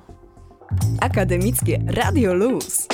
Akademickie 1.01 1.83
Radio 1.87 2.33
Luz. 2.33 2.87